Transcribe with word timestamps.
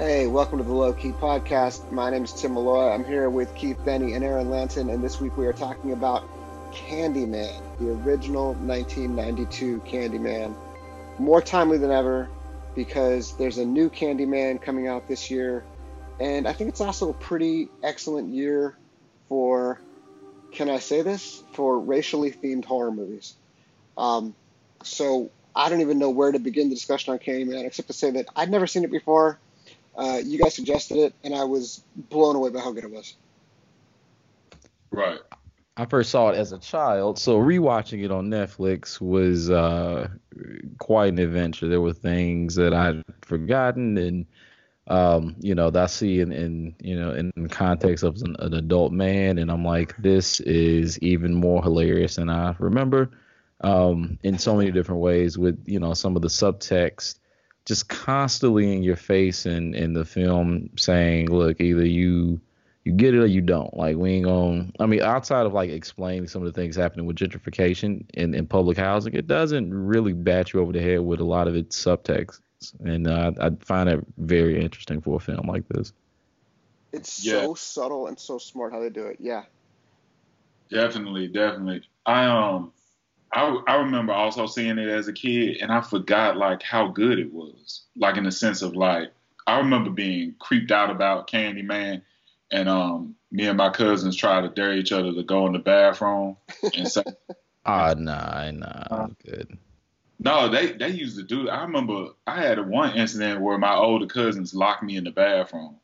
Hey, 0.00 0.26
welcome 0.26 0.56
to 0.56 0.64
the 0.64 0.72
Low 0.72 0.94
Key 0.94 1.12
Podcast. 1.12 1.92
My 1.92 2.08
name 2.08 2.24
is 2.24 2.32
Tim 2.32 2.54
Malloy. 2.54 2.88
I'm 2.88 3.04
here 3.04 3.28
with 3.28 3.54
Keith 3.54 3.76
Benny 3.84 4.14
and 4.14 4.24
Aaron 4.24 4.48
Lanton, 4.48 4.88
and 4.88 5.04
this 5.04 5.20
week 5.20 5.36
we 5.36 5.46
are 5.46 5.52
talking 5.52 5.92
about 5.92 6.26
Candyman, 6.72 7.60
the 7.78 7.90
original 7.90 8.54
1992 8.54 9.80
Candyman. 9.80 10.56
More 11.18 11.42
timely 11.42 11.76
than 11.76 11.90
ever 11.90 12.30
because 12.74 13.36
there's 13.36 13.58
a 13.58 13.64
new 13.66 13.90
Candyman 13.90 14.62
coming 14.62 14.88
out 14.88 15.06
this 15.06 15.30
year, 15.30 15.66
and 16.18 16.48
I 16.48 16.54
think 16.54 16.70
it's 16.70 16.80
also 16.80 17.10
a 17.10 17.14
pretty 17.14 17.68
excellent 17.82 18.30
year 18.30 18.78
for, 19.28 19.82
can 20.50 20.70
I 20.70 20.78
say 20.78 21.02
this, 21.02 21.44
for 21.52 21.78
racially 21.78 22.32
themed 22.32 22.64
horror 22.64 22.90
movies. 22.90 23.34
Um, 23.98 24.34
so 24.82 25.30
I 25.54 25.68
don't 25.68 25.82
even 25.82 25.98
know 25.98 26.08
where 26.08 26.32
to 26.32 26.38
begin 26.38 26.70
the 26.70 26.74
discussion 26.74 27.12
on 27.12 27.18
Candyman 27.18 27.66
except 27.66 27.88
to 27.88 27.92
say 27.92 28.12
that 28.12 28.28
I'd 28.34 28.50
never 28.50 28.66
seen 28.66 28.84
it 28.84 28.90
before. 28.90 29.38
Uh, 29.96 30.20
you 30.24 30.38
guys 30.38 30.54
suggested 30.54 30.96
it, 30.96 31.14
and 31.24 31.34
I 31.34 31.44
was 31.44 31.82
blown 31.94 32.36
away 32.36 32.50
by 32.50 32.60
how 32.60 32.72
good 32.72 32.84
it 32.84 32.90
was. 32.90 33.16
Right. 34.90 35.20
I 35.76 35.86
first 35.86 36.10
saw 36.10 36.28
it 36.28 36.36
as 36.36 36.52
a 36.52 36.58
child, 36.58 37.18
so 37.18 37.38
rewatching 37.38 38.04
it 38.04 38.10
on 38.10 38.28
Netflix 38.28 39.00
was 39.00 39.50
uh, 39.50 40.08
quite 40.78 41.12
an 41.12 41.18
adventure. 41.18 41.68
There 41.68 41.80
were 41.80 41.92
things 41.92 42.54
that 42.56 42.74
I'd 42.74 43.02
forgotten, 43.22 43.96
and 43.96 44.26
um, 44.88 45.36
you 45.38 45.54
know, 45.54 45.70
that 45.70 45.82
I 45.84 45.86
see 45.86 46.20
in, 46.20 46.32
in 46.32 46.74
you 46.82 46.96
know 46.96 47.12
in 47.12 47.48
context 47.48 48.04
of 48.04 48.20
an, 48.22 48.36
an, 48.40 48.54
adult 48.54 48.92
man, 48.92 49.38
and 49.38 49.50
I'm 49.50 49.64
like, 49.64 49.96
this 49.96 50.40
is 50.40 50.98
even 50.98 51.32
more 51.32 51.62
hilarious 51.62 52.16
than 52.16 52.28
I 52.28 52.54
remember, 52.58 53.10
um, 53.60 54.18
in 54.22 54.36
so 54.36 54.56
many 54.56 54.72
different 54.72 55.00
ways. 55.00 55.38
With 55.38 55.62
you 55.66 55.78
know 55.78 55.94
some 55.94 56.16
of 56.16 56.22
the 56.22 56.28
subtext 56.28 57.19
just 57.70 57.88
constantly 57.88 58.72
in 58.72 58.82
your 58.82 58.96
face 58.96 59.46
in 59.46 59.76
in 59.76 59.92
the 59.92 60.04
film 60.04 60.68
saying, 60.76 61.30
look, 61.30 61.60
either 61.60 61.86
you 61.86 62.40
you 62.82 62.90
get 62.90 63.14
it 63.14 63.20
or 63.20 63.26
you 63.26 63.40
don't. 63.40 63.72
Like 63.76 63.96
we 63.96 64.14
ain't 64.14 64.24
gonna. 64.24 64.66
I 64.80 64.86
mean, 64.86 65.02
outside 65.02 65.46
of 65.46 65.52
like 65.52 65.70
explaining 65.70 66.26
some 66.26 66.42
of 66.44 66.52
the 66.52 66.60
things 66.60 66.74
happening 66.74 67.06
with 67.06 67.14
gentrification 67.14 68.04
in, 68.14 68.34
in 68.34 68.48
public 68.48 68.76
housing, 68.76 69.14
it 69.14 69.28
doesn't 69.28 69.72
really 69.72 70.12
bat 70.12 70.52
you 70.52 70.58
over 70.58 70.72
the 70.72 70.80
head 70.80 70.98
with 70.98 71.20
a 71.20 71.24
lot 71.24 71.46
of 71.46 71.54
its 71.54 71.80
subtext, 71.80 72.40
and 72.80 73.06
uh, 73.06 73.30
I 73.40 73.50
find 73.64 73.88
it 73.88 74.04
very 74.18 74.60
interesting 74.60 75.00
for 75.00 75.18
a 75.18 75.20
film 75.20 75.46
like 75.46 75.68
this. 75.68 75.92
It's 76.92 77.24
yeah. 77.24 77.42
so 77.42 77.54
subtle 77.54 78.08
and 78.08 78.18
so 78.18 78.38
smart 78.38 78.72
how 78.72 78.80
they 78.80 78.90
do 78.90 79.06
it. 79.06 79.18
Yeah. 79.20 79.44
Definitely, 80.70 81.28
definitely. 81.28 81.82
I 82.04 82.24
um 82.24 82.72
I, 83.32 83.60
I 83.66 83.76
remember 83.76 84.12
also 84.12 84.46
seeing 84.46 84.78
it 84.78 84.88
as 84.88 85.08
a 85.08 85.12
kid 85.12 85.58
and 85.60 85.70
I 85.70 85.80
forgot 85.80 86.36
like 86.36 86.62
how 86.62 86.88
good 86.88 87.18
it 87.18 87.32
was. 87.32 87.82
Like 87.96 88.16
in 88.16 88.24
the 88.24 88.32
sense 88.32 88.62
of 88.62 88.74
like 88.74 89.12
I 89.46 89.58
remember 89.58 89.90
being 89.90 90.34
creeped 90.38 90.72
out 90.72 90.90
about 90.90 91.28
Candyman 91.28 92.02
and 92.50 92.68
um 92.68 93.14
me 93.30 93.46
and 93.46 93.58
my 93.58 93.70
cousins 93.70 94.16
tried 94.16 94.42
to 94.42 94.48
dare 94.48 94.74
each 94.74 94.92
other 94.92 95.12
to 95.12 95.22
go 95.22 95.46
in 95.46 95.52
the 95.52 95.58
bathroom 95.58 96.36
and 96.76 96.88
say 96.88 97.04
Ah 97.66 97.94
nah 97.96 98.50
nah 98.50 98.84
I'm 98.90 99.16
good. 99.24 99.58
No, 100.18 100.48
they 100.48 100.72
they 100.72 100.90
used 100.90 101.16
to 101.16 101.22
do 101.22 101.48
I 101.48 101.62
remember 101.62 102.08
I 102.26 102.40
had 102.42 102.68
one 102.68 102.96
incident 102.96 103.40
where 103.40 103.58
my 103.58 103.74
older 103.74 104.06
cousins 104.06 104.54
locked 104.54 104.82
me 104.82 104.96
in 104.96 105.04
the 105.04 105.10
bathroom 105.10 105.76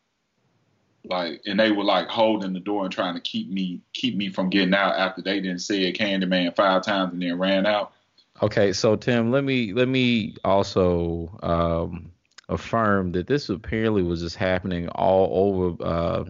like 1.09 1.41
and 1.45 1.59
they 1.59 1.71
were 1.71 1.83
like 1.83 2.07
holding 2.07 2.53
the 2.53 2.59
door 2.59 2.83
and 2.83 2.91
trying 2.91 3.15
to 3.15 3.21
keep 3.21 3.49
me 3.49 3.81
keep 3.93 4.15
me 4.15 4.29
from 4.29 4.49
getting 4.49 4.73
out 4.73 4.95
after 4.95 5.21
they 5.21 5.39
didn't 5.39 5.59
say 5.59 5.91
Candyman 5.91 6.55
five 6.55 6.83
times 6.83 7.13
and 7.13 7.21
then 7.21 7.37
ran 7.37 7.65
out. 7.65 7.93
Okay, 8.41 8.71
so 8.71 8.95
Tim, 8.95 9.31
let 9.31 9.43
me 9.43 9.73
let 9.73 9.87
me 9.87 10.35
also 10.43 11.37
um, 11.41 12.11
affirm 12.49 13.11
that 13.13 13.27
this 13.27 13.49
apparently 13.49 14.03
was 14.03 14.21
just 14.21 14.35
happening 14.35 14.87
all 14.89 15.49
over, 15.49 15.83
uh, 15.83 16.23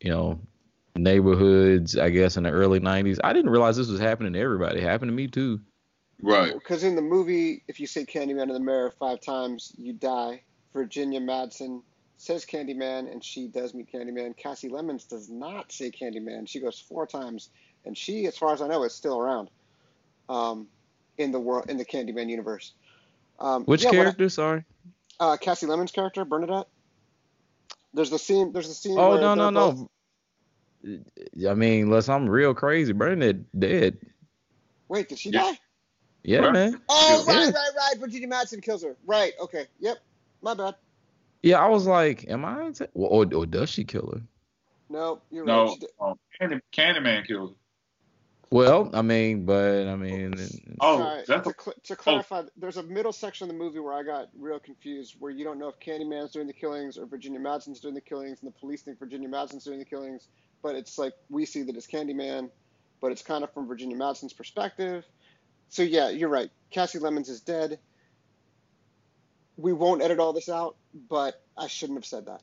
you 0.00 0.10
know, 0.10 0.40
neighborhoods. 0.94 1.98
I 1.98 2.10
guess 2.10 2.36
in 2.36 2.44
the 2.44 2.50
early 2.50 2.78
'90s. 2.78 3.18
I 3.24 3.32
didn't 3.32 3.50
realize 3.50 3.76
this 3.76 3.88
was 3.88 4.00
happening 4.00 4.34
to 4.34 4.38
everybody. 4.38 4.78
It 4.78 4.84
happened 4.84 5.10
to 5.10 5.14
me 5.14 5.26
too. 5.26 5.60
Right. 6.22 6.52
Because 6.52 6.84
in 6.84 6.96
the 6.96 7.02
movie, 7.02 7.62
if 7.68 7.80
you 7.80 7.86
say 7.86 8.04
Candyman 8.04 8.44
in 8.44 8.48
the 8.48 8.60
mirror 8.60 8.92
five 8.98 9.20
times, 9.20 9.72
you 9.76 9.92
die. 9.92 10.42
Virginia 10.72 11.20
Madsen 11.20 11.82
says 12.18 12.44
Candyman, 12.44 13.10
and 13.10 13.24
she 13.24 13.46
does 13.46 13.72
meet 13.72 13.90
Candyman. 13.90 14.36
Kasi 14.36 14.68
Lemmons 14.68 15.08
does 15.08 15.30
not 15.30 15.72
say 15.72 15.90
Candyman. 15.90 16.46
She 16.46 16.60
goes 16.60 16.78
four 16.78 17.06
times, 17.06 17.48
and 17.86 17.96
she, 17.96 18.26
as 18.26 18.36
far 18.36 18.52
as 18.52 18.60
I 18.60 18.66
know, 18.66 18.82
is 18.82 18.92
still 18.92 19.18
around 19.18 19.48
um, 20.28 20.66
in 21.16 21.32
the 21.32 21.40
world 21.40 21.70
in 21.70 21.78
the 21.78 21.84
Candyman 21.84 22.28
universe. 22.28 22.72
Um, 23.38 23.64
Which 23.64 23.84
yeah, 23.84 23.90
character? 23.90 24.24
I, 24.24 24.28
sorry. 24.28 24.64
Uh, 25.18 25.36
Kasi 25.36 25.66
Lemmons' 25.66 25.92
character, 25.92 26.24
Bernadette. 26.24 26.66
There's 27.94 28.10
the 28.10 28.18
scene. 28.18 28.52
There's 28.52 28.68
the 28.68 28.74
scene. 28.74 28.98
Oh 28.98 29.16
no 29.16 29.34
no 29.34 29.50
both... 29.50 29.88
no. 30.82 31.50
I 31.50 31.54
mean, 31.54 31.84
unless 31.84 32.08
I'm 32.08 32.28
real 32.28 32.52
crazy, 32.52 32.92
Bernadette 32.92 33.58
dead. 33.58 33.98
Wait, 34.88 35.08
did 35.08 35.18
she 35.18 35.30
yeah. 35.30 35.42
die? 35.42 35.58
Yeah, 36.24 36.38
right. 36.40 36.52
man. 36.52 36.80
Oh, 36.88 37.24
right, 37.26 37.46
right, 37.46 37.70
right. 37.76 38.00
Virginia 38.00 38.28
Madsen 38.28 38.62
kills 38.62 38.82
her. 38.82 38.96
Right. 39.06 39.32
Okay. 39.40 39.66
Yep. 39.78 39.98
My 40.42 40.54
bad. 40.54 40.74
Yeah, 41.42 41.58
I 41.58 41.68
was 41.68 41.86
like, 41.86 42.28
am 42.28 42.44
I? 42.44 42.70
T- 42.70 42.86
or, 42.94 43.26
or 43.32 43.46
does 43.46 43.70
she 43.70 43.84
kill 43.84 44.10
her? 44.12 44.22
No, 44.90 45.20
you're 45.30 45.44
no, 45.44 45.66
right. 45.66 45.84
No, 46.00 46.06
um, 46.06 46.18
Candy, 46.38 46.60
Candyman 46.72 47.26
killed 47.26 47.50
her. 47.50 47.56
Well, 48.50 48.90
I 48.94 49.02
mean, 49.02 49.44
but 49.44 49.86
I 49.86 49.96
mean. 49.96 50.34
Oh, 50.80 50.98
Sorry, 50.98 51.42
to, 51.42 51.54
cl- 51.58 51.74
to, 51.84 51.96
clarify, 51.96 52.40
oh. 52.40 52.48
there's 52.56 52.78
a 52.78 52.82
middle 52.82 53.12
section 53.12 53.44
of 53.44 53.54
the 53.54 53.62
movie 53.62 53.78
where 53.78 53.92
I 53.92 54.02
got 54.02 54.30
real 54.38 54.58
confused, 54.58 55.16
where 55.18 55.30
you 55.30 55.44
don't 55.44 55.58
know 55.58 55.68
if 55.68 55.78
Candyman's 55.80 56.32
doing 56.32 56.46
the 56.46 56.54
killings 56.54 56.96
or 56.96 57.04
Virginia 57.04 57.38
Madsen's 57.38 57.80
doing 57.80 57.94
the 57.94 58.00
killings, 58.00 58.38
and 58.40 58.50
the 58.50 58.58
police 58.58 58.82
think 58.82 58.98
Virginia 58.98 59.28
Madsen's 59.28 59.64
doing 59.64 59.78
the 59.78 59.84
killings, 59.84 60.28
but 60.62 60.74
it's 60.74 60.96
like 60.96 61.12
we 61.28 61.44
see 61.44 61.62
that 61.62 61.76
it's 61.76 61.86
Candyman, 61.86 62.48
but 63.02 63.12
it's 63.12 63.22
kind 63.22 63.44
of 63.44 63.52
from 63.52 63.66
Virginia 63.68 63.96
Madsen's 63.96 64.32
perspective. 64.32 65.04
So 65.68 65.82
yeah, 65.82 66.08
you're 66.08 66.30
right. 66.30 66.50
Kasi 66.72 66.98
Lemmons 66.98 67.28
is 67.28 67.42
dead 67.42 67.78
we 69.58 69.72
won't 69.72 70.02
edit 70.02 70.18
all 70.18 70.32
this 70.32 70.48
out, 70.48 70.76
but 71.08 71.42
I 71.56 71.66
shouldn't 71.66 71.98
have 71.98 72.06
said 72.06 72.26
that. 72.26 72.42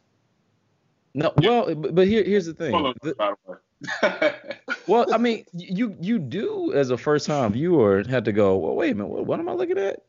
No, 1.13 1.31
well, 1.37 1.73
but 1.73 2.07
here, 2.07 2.23
here's 2.23 2.45
the 2.45 2.53
thing. 2.53 2.73
The, 3.01 4.35
well, 4.87 5.13
I 5.13 5.17
mean, 5.17 5.45
you 5.53 5.95
you 5.99 6.19
do 6.19 6.73
as 6.73 6.89
a 6.89 6.97
first 6.97 7.25
time 7.25 7.53
viewer 7.53 8.03
have 8.09 8.25
to 8.25 8.33
go. 8.33 8.57
Well, 8.57 8.75
wait 8.75 8.91
a 8.91 8.95
minute, 8.95 9.07
what, 9.07 9.25
what 9.25 9.39
am 9.39 9.47
I 9.47 9.53
looking 9.53 9.77
at? 9.77 10.03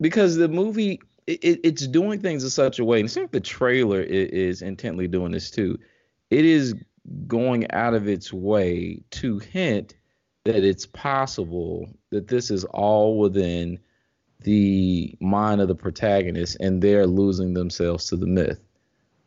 Because 0.00 0.36
the 0.36 0.48
movie 0.48 1.00
it, 1.26 1.60
it's 1.62 1.86
doing 1.86 2.20
things 2.20 2.42
in 2.42 2.50
such 2.50 2.78
a 2.78 2.84
way, 2.84 3.00
and 3.00 3.06
it 3.08 3.12
seems 3.12 3.24
like 3.24 3.32
the 3.32 3.40
trailer 3.40 4.00
is, 4.00 4.30
is 4.30 4.62
intently 4.62 5.08
doing 5.08 5.32
this 5.32 5.50
too. 5.50 5.78
It 6.30 6.44
is 6.44 6.74
going 7.26 7.70
out 7.72 7.94
of 7.94 8.08
its 8.08 8.32
way 8.32 9.02
to 9.10 9.38
hint 9.38 9.94
that 10.44 10.64
it's 10.64 10.86
possible 10.86 11.90
that 12.10 12.28
this 12.28 12.50
is 12.50 12.64
all 12.64 13.18
within 13.18 13.78
the 14.46 15.12
mind 15.20 15.60
of 15.60 15.66
the 15.66 15.74
protagonist 15.74 16.56
and 16.60 16.80
they're 16.80 17.06
losing 17.06 17.52
themselves 17.52 18.06
to 18.06 18.16
the 18.16 18.28
myth. 18.28 18.60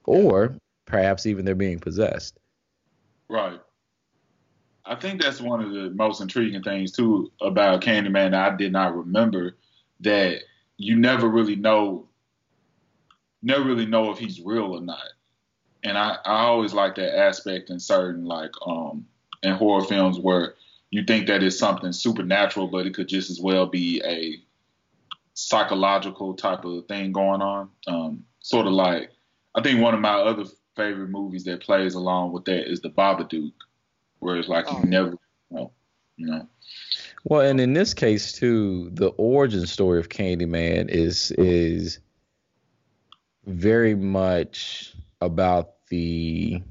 Or 0.05 0.55
perhaps 0.85 1.25
even 1.25 1.43
they're 1.43 1.55
being 1.55 1.79
possessed. 1.79 2.39
Right. 3.27 3.59
I 4.85 4.95
think 4.95 5.21
that's 5.21 5.41
one 5.41 5.61
of 5.61 5.71
the 5.71 5.89
most 5.89 6.21
intriguing 6.21 6.63
things 6.63 6.93
too 6.93 7.31
about 7.41 7.81
Candyman 7.81 8.31
that 8.31 8.53
I 8.53 8.55
did 8.55 8.71
not 8.71 8.95
remember 8.95 9.57
that 9.99 10.39
you 10.77 10.95
never 10.95 11.27
really 11.27 11.57
know 11.57 12.07
never 13.41 13.63
really 13.63 13.85
know 13.85 14.11
if 14.11 14.17
he's 14.17 14.41
real 14.41 14.73
or 14.73 14.81
not. 14.81 15.03
And 15.83 15.97
I, 15.97 16.17
I 16.25 16.43
always 16.43 16.73
like 16.73 16.95
that 16.95 17.17
aspect 17.17 17.69
in 17.69 17.79
certain 17.79 18.23
like 18.23 18.51
um 18.65 19.05
in 19.43 19.53
horror 19.53 19.83
films 19.83 20.17
where 20.17 20.55
you 20.91 21.03
think 21.03 21.27
that 21.27 21.43
it's 21.43 21.59
something 21.59 21.91
supernatural, 21.91 22.67
but 22.67 22.87
it 22.87 22.93
could 22.93 23.09
just 23.09 23.29
as 23.29 23.39
well 23.41 23.65
be 23.65 24.01
a 24.05 24.41
psychological 25.39 26.33
type 26.33 26.65
of 26.65 26.85
thing 26.87 27.11
going 27.11 27.41
on. 27.41 27.69
Um, 27.87 28.25
sort 28.39 28.67
of 28.67 28.73
like, 28.73 29.11
I 29.55 29.61
think 29.61 29.81
one 29.81 29.93
of 29.93 30.01
my 30.01 30.13
other 30.13 30.45
favorite 30.75 31.09
movies 31.09 31.45
that 31.45 31.61
plays 31.61 31.95
along 31.95 32.33
with 32.33 32.45
that 32.45 32.69
is 32.69 32.81
The 32.81 32.89
Babadook, 32.89 33.53
where 34.19 34.35
it's 34.35 34.49
like 34.49 34.65
oh. 34.67 34.79
you 34.79 34.85
never 34.85 35.17
know, 35.49 35.71
you 36.17 36.27
know. 36.27 36.47
Well, 37.23 37.41
and 37.41 37.59
in 37.59 37.73
this 37.73 37.93
case 37.93 38.33
too, 38.33 38.89
the 38.93 39.09
origin 39.09 39.65
story 39.65 39.99
of 39.99 40.09
Candyman 40.09 40.89
is 40.89 41.31
is 41.31 41.99
very 43.45 43.95
much 43.95 44.93
about 45.21 45.85
the 45.89 46.61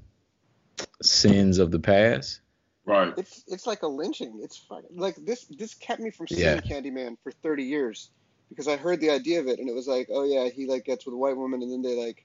sins 1.02 1.58
of 1.58 1.70
the 1.70 1.80
past. 1.80 2.40
Right. 2.84 3.12
It's 3.18 3.44
it's 3.46 3.66
like 3.66 3.82
a 3.82 3.86
lynching. 3.86 4.40
It's 4.42 4.64
like 4.94 5.16
this 5.16 5.44
this 5.46 5.74
kept 5.74 6.00
me 6.00 6.10
from 6.10 6.28
seeing 6.28 6.40
yeah. 6.40 6.60
Candyman 6.60 7.18
for 7.22 7.32
30 7.32 7.64
years 7.64 8.10
because 8.48 8.68
I 8.68 8.76
heard 8.76 9.00
the 9.00 9.10
idea 9.10 9.40
of 9.40 9.46
it 9.46 9.58
and 9.58 9.68
it 9.68 9.74
was 9.74 9.88
like, 9.88 10.08
oh 10.12 10.24
yeah, 10.24 10.48
he 10.48 10.66
like 10.66 10.84
gets 10.84 11.04
with 11.04 11.14
a 11.14 11.18
white 11.18 11.36
woman 11.36 11.62
and 11.62 11.70
then 11.70 11.82
they 11.82 11.94
like, 11.94 12.24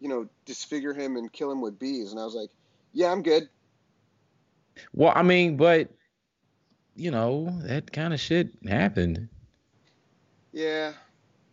you 0.00 0.08
know, 0.08 0.28
disfigure 0.44 0.92
him 0.92 1.16
and 1.16 1.32
kill 1.32 1.50
him 1.50 1.60
with 1.60 1.78
bees, 1.78 2.10
and 2.10 2.20
I 2.20 2.24
was 2.24 2.34
like, 2.34 2.50
yeah, 2.92 3.10
I'm 3.10 3.22
good. 3.22 3.48
Well, 4.92 5.12
I 5.14 5.22
mean, 5.22 5.56
but 5.56 5.90
you 6.96 7.10
know, 7.10 7.58
that 7.62 7.92
kind 7.92 8.14
of 8.14 8.20
shit 8.20 8.50
happened. 8.66 9.28
Yeah. 10.52 10.92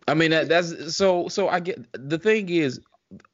I 0.08 0.14
mean, 0.14 0.32
that, 0.32 0.50
that's 0.50 0.96
so. 0.96 1.28
So 1.28 1.50
I 1.50 1.60
get 1.60 1.86
the 1.94 2.18
thing 2.20 2.50
is, 2.50 2.80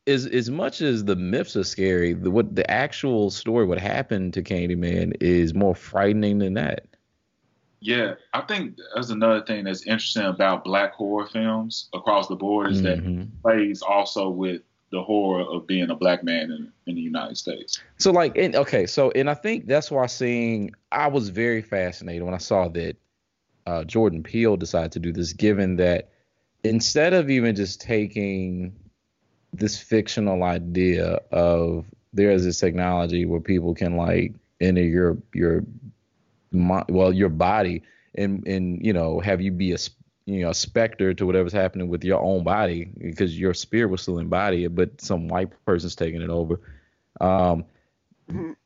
is 0.05 0.25
as 0.27 0.49
much 0.49 0.81
as 0.81 1.05
the 1.05 1.15
myths 1.15 1.55
are 1.55 1.63
scary, 1.63 2.13
the, 2.13 2.29
what 2.29 2.55
the 2.55 2.69
actual 2.69 3.31
story, 3.31 3.65
what 3.65 3.79
happened 3.79 4.33
to 4.33 4.43
Candyman, 4.43 5.15
is 5.19 5.53
more 5.53 5.75
frightening 5.75 6.39
than 6.39 6.53
that. 6.55 6.85
Yeah, 7.79 8.15
I 8.33 8.41
think 8.41 8.77
that's 8.95 9.09
another 9.09 9.43
thing 9.45 9.65
that's 9.65 9.85
interesting 9.85 10.23
about 10.23 10.63
black 10.63 10.93
horror 10.93 11.27
films 11.27 11.89
across 11.93 12.27
the 12.27 12.35
board 12.35 12.71
is 12.71 12.81
mm-hmm. 12.81 13.19
that 13.19 13.41
plays 13.43 13.81
also 13.81 14.29
with 14.29 14.61
the 14.91 15.01
horror 15.01 15.43
of 15.43 15.67
being 15.67 15.89
a 15.89 15.95
black 15.95 16.23
man 16.23 16.49
in, 16.51 16.71
in 16.85 16.95
the 16.95 17.01
United 17.01 17.37
States. 17.37 17.79
So 17.97 18.11
like, 18.11 18.37
and, 18.37 18.55
okay, 18.55 18.85
so 18.85 19.11
and 19.11 19.29
I 19.29 19.33
think 19.33 19.67
that's 19.67 19.91
why 19.91 20.05
seeing 20.07 20.71
I 20.91 21.07
was 21.07 21.29
very 21.29 21.61
fascinated 21.61 22.23
when 22.23 22.33
I 22.33 22.39
saw 22.39 22.67
that 22.69 22.95
uh, 23.65 23.83
Jordan 23.83 24.23
Peele 24.23 24.57
decided 24.57 24.93
to 24.93 24.99
do 24.99 25.11
this, 25.11 25.33
given 25.33 25.75
that 25.75 26.09
instead 26.63 27.13
of 27.13 27.29
even 27.29 27.55
just 27.55 27.81
taking 27.81 28.73
this 29.53 29.79
fictional 29.79 30.43
idea 30.43 31.19
of 31.31 31.85
there 32.13 32.31
is 32.31 32.45
this 32.45 32.59
technology 32.59 33.25
where 33.25 33.41
people 33.41 33.75
can 33.75 33.97
like 33.97 34.33
enter 34.61 34.81
your 34.81 35.17
your 35.33 35.63
well 36.89 37.13
your 37.13 37.29
body 37.29 37.83
and 38.15 38.47
and 38.47 38.85
you 38.85 38.93
know 38.93 39.19
have 39.19 39.41
you 39.41 39.51
be 39.51 39.73
a 39.73 39.77
you 40.25 40.41
know 40.41 40.49
a 40.49 40.53
specter 40.53 41.13
to 41.13 41.25
whatever's 41.25 41.53
happening 41.53 41.87
with 41.87 42.03
your 42.03 42.21
own 42.21 42.43
body 42.43 42.91
because 42.99 43.39
your 43.39 43.53
spirit 43.53 43.89
was 43.89 44.01
still 44.01 44.19
embodied 44.19 44.75
but 44.75 44.99
some 44.99 45.27
white 45.27 45.49
person's 45.65 45.95
taking 45.95 46.21
it 46.21 46.29
over. 46.29 46.59
Um 47.21 47.65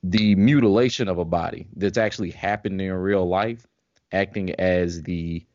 the 0.04 0.36
mutilation 0.36 1.08
of 1.08 1.20
a 1.20 1.26
body 1.26 1.68
that's 1.76 1.98
actually 1.98 2.32
happening 2.32 2.88
in 2.88 2.94
real 2.94 3.28
life 3.28 3.68
acting 4.12 4.52
as 4.56 5.04
the 5.04 5.46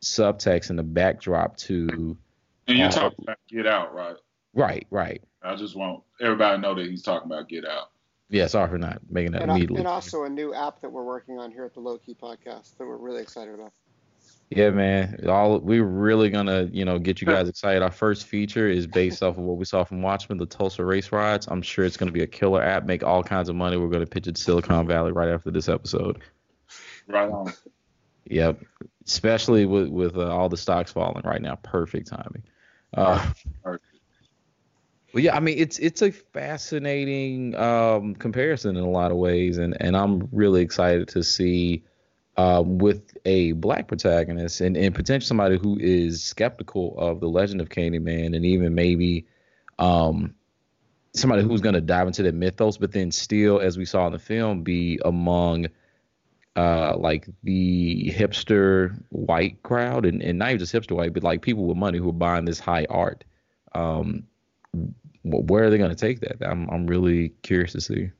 subtext 0.00 0.70
and 0.70 0.78
the 0.78 0.84
backdrop 0.84 1.56
to 1.56 2.16
and 2.68 2.78
you're 2.78 2.86
uh, 2.86 2.90
talking 2.90 3.18
about 3.22 3.38
get 3.48 3.66
out 3.66 3.94
right? 3.94 4.16
Right 4.54 4.86
right. 4.90 5.22
I 5.42 5.56
just 5.56 5.74
want 5.74 6.02
everybody 6.20 6.56
to 6.56 6.60
know 6.60 6.74
that 6.74 6.86
he's 6.86 7.02
talking 7.02 7.26
about 7.26 7.48
get 7.48 7.66
out 7.66 7.91
yeah, 8.32 8.46
sorry 8.46 8.70
for 8.70 8.78
not 8.78 9.00
making 9.10 9.32
that 9.32 9.42
and, 9.42 9.50
immediately. 9.50 9.78
And 9.78 9.86
also 9.86 10.24
a 10.24 10.28
new 10.28 10.54
app 10.54 10.80
that 10.80 10.90
we're 10.90 11.04
working 11.04 11.38
on 11.38 11.52
here 11.52 11.64
at 11.66 11.74
the 11.74 11.80
Low 11.80 11.98
Key 11.98 12.16
Podcast 12.20 12.78
that 12.78 12.86
we're 12.86 12.96
really 12.96 13.20
excited 13.20 13.54
about. 13.54 13.72
Yeah, 14.48 14.70
man. 14.70 15.24
All 15.28 15.58
we're 15.60 15.84
really 15.84 16.30
gonna, 16.30 16.68
you 16.72 16.84
know, 16.84 16.98
get 16.98 17.20
you 17.20 17.26
guys 17.26 17.48
excited. 17.48 17.82
Our 17.82 17.90
first 17.90 18.26
feature 18.26 18.68
is 18.68 18.86
based 18.86 19.22
off 19.22 19.36
of 19.36 19.44
what 19.44 19.58
we 19.58 19.66
saw 19.66 19.84
from 19.84 20.02
Watchmen, 20.02 20.38
the 20.38 20.46
Tulsa 20.46 20.84
race 20.84 21.12
riots. 21.12 21.46
I'm 21.46 21.62
sure 21.62 21.84
it's 21.84 21.96
gonna 21.96 22.10
be 22.10 22.22
a 22.22 22.26
killer 22.26 22.62
app, 22.62 22.84
make 22.84 23.02
all 23.02 23.22
kinds 23.22 23.50
of 23.50 23.54
money. 23.54 23.76
We're 23.76 23.88
gonna 23.88 24.06
pitch 24.06 24.26
it 24.26 24.36
to 24.36 24.42
Silicon 24.42 24.86
Valley 24.86 25.12
right 25.12 25.28
after 25.28 25.50
this 25.50 25.68
episode. 25.68 26.22
Right 27.06 27.30
on. 27.30 27.52
Yep. 28.26 28.60
Especially 29.06 29.66
with 29.66 29.88
with 29.88 30.16
uh, 30.16 30.30
all 30.30 30.48
the 30.48 30.56
stocks 30.56 30.92
falling 30.92 31.22
right 31.24 31.40
now. 31.42 31.56
Perfect 31.56 32.08
timing. 32.08 32.44
Uh, 32.94 33.30
Perfect. 33.62 33.91
Well, 35.12 35.22
yeah, 35.22 35.36
I 35.36 35.40
mean 35.40 35.58
it's 35.58 35.78
it's 35.78 36.00
a 36.00 36.10
fascinating 36.10 37.54
um, 37.56 38.14
comparison 38.14 38.76
in 38.76 38.84
a 38.84 38.90
lot 38.90 39.10
of 39.10 39.18
ways, 39.18 39.58
and 39.58 39.76
and 39.80 39.96
I'm 39.96 40.28
really 40.32 40.62
excited 40.62 41.08
to 41.08 41.22
see 41.22 41.84
um, 42.38 42.78
with 42.78 43.16
a 43.26 43.52
black 43.52 43.88
protagonist 43.88 44.62
and 44.62 44.76
and 44.76 44.94
potentially 44.94 45.26
somebody 45.26 45.58
who 45.58 45.78
is 45.78 46.24
skeptical 46.24 46.94
of 46.98 47.20
the 47.20 47.28
legend 47.28 47.60
of 47.60 47.68
Candyman, 47.68 48.34
and 48.34 48.46
even 48.46 48.74
maybe 48.74 49.26
um, 49.78 50.34
somebody 51.14 51.42
who's 51.42 51.60
going 51.60 51.74
to 51.74 51.82
dive 51.82 52.06
into 52.06 52.22
the 52.22 52.32
mythos, 52.32 52.78
but 52.78 52.92
then 52.92 53.10
still, 53.12 53.60
as 53.60 53.76
we 53.76 53.84
saw 53.84 54.06
in 54.06 54.12
the 54.14 54.18
film, 54.18 54.62
be 54.62 54.98
among 55.04 55.66
uh, 56.56 56.96
like 56.96 57.28
the 57.42 58.10
hipster 58.16 58.98
white 59.10 59.62
crowd, 59.62 60.06
and, 60.06 60.22
and 60.22 60.38
not 60.38 60.48
even 60.48 60.58
just 60.58 60.72
hipster 60.72 60.96
white, 60.96 61.12
but 61.12 61.22
like 61.22 61.42
people 61.42 61.66
with 61.66 61.76
money 61.76 61.98
who 61.98 62.08
are 62.08 62.14
buying 62.14 62.46
this 62.46 62.60
high 62.60 62.86
art. 62.88 63.24
Where 65.24 65.64
are 65.64 65.70
they 65.70 65.78
going 65.78 65.90
to 65.90 65.96
take 65.96 66.20
that? 66.20 66.36
I'm 66.42 66.68
I'm 66.70 66.86
really 66.86 67.30
curious 67.42 67.72
to 67.72 67.80
see. 67.80 68.10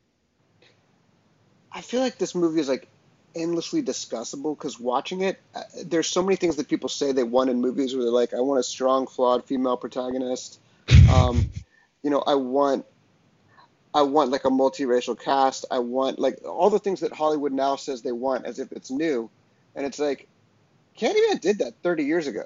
I 1.73 1.81
feel 1.81 2.01
like 2.01 2.19
this 2.19 2.35
movie 2.35 2.61
is 2.61 2.69
like 2.69 2.89
endlessly 3.35 3.83
discussable 3.83 4.57
because 4.57 4.79
watching 4.79 5.23
it, 5.23 5.41
uh, 5.55 5.63
there's 5.85 6.07
so 6.07 6.23
many 6.23 6.37
things 6.37 6.57
that 6.57 6.69
people 6.69 6.89
say 6.89 7.13
they 7.13 7.23
want 7.23 7.51
in 7.51 7.61
movies 7.61 7.95
where 7.95 8.05
they're 8.05 8.13
like, 8.13 8.35
I 8.35 8.41
want 8.41 8.61
a 8.61 8.63
strong, 8.63 9.07
flawed 9.07 9.45
female 9.45 9.77
protagonist. 9.77 10.59
Um, 11.09 11.49
you 12.03 12.11
know, 12.11 12.23
I 12.27 12.35
want, 12.35 12.85
I 13.95 14.03
want 14.03 14.31
like 14.31 14.45
a 14.45 14.51
multiracial 14.51 15.19
cast. 15.19 15.65
I 15.71 15.79
want 15.79 16.19
like 16.19 16.39
all 16.45 16.71
the 16.71 16.79
things 16.79 17.01
that 17.01 17.13
Hollywood 17.13 17.53
now 17.53 17.77
says 17.77 18.03
they 18.03 18.13
want 18.13 18.47
as 18.47 18.59
if 18.59 18.73
it's 18.73 18.91
new, 18.91 19.31
and 19.75 19.87
it's 19.87 19.99
like, 19.99 20.27
Candyman 20.99 21.41
did 21.41 21.59
that 21.59 21.75
30 21.83 22.05
years 22.05 22.27
ago. 22.27 22.45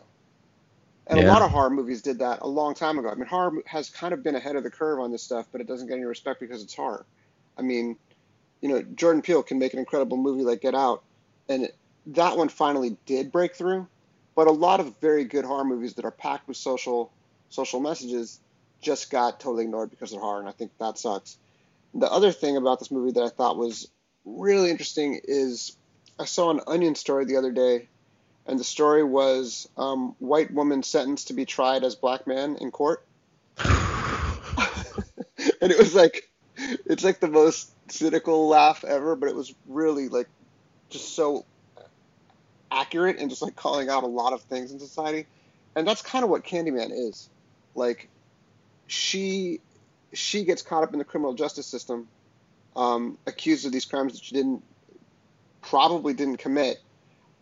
And 1.06 1.20
yeah. 1.20 1.26
a 1.26 1.28
lot 1.28 1.42
of 1.42 1.50
horror 1.50 1.70
movies 1.70 2.02
did 2.02 2.18
that 2.18 2.40
a 2.42 2.48
long 2.48 2.74
time 2.74 2.98
ago. 2.98 3.08
I 3.08 3.14
mean, 3.14 3.26
horror 3.26 3.62
has 3.66 3.90
kind 3.90 4.12
of 4.12 4.22
been 4.22 4.34
ahead 4.34 4.56
of 4.56 4.64
the 4.64 4.70
curve 4.70 4.98
on 4.98 5.12
this 5.12 5.22
stuff, 5.22 5.46
but 5.52 5.60
it 5.60 5.68
doesn't 5.68 5.86
get 5.86 5.94
any 5.94 6.04
respect 6.04 6.40
because 6.40 6.62
it's 6.62 6.74
horror. 6.74 7.06
I 7.56 7.62
mean, 7.62 7.96
you 8.60 8.68
know, 8.68 8.82
Jordan 8.82 9.22
Peele 9.22 9.42
can 9.42 9.58
make 9.58 9.72
an 9.72 9.78
incredible 9.78 10.16
movie 10.16 10.42
like 10.42 10.60
Get 10.60 10.74
Out, 10.74 11.04
and 11.48 11.64
it, 11.64 11.76
that 12.08 12.36
one 12.36 12.48
finally 12.48 12.96
did 13.06 13.30
break 13.30 13.54
through. 13.54 13.86
But 14.34 14.48
a 14.48 14.52
lot 14.52 14.80
of 14.80 14.98
very 15.00 15.24
good 15.24 15.44
horror 15.44 15.64
movies 15.64 15.94
that 15.94 16.04
are 16.04 16.10
packed 16.10 16.48
with 16.48 16.56
social 16.56 17.10
social 17.48 17.80
messages 17.80 18.40
just 18.82 19.10
got 19.10 19.40
totally 19.40 19.64
ignored 19.64 19.90
because 19.90 20.10
they're 20.10 20.20
horror, 20.20 20.40
and 20.40 20.48
I 20.48 20.52
think 20.52 20.72
that 20.78 20.98
sucks. 20.98 21.38
The 21.94 22.10
other 22.10 22.32
thing 22.32 22.56
about 22.56 22.80
this 22.80 22.90
movie 22.90 23.12
that 23.12 23.22
I 23.22 23.28
thought 23.28 23.56
was 23.56 23.88
really 24.24 24.70
interesting 24.70 25.20
is 25.24 25.76
I 26.18 26.24
saw 26.24 26.50
an 26.50 26.60
Onion 26.66 26.96
story 26.96 27.24
the 27.24 27.36
other 27.36 27.52
day 27.52 27.88
and 28.46 28.58
the 28.58 28.64
story 28.64 29.02
was 29.02 29.68
um, 29.76 30.14
white 30.18 30.52
woman 30.52 30.82
sentenced 30.82 31.28
to 31.28 31.34
be 31.34 31.44
tried 31.44 31.84
as 31.84 31.94
black 31.94 32.26
man 32.26 32.56
in 32.60 32.70
court. 32.70 33.04
and 34.56 35.72
it 35.72 35.78
was 35.78 35.94
like, 35.94 36.30
it's 36.56 37.04
like 37.04 37.20
the 37.20 37.28
most 37.28 37.70
cynical 37.90 38.48
laugh 38.48 38.84
ever, 38.84 39.16
but 39.16 39.28
it 39.28 39.34
was 39.34 39.54
really 39.66 40.08
like 40.08 40.28
just 40.90 41.14
so 41.14 41.44
accurate 42.70 43.18
and 43.18 43.30
just 43.30 43.42
like 43.42 43.56
calling 43.56 43.88
out 43.88 44.04
a 44.04 44.08
lot 44.08 44.32
of 44.32 44.42
things 44.42 44.70
in 44.72 44.78
society. 44.78 45.26
And 45.74 45.86
that's 45.86 46.02
kind 46.02 46.24
of 46.24 46.30
what 46.30 46.44
Candyman 46.44 46.90
is. 46.90 47.28
Like, 47.74 48.08
she 48.86 49.60
she 50.12 50.44
gets 50.44 50.62
caught 50.62 50.82
up 50.82 50.92
in 50.92 50.98
the 50.98 51.04
criminal 51.04 51.34
justice 51.34 51.66
system, 51.66 52.08
um, 52.74 53.18
accused 53.26 53.66
of 53.66 53.72
these 53.72 53.84
crimes 53.84 54.14
that 54.14 54.24
she 54.24 54.34
didn't 54.34 54.62
probably 55.62 56.14
didn't 56.14 56.36
commit, 56.38 56.78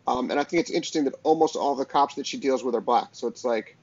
um, 0.06 0.30
and 0.30 0.38
I 0.38 0.44
think 0.44 0.60
it's 0.60 0.70
interesting 0.70 1.04
that 1.04 1.14
almost 1.22 1.56
all 1.56 1.74
the 1.74 1.84
cops 1.84 2.14
that 2.16 2.26
she 2.26 2.36
deals 2.36 2.62
with 2.62 2.74
are 2.74 2.80
black. 2.80 3.08
So 3.12 3.26
it's 3.26 3.44
like 3.44 3.76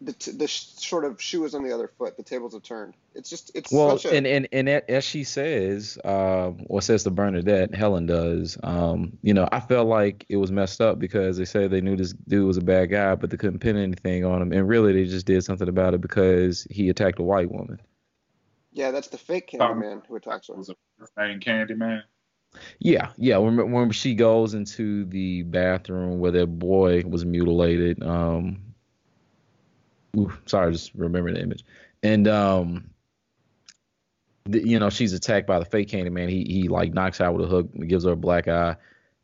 the, 0.00 0.12
t- 0.12 0.32
the 0.32 0.48
sh- 0.48 0.66
sort 0.76 1.04
of 1.04 1.20
shoe 1.20 1.44
is 1.44 1.54
on 1.54 1.62
the 1.62 1.72
other 1.72 1.88
foot. 1.98 2.16
The 2.16 2.22
tables 2.22 2.54
have 2.54 2.62
turned. 2.62 2.94
It's 3.14 3.28
just 3.28 3.50
it's 3.54 3.70
well, 3.70 3.98
a... 4.04 4.08
and 4.08 4.26
and 4.26 4.48
and 4.52 4.68
as 4.68 5.04
she 5.04 5.24
says, 5.24 5.98
um, 6.04 6.64
or 6.68 6.80
says 6.80 7.04
to 7.04 7.10
Bernadette, 7.10 7.74
Helen 7.74 8.06
does. 8.06 8.56
Um, 8.62 9.18
you 9.22 9.34
know, 9.34 9.48
I 9.52 9.60
felt 9.60 9.86
like 9.86 10.24
it 10.28 10.36
was 10.36 10.50
messed 10.50 10.80
up 10.80 10.98
because 10.98 11.36
they 11.36 11.44
said 11.44 11.70
they 11.70 11.80
knew 11.80 11.96
this 11.96 12.12
dude 12.12 12.46
was 12.46 12.56
a 12.56 12.62
bad 12.62 12.90
guy, 12.90 13.14
but 13.14 13.30
they 13.30 13.36
couldn't 13.36 13.60
pin 13.60 13.76
anything 13.76 14.24
on 14.24 14.42
him, 14.42 14.52
and 14.52 14.68
really 14.68 14.92
they 14.92 15.04
just 15.04 15.26
did 15.26 15.44
something 15.44 15.68
about 15.68 15.94
it 15.94 16.00
because 16.00 16.66
he 16.70 16.88
attacked 16.88 17.18
a 17.18 17.22
white 17.22 17.50
woman. 17.50 17.80
Yeah, 18.72 18.90
that's 18.90 19.08
the 19.08 19.18
fake 19.18 19.50
Candyman 19.50 19.92
um, 19.92 20.02
who 20.08 20.16
attacks 20.16 20.48
her. 20.48 20.54
Was 20.54 20.70
a 20.70 20.74
Candyman? 21.18 22.02
Yeah, 22.78 23.10
yeah. 23.16 23.38
When, 23.38 23.70
when 23.72 23.90
she 23.90 24.14
goes 24.14 24.54
into 24.54 25.04
the 25.06 25.42
bathroom 25.42 26.18
where 26.18 26.32
that 26.32 26.46
boy 26.46 27.02
was 27.06 27.24
mutilated, 27.24 28.02
um, 28.02 28.60
ooh, 30.16 30.32
sorry, 30.46 30.72
just 30.72 30.94
remember 30.94 31.32
the 31.32 31.40
image, 31.40 31.64
and 32.02 32.28
um, 32.28 32.90
the, 34.44 34.66
you 34.66 34.78
know 34.78 34.90
she's 34.90 35.12
attacked 35.12 35.46
by 35.46 35.58
the 35.58 35.64
fake 35.64 35.88
Candyman. 35.88 36.28
He 36.28 36.44
he 36.44 36.68
like 36.68 36.92
knocks 36.92 37.20
out 37.20 37.34
with 37.34 37.46
a 37.46 37.48
hook, 37.48 37.68
gives 37.86 38.04
her 38.04 38.12
a 38.12 38.16
black 38.16 38.48
eye, 38.48 38.76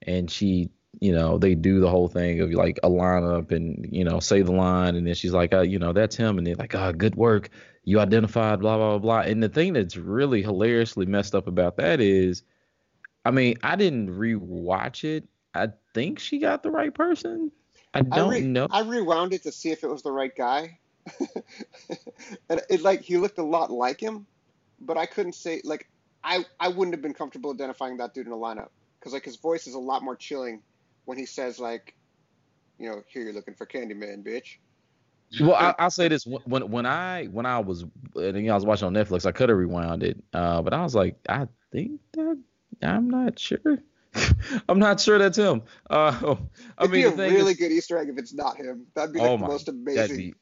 and 0.03 0.31
she, 0.31 0.71
you 1.01 1.13
know, 1.13 1.39
they 1.39 1.55
do 1.55 1.81
the 1.81 1.91
whole 1.91 2.09
thing 2.09 2.41
of 2.41 2.51
like 2.53 2.79
a 2.83 2.89
lineup 2.89 3.53
and 3.53 3.89
you 3.93 4.05
know 4.05 4.21
say 4.21 4.43
the 4.43 4.53
line, 4.53 4.97
and 4.97 5.07
then 5.07 5.15
she's 5.15 5.33
like, 5.33 5.53
uh, 5.53 5.61
you 5.61 5.79
know, 5.79 5.93
that's 5.93 6.17
him, 6.17 6.39
and 6.39 6.47
they're 6.47 6.55
like, 6.55 6.75
oh, 6.75 6.93
good 6.93 7.15
work, 7.17 7.51
you 7.85 8.01
identified, 8.01 8.61
blah 8.61 8.77
blah 8.77 8.99
blah. 8.99 9.21
And 9.21 9.43
the 9.43 9.49
thing 9.49 9.73
that's 9.75 9.97
really 9.97 10.43
hilariously 10.43 11.07
messed 11.07 11.35
up 11.35 11.47
about 11.47 11.77
that 11.79 12.01
is 12.01 12.43
I 13.29 13.31
mean, 13.31 13.59
I 13.63 13.77
didn't 13.77 14.09
rewatch 14.09 15.05
it. 15.05 15.29
I 15.55 15.69
think 15.93 16.19
she 16.19 16.39
got 16.39 16.63
the 16.63 16.71
right 16.71 16.95
person. 16.95 17.53
I 17.93 18.01
don't 18.01 18.31
I 18.31 18.37
re- 18.37 18.41
know. 18.41 18.69
I 18.71 18.81
rewound 18.81 19.35
it 19.35 19.43
to 19.43 19.53
see 19.53 19.71
if 19.71 19.85
it 19.85 19.87
was 19.87 20.03
the 20.03 20.11
right 20.11 20.35
guy, 20.35 20.79
and 22.49 22.63
it 22.71 22.81
like 22.81 23.03
he 23.03 23.19
looked 23.19 23.37
a 23.37 23.43
lot 23.43 23.71
like 23.71 24.01
him, 24.01 24.27
but 24.81 24.97
I 24.97 25.05
couldn't 25.05 25.35
say 25.35 25.61
like 25.63 25.91
I 26.25 26.47
I 26.59 26.69
wouldn't 26.69 26.95
have 26.95 27.03
been 27.03 27.13
comfortable 27.13 27.53
identifying 27.53 27.99
that 27.99 28.15
dude 28.15 28.27
in 28.27 28.33
a 28.33 28.37
lineup 28.37 28.71
because 28.99 29.13
like 29.13 29.27
his 29.27 29.37
voice 29.37 29.67
is 29.67 29.75
a 29.75 29.79
lot 29.79 30.03
more 30.03 30.17
chilling 30.17 30.63
when 31.05 31.19
he 31.19 31.27
says 31.27 31.59
like, 31.59 31.95
you 32.79 32.89
know, 32.89 33.03
here 33.09 33.25
you're 33.25 33.35
looking 33.35 33.55
for 33.55 33.67
Candyman, 33.67 34.25
bitch. 34.25 34.57
Well, 35.39 35.55
I, 35.55 35.75
will 35.79 35.91
say 35.91 36.09
this: 36.09 36.25
when 36.25 36.71
when 36.71 36.87
I 36.87 37.27
when 37.27 37.45
I 37.45 37.59
was 37.59 37.85
you 38.15 38.33
know, 38.33 38.53
I 38.53 38.55
was 38.55 38.65
watching 38.65 38.87
on 38.87 38.95
Netflix, 38.95 39.27
I 39.27 39.33
could 39.33 39.51
have 39.51 39.59
rewound 39.59 40.03
it, 40.03 40.17
uh, 40.33 40.63
but 40.63 40.73
I 40.73 40.83
was 40.83 40.95
like, 40.95 41.17
I 41.29 41.47
think 41.71 42.01
that 42.13 42.39
I'm 42.83 43.11
not 43.11 43.39
sure. 43.39 43.79
I'm 44.69 44.79
not 44.79 45.01
sure 45.01 45.19
that's 45.19 45.39
him. 45.39 45.63
Uh, 45.89 46.37
I 46.79 46.85
It'd 46.85 46.93
mean, 46.93 47.17
be 47.17 47.23
a 47.23 47.31
really 47.31 47.53
is, 47.53 47.59
good 47.59 47.73
Easter 47.73 47.99
egg 47.99 48.09
if 48.09 48.19
it's 48.19 48.35
not 48.35 48.57
him. 48.57 48.87
That'd 48.95 49.13
be 49.13 49.21
like 49.21 49.29
oh 49.29 49.37
the 49.37 49.43
my, 49.43 49.49
most 49.49 49.69
amazing. 49.69 50.17
Be, 50.17 50.35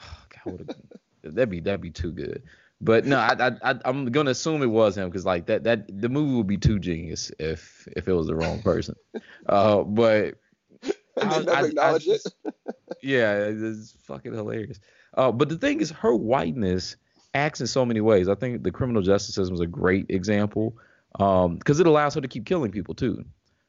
oh 0.00 0.16
God, 0.44 0.74
that'd 1.22 1.50
be 1.50 1.60
that'd 1.60 1.80
be 1.80 1.90
too 1.90 2.12
good. 2.12 2.42
But 2.80 3.06
no, 3.06 3.18
I, 3.18 3.34
I, 3.38 3.56
I 3.62 3.88
am 3.88 4.06
gonna 4.06 4.32
assume 4.32 4.62
it 4.62 4.66
was 4.66 4.96
him 4.96 5.08
because 5.08 5.24
like 5.24 5.46
that 5.46 5.64
that 5.64 5.86
the 5.88 6.08
movie 6.08 6.34
would 6.34 6.46
be 6.46 6.58
too 6.58 6.78
genius 6.78 7.30
if 7.38 7.86
if 7.96 8.08
it 8.08 8.12
was 8.12 8.26
the 8.26 8.34
wrong 8.34 8.60
person. 8.62 8.96
uh, 9.46 9.82
but 9.82 10.34
I, 11.20 11.44
I, 11.48 11.64
acknowledge 11.66 12.08
it. 12.08 12.22
yeah, 13.02 13.36
it's 13.36 13.94
fucking 14.02 14.34
hilarious. 14.34 14.80
Uh, 15.14 15.30
but 15.30 15.48
the 15.48 15.56
thing 15.56 15.80
is, 15.80 15.90
her 15.92 16.14
whiteness 16.14 16.96
acts 17.32 17.60
in 17.60 17.66
so 17.66 17.86
many 17.86 18.00
ways. 18.00 18.28
I 18.28 18.34
think 18.34 18.62
the 18.62 18.70
criminal 18.70 19.02
justice 19.02 19.34
system 19.34 19.54
is 19.54 19.60
a 19.60 19.66
great 19.66 20.06
example 20.08 20.76
because 21.14 21.46
um, 21.46 21.80
it 21.80 21.86
allows 21.86 22.14
her 22.14 22.20
to 22.20 22.28
keep 22.28 22.44
killing 22.44 22.70
people 22.70 22.94
too. 22.94 23.24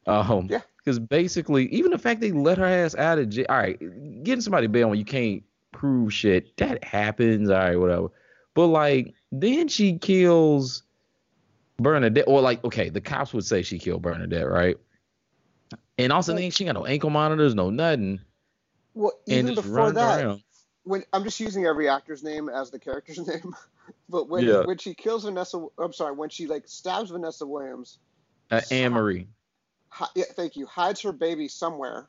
Um, 0.08 0.48
yeah. 0.50 0.62
Because 0.78 1.00
basically, 1.00 1.68
even 1.68 1.92
the 1.92 1.98
fact 1.98 2.22
they 2.22 2.32
let 2.32 2.58
her 2.58 2.66
ass 2.66 2.96
out 2.96 3.18
of 3.18 3.30
jail. 3.30 3.46
All 3.50 3.58
right, 3.58 3.80
getting 4.24 4.42
somebody 4.42 4.68
bail 4.68 4.90
when 4.90 5.00
you 5.00 5.06
can't 5.06 5.44
prove 5.72 6.14
shit 6.14 6.56
that 6.58 6.84
happens. 6.84 7.50
All 7.50 7.58
right, 7.58 7.76
whatever. 7.76 8.08
But 8.54 8.68
like, 8.68 9.14
then 9.32 9.68
she 9.68 9.98
kills 9.98 10.84
Bernadette, 11.78 12.26
or 12.28 12.42
like, 12.42 12.64
okay, 12.64 12.90
the 12.90 13.02
cops 13.02 13.34
would 13.34 13.46
say 13.46 13.62
she 13.62 13.80
killed 13.80 14.02
Bernadette, 14.02 14.50
right? 14.50 14.78
And 15.98 16.12
also, 16.12 16.34
well, 16.34 16.42
then 16.42 16.52
she 16.52 16.66
got 16.66 16.74
no 16.76 16.86
ankle 16.86 17.10
monitors, 17.10 17.56
no 17.56 17.70
nothing. 17.70 18.20
Well, 18.94 19.14
even 19.28 19.56
before 19.56 19.92
that, 19.92 20.24
around. 20.24 20.44
when 20.84 21.04
I'm 21.14 21.24
just 21.24 21.40
using 21.40 21.66
every 21.66 21.90
actor's 21.90 22.24
name 22.24 22.50
as 22.50 22.72
the 22.72 22.80
character's 22.80 23.20
name, 23.28 23.56
but 24.10 24.30
when 24.30 24.46
yeah. 24.46 24.64
when 24.64 24.78
she 24.78 24.94
kills 24.94 25.26
Vanessa, 25.26 25.66
I'm 25.78 25.94
sorry, 25.94 26.14
when 26.14 26.30
she 26.30 26.48
like 26.48 26.64
stabs 26.68 27.12
Vanessa 27.12 27.46
Williams, 27.46 28.00
uh, 28.52 28.62
Marie 28.72 29.28
hi, 29.96 30.08
yeah, 30.16 30.26
thank 30.36 30.56
you, 30.56 30.66
hides 30.66 31.02
her 31.02 31.12
baby 31.12 31.48
somewhere, 31.48 32.08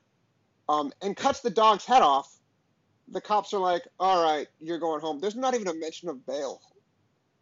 um, 0.67 0.91
and 1.01 1.15
cuts 1.15 1.39
the 1.39 1.49
dog's 1.49 1.85
head 1.85 2.01
off, 2.01 2.31
the 3.07 3.21
cops 3.21 3.53
are 3.53 3.59
like, 3.59 3.83
"All 3.99 4.23
right, 4.23 4.47
you're 4.59 4.79
going 4.79 5.01
home." 5.01 5.19
There's 5.19 5.35
not 5.35 5.55
even 5.55 5.67
a 5.67 5.73
mention 5.73 6.09
of 6.09 6.25
bail. 6.25 6.61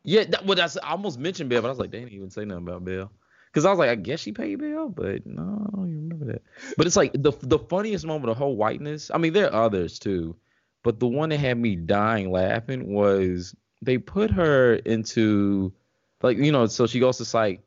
Yeah, 0.03 0.23
that, 0.25 0.45
well, 0.45 0.55
that's 0.55 0.77
I 0.77 0.91
almost 0.91 1.17
mentioned 1.19 1.49
bail, 1.49 1.61
but 1.63 1.67
I 1.67 1.71
was 1.71 1.79
like, 1.79 1.91
they 1.91 1.99
didn't 1.99 2.13
even 2.13 2.29
say 2.29 2.45
nothing 2.45 2.67
about 2.67 2.85
bail. 2.85 3.11
Because 3.47 3.65
I 3.65 3.69
was 3.71 3.79
like, 3.79 3.89
I 3.89 3.95
guess 3.95 4.19
she 4.19 4.33
paid 4.33 4.59
bail, 4.59 4.89
but 4.89 5.25
no, 5.25 5.41
I 5.41 5.75
don't 5.75 5.89
even 5.89 6.09
remember 6.09 6.25
that. 6.33 6.43
But 6.77 6.87
it's 6.87 6.95
like 6.95 7.13
the 7.13 7.31
the 7.41 7.57
funniest 7.57 8.05
moment 8.05 8.29
of 8.29 8.37
whole 8.37 8.55
whiteness. 8.55 9.09
I 9.11 9.17
mean, 9.17 9.33
there 9.33 9.51
are 9.51 9.65
others 9.65 9.97
too, 9.97 10.35
but 10.83 10.99
the 10.99 11.07
one 11.07 11.29
that 11.29 11.39
had 11.39 11.57
me 11.57 11.75
dying 11.75 12.31
laughing 12.31 12.93
was 12.93 13.55
they 13.85 13.97
put 13.97 14.31
her 14.31 14.75
into 14.75 15.73
like 16.21 16.37
you 16.37 16.51
know, 16.51 16.65
so 16.65 16.87
she 16.87 16.99
goes 16.99 17.17
to 17.17 17.25
psych 17.25 17.61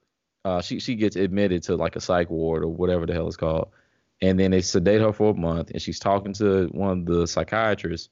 uh, 0.44 0.62
she 0.62 0.80
she 0.80 0.94
gets 0.94 1.16
admitted 1.16 1.62
to 1.64 1.76
like 1.76 1.96
a 1.96 2.00
psych 2.00 2.30
ward 2.30 2.62
or 2.62 2.68
whatever 2.68 3.06
the 3.06 3.12
hell 3.12 3.26
it's 3.26 3.36
called, 3.36 3.68
and 4.22 4.38
then 4.38 4.50
they 4.50 4.62
sedate 4.62 5.00
her 5.00 5.12
for 5.12 5.32
a 5.32 5.34
month, 5.34 5.70
and 5.70 5.82
she's 5.82 5.98
talking 5.98 6.32
to 6.34 6.66
one 6.68 7.00
of 7.00 7.06
the 7.06 7.26
psychiatrists, 7.26 8.08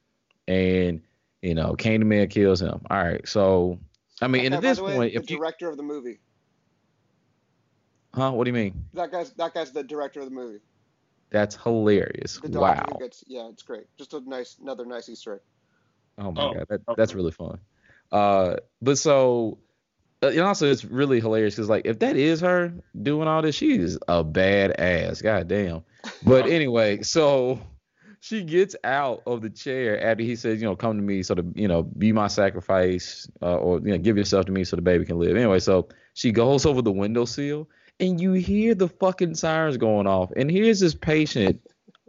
and 0.47 1.03
you 1.41 1.55
know, 1.55 1.75
Candyman 1.75 2.29
kills 2.29 2.61
him. 2.61 2.81
All 2.91 3.03
right, 3.03 3.27
so 3.27 3.79
I 4.21 4.29
mean, 4.29 4.47
and 4.47 4.55
at 4.55 4.61
this 4.61 4.81
way, 4.81 4.97
point, 4.97 5.15
if 5.15 5.27
the 5.27 5.37
director 5.37 5.69
of 5.69 5.77
the 5.77 5.83
movie, 5.83 6.19
huh? 8.13 8.33
What 8.33 8.45
do 8.45 8.51
you 8.51 8.55
mean? 8.55 8.85
That 8.93 9.13
guy's 9.13 9.33
that 9.33 9.55
guy's 9.55 9.71
the 9.71 9.85
director 9.85 10.21
of 10.21 10.27
the 10.27 10.35
movie. 10.35 10.61
That's 11.31 11.57
hilarious. 11.57 12.41
wow. 12.43 12.85
Gets, 13.01 13.25
yeah, 13.27 13.49
it's 13.49 13.63
great. 13.63 13.87
Just 13.99 14.15
a 14.15 14.21
nice, 14.21 14.59
another 14.61 14.87
nice 14.87 15.09
Easter 15.09 15.35
egg. 15.35 15.41
Oh 16.19 16.31
my 16.31 16.43
oh, 16.43 16.55
god, 16.55 16.67
that, 16.69 16.97
that's 16.97 17.15
really 17.15 17.33
fun. 17.33 17.59
Uh, 18.13 18.57
but 18.81 18.99
so 18.99 19.59
uh, 20.23 20.29
and 20.29 20.41
also 20.41 20.71
it's 20.71 20.85
really 20.85 21.21
hilarious 21.21 21.55
because 21.55 21.69
like 21.69 21.87
if 21.87 21.99
that 21.99 22.17
is 22.17 22.41
her 22.41 22.73
doing 23.01 23.29
all 23.29 23.43
this, 23.43 23.55
she 23.55 23.79
is 23.79 23.99
a 24.09 24.25
badass. 24.25 25.23
God 25.23 25.49
damn. 25.49 25.85
But 26.25 26.47
anyway, 26.51 27.03
so 27.03 27.61
she 28.21 28.43
gets 28.43 28.75
out 28.83 29.23
of 29.27 29.43
the 29.43 29.51
chair 29.51 30.03
after 30.03 30.25
he 30.25 30.35
says, 30.37 30.61
you 30.61 30.67
know, 30.67 30.75
come 30.75 30.97
to 30.97 31.03
me 31.03 31.23
so 31.23 31.35
to, 31.35 31.45
you 31.55 31.69
know, 31.69 31.83
be 31.83 32.13
my 32.13 32.29
sacrifice 32.29 33.29
uh, 33.43 33.57
or 33.57 33.79
you 33.81 33.93
know, 33.93 33.99
give 33.99 34.17
yourself 34.17 34.47
to 34.47 34.53
me 34.53 34.65
so 34.65 34.77
the 34.77 34.83
baby 34.83 35.05
can 35.05 35.19
live. 35.19 35.37
Anyway, 35.37 35.59
so 35.59 35.89
she 36.15 36.33
goes 36.33 36.65
over 36.65 36.81
the 36.81 36.93
windowsill 36.93 37.69
and 38.01 38.21
you 38.21 38.33
hear 38.33 38.75
the 38.75 38.89
fucking 38.89 39.35
sirens 39.35 39.77
going 39.77 40.07
off. 40.07 40.31
And 40.35 40.51
here's 40.51 40.81
this 40.81 40.95
patient 40.95 41.61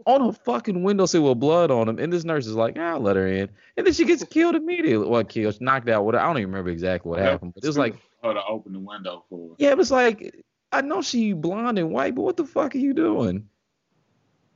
on 0.08 0.22
a 0.22 0.32
fucking 0.32 0.82
windowsill 0.82 1.22
with 1.22 1.38
blood 1.38 1.70
on 1.70 1.86
him, 1.86 1.98
and 1.98 2.10
this 2.10 2.24
nurse 2.24 2.46
is 2.46 2.54
like, 2.54 2.78
"I'll 2.78 2.98
let 2.98 3.16
her 3.16 3.26
in," 3.26 3.50
and 3.76 3.86
then 3.86 3.92
she 3.92 4.06
gets 4.06 4.24
killed 4.30 4.54
immediately. 4.54 5.06
Well, 5.06 5.22
killed, 5.22 5.60
knocked 5.60 5.88
out. 5.90 6.04
What 6.04 6.14
I 6.14 6.26
don't 6.26 6.38
even 6.38 6.50
remember 6.50 6.70
exactly 6.70 7.10
what 7.10 7.20
happened, 7.20 7.52
but 7.54 7.62
it 7.62 7.66
was 7.66 7.76
like 7.76 7.94
her 8.24 8.32
to 8.32 8.44
open 8.46 8.72
the 8.72 8.78
window 8.78 9.24
for. 9.28 9.50
Her. 9.50 9.54
Yeah, 9.58 9.70
it 9.70 9.76
was 9.76 9.90
like 9.90 10.34
I 10.72 10.80
know 10.80 11.02
she 11.02 11.34
blonde 11.34 11.78
and 11.78 11.90
white, 11.90 12.14
but 12.14 12.22
what 12.22 12.38
the 12.38 12.46
fuck 12.46 12.74
are 12.74 12.78
you 12.78 12.94
doing? 12.94 13.48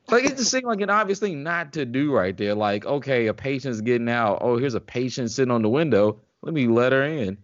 Like 0.09 0.25
it 0.25 0.37
just 0.39 0.51
seemed 0.51 0.65
like 0.65 0.81
an 0.81 0.91
obvious 0.91 1.21
thing 1.21 1.43
not 1.43 1.75
to 1.75 1.85
do 1.85 2.13
right 2.13 2.37
there. 2.37 2.55
Like, 2.55 2.87
okay, 2.87 3.27
a 3.27 3.35
patient's 3.35 3.83
getting 3.83 4.09
out. 4.09 4.39
Oh, 4.41 4.57
here's 4.57 4.75
a 4.75 4.81
patient 4.81 5.31
sitting 5.31 5.53
on 5.53 5.63
the 5.63 5.69
window. 5.69 6.19
Let 6.41 6.55
me 6.55 6.67
let 6.67 6.93
her 6.93 7.03
in. 7.03 7.37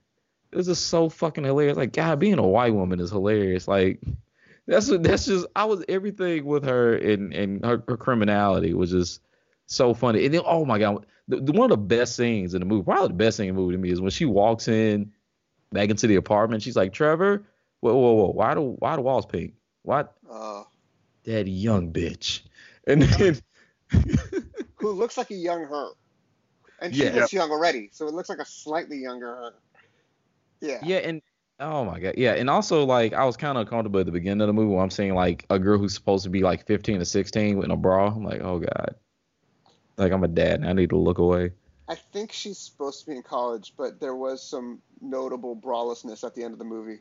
It 0.51 0.57
was 0.57 0.67
just 0.67 0.87
so 0.87 1.11
fucking 1.11 1.45
hilarious. 1.45 1.77
Like, 1.77 1.93
God, 1.93 2.19
being 2.19 2.39
a 2.39 2.47
white 2.47 2.75
woman 2.75 3.01
is 3.01 3.11
hilarious. 3.11 3.69
Like, 3.69 4.01
that's 4.69 4.89
that's 4.99 5.25
just 5.25 5.47
I 5.57 5.65
was 5.65 5.83
everything 5.89 6.45
with 6.45 6.65
her 6.65 6.95
and 6.95 7.33
and 7.33 7.65
her, 7.65 7.83
her 7.89 7.97
criminality 7.97 8.75
was 8.75 8.91
just 8.91 9.23
so 9.67 9.95
funny. 9.95 10.27
And 10.27 10.35
then 10.35 10.43
oh 10.45 10.67
my 10.67 10.79
god, 10.79 11.07
the, 11.27 11.41
the, 11.41 11.53
one 11.53 11.71
of 11.73 11.79
the 11.79 11.85
best 11.97 12.17
scenes 12.17 12.53
in 12.53 12.61
the 12.61 12.67
movie, 12.67 12.85
probably 12.85 13.09
the 13.09 13.15
best 13.15 13.39
thing 13.39 13.49
in 13.49 13.55
the 13.55 13.61
movie 13.61 13.73
to 13.73 13.79
me 13.79 13.91
is 13.91 14.01
when 14.01 14.11
she 14.11 14.27
walks 14.27 14.69
in 14.69 15.13
back 15.73 15.89
into 15.89 16.07
the 16.07 16.17
apartment. 16.17 16.63
She's 16.63 16.77
like, 16.77 16.93
Trevor, 16.93 17.45
whoa 17.81 17.97
whoa 17.97 18.13
whoa, 18.13 18.31
why 18.33 18.55
do 18.55 18.77
why 18.79 18.95
the 18.95 19.03
walls 19.03 19.25
pink? 19.25 19.55
What? 19.83 20.15
Uh, 20.31 20.65
that 21.25 21.49
young 21.49 21.91
bitch. 21.91 22.43
And 22.87 23.03
then 23.03 23.41
who 24.77 24.91
looks 24.91 25.17
like 25.17 25.31
a 25.31 25.35
young 25.35 25.65
her, 25.65 25.91
and 26.81 26.95
she 26.95 27.05
yeah. 27.05 27.15
looks 27.15 27.33
young 27.33 27.51
already, 27.51 27.89
so 27.93 28.07
it 28.07 28.13
looks 28.13 28.29
like 28.29 28.39
a 28.39 28.45
slightly 28.45 28.99
younger 28.99 29.35
her. 29.35 29.55
Yeah. 30.61 30.81
Yeah, 30.83 30.99
and 30.99 31.23
Oh 31.61 31.85
my 31.85 31.99
god, 31.99 32.15
yeah, 32.17 32.35
and 32.35 32.49
also 32.49 32.85
like 32.85 33.13
I 33.13 33.25
was 33.25 33.37
kind 33.37 33.59
of 33.59 33.63
uncomfortable 33.63 34.01
at 34.01 34.07
the 34.07 34.13
beginning 34.13 34.41
of 34.43 34.47
the 34.47 34.53
movie. 34.53 34.73
When 34.73 34.83
I'm 34.83 34.91
seeing 34.91 35.15
like 35.15 35.45
a 35.51 35.59
girl 35.59 35.79
who's 35.79 35.95
supposed 35.95 36.25
to 36.25 36.31
be 36.31 36.43
like 36.43 36.67
15 36.67 37.01
or 37.01 37.05
16 37.05 37.59
with 37.59 37.71
a 37.71 37.77
bra. 37.77 38.07
I'm 38.07 38.25
like, 38.25 38.41
oh 38.43 38.61
god, 38.61 38.95
like 39.97 40.13
I'm 40.13 40.23
a 40.23 40.29
dad 40.29 40.61
and 40.61 40.69
I 40.69 40.73
need 40.73 40.91
to 40.91 40.97
look 40.97 41.19
away. 41.19 41.53
I 41.89 41.95
think 41.95 42.33
she's 42.33 42.59
supposed 42.59 43.01
to 43.01 43.07
be 43.07 43.17
in 43.17 43.23
college, 43.23 43.75
but 43.77 43.99
there 43.99 44.15
was 44.15 44.43
some 44.43 44.81
notable 45.01 45.57
bralessness 45.57 46.23
at 46.23 46.35
the 46.35 46.45
end 46.45 46.53
of 46.53 46.59
the 46.59 46.65
movie. 46.65 47.01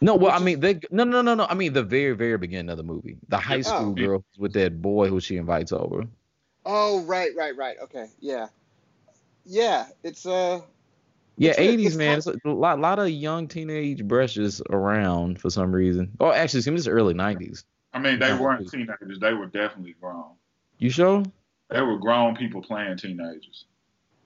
No, 0.00 0.14
well, 0.14 0.32
I 0.32 0.38
mean, 0.38 0.60
they 0.60 0.80
no, 0.90 1.04
no, 1.04 1.22
no, 1.22 1.34
no. 1.34 1.46
I 1.48 1.54
mean, 1.54 1.72
the 1.72 1.82
very, 1.82 2.14
very 2.14 2.36
beginning 2.36 2.70
of 2.70 2.76
the 2.76 2.82
movie, 2.82 3.16
the 3.28 3.38
high 3.38 3.62
school 3.62 3.90
oh. 3.90 3.92
girl 3.92 4.24
with 4.38 4.52
that 4.54 4.82
boy 4.82 5.08
who 5.08 5.20
she 5.20 5.36
invites 5.36 5.72
over. 5.72 6.04
Oh, 6.64 7.02
right, 7.04 7.30
right, 7.36 7.56
right. 7.56 7.76
Okay, 7.82 8.06
yeah, 8.20 8.48
yeah. 9.44 9.86
It's 10.02 10.26
uh, 10.26 10.60
yeah, 11.36 11.54
eighties 11.58 11.96
man. 11.96 12.18
It's 12.18 12.26
a 12.26 12.36
lot, 12.44 12.80
lot 12.80 12.98
of 12.98 13.10
young 13.10 13.48
teenage 13.48 14.04
brushes 14.04 14.62
around 14.70 15.40
for 15.40 15.50
some 15.50 15.72
reason. 15.72 16.12
Oh, 16.20 16.32
actually, 16.32 16.60
this 16.60 16.66
is 16.66 16.88
early 16.88 17.14
nineties. 17.14 17.64
I 17.92 17.98
mean, 17.98 18.18
they 18.18 18.34
weren't 18.34 18.70
teenagers. 18.70 19.18
They 19.20 19.32
were 19.32 19.46
definitely 19.46 19.94
grown. 20.00 20.32
You 20.78 20.90
sure? 20.90 21.22
They 21.70 21.80
were 21.80 21.98
grown 21.98 22.36
people 22.36 22.62
playing 22.62 22.98
teenagers. 22.98 23.64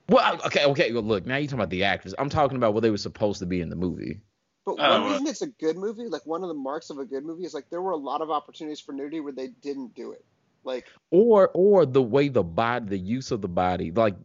Well, 0.09 0.41
okay, 0.45 0.65
okay. 0.65 0.91
Well, 0.91 1.03
look, 1.03 1.25
now 1.25 1.37
you're 1.37 1.47
talking 1.47 1.59
about 1.59 1.69
the 1.69 1.85
actors. 1.85 2.13
I'm 2.19 2.29
talking 2.29 2.57
about 2.57 2.73
what 2.73 2.83
they 2.83 2.91
were 2.91 2.97
supposed 2.97 3.39
to 3.39 3.45
be 3.45 3.61
in 3.61 3.69
the 3.69 3.75
movie. 3.75 4.19
But 4.65 4.77
one 4.77 5.11
reason 5.11 5.27
it's 5.27 5.41
a 5.41 5.47
good 5.47 5.77
movie, 5.77 6.07
like 6.07 6.25
one 6.25 6.43
of 6.43 6.49
the 6.49 6.53
marks 6.53 6.89
of 6.89 6.99
a 6.99 7.05
good 7.05 7.25
movie, 7.25 7.45
is 7.45 7.53
like 7.53 7.69
there 7.69 7.81
were 7.81 7.91
a 7.91 7.97
lot 7.97 8.21
of 8.21 8.29
opportunities 8.29 8.79
for 8.79 8.91
nudity 8.93 9.19
where 9.19 9.33
they 9.33 9.47
didn't 9.47 9.95
do 9.95 10.11
it. 10.11 10.23
Like 10.63 10.87
or 11.09 11.49
or 11.53 11.85
the 11.85 12.03
way 12.03 12.27
the 12.27 12.43
body, 12.43 12.85
the 12.85 12.97
use 12.97 13.31
of 13.31 13.41
the 13.41 13.47
body, 13.47 13.91
like 13.91 14.15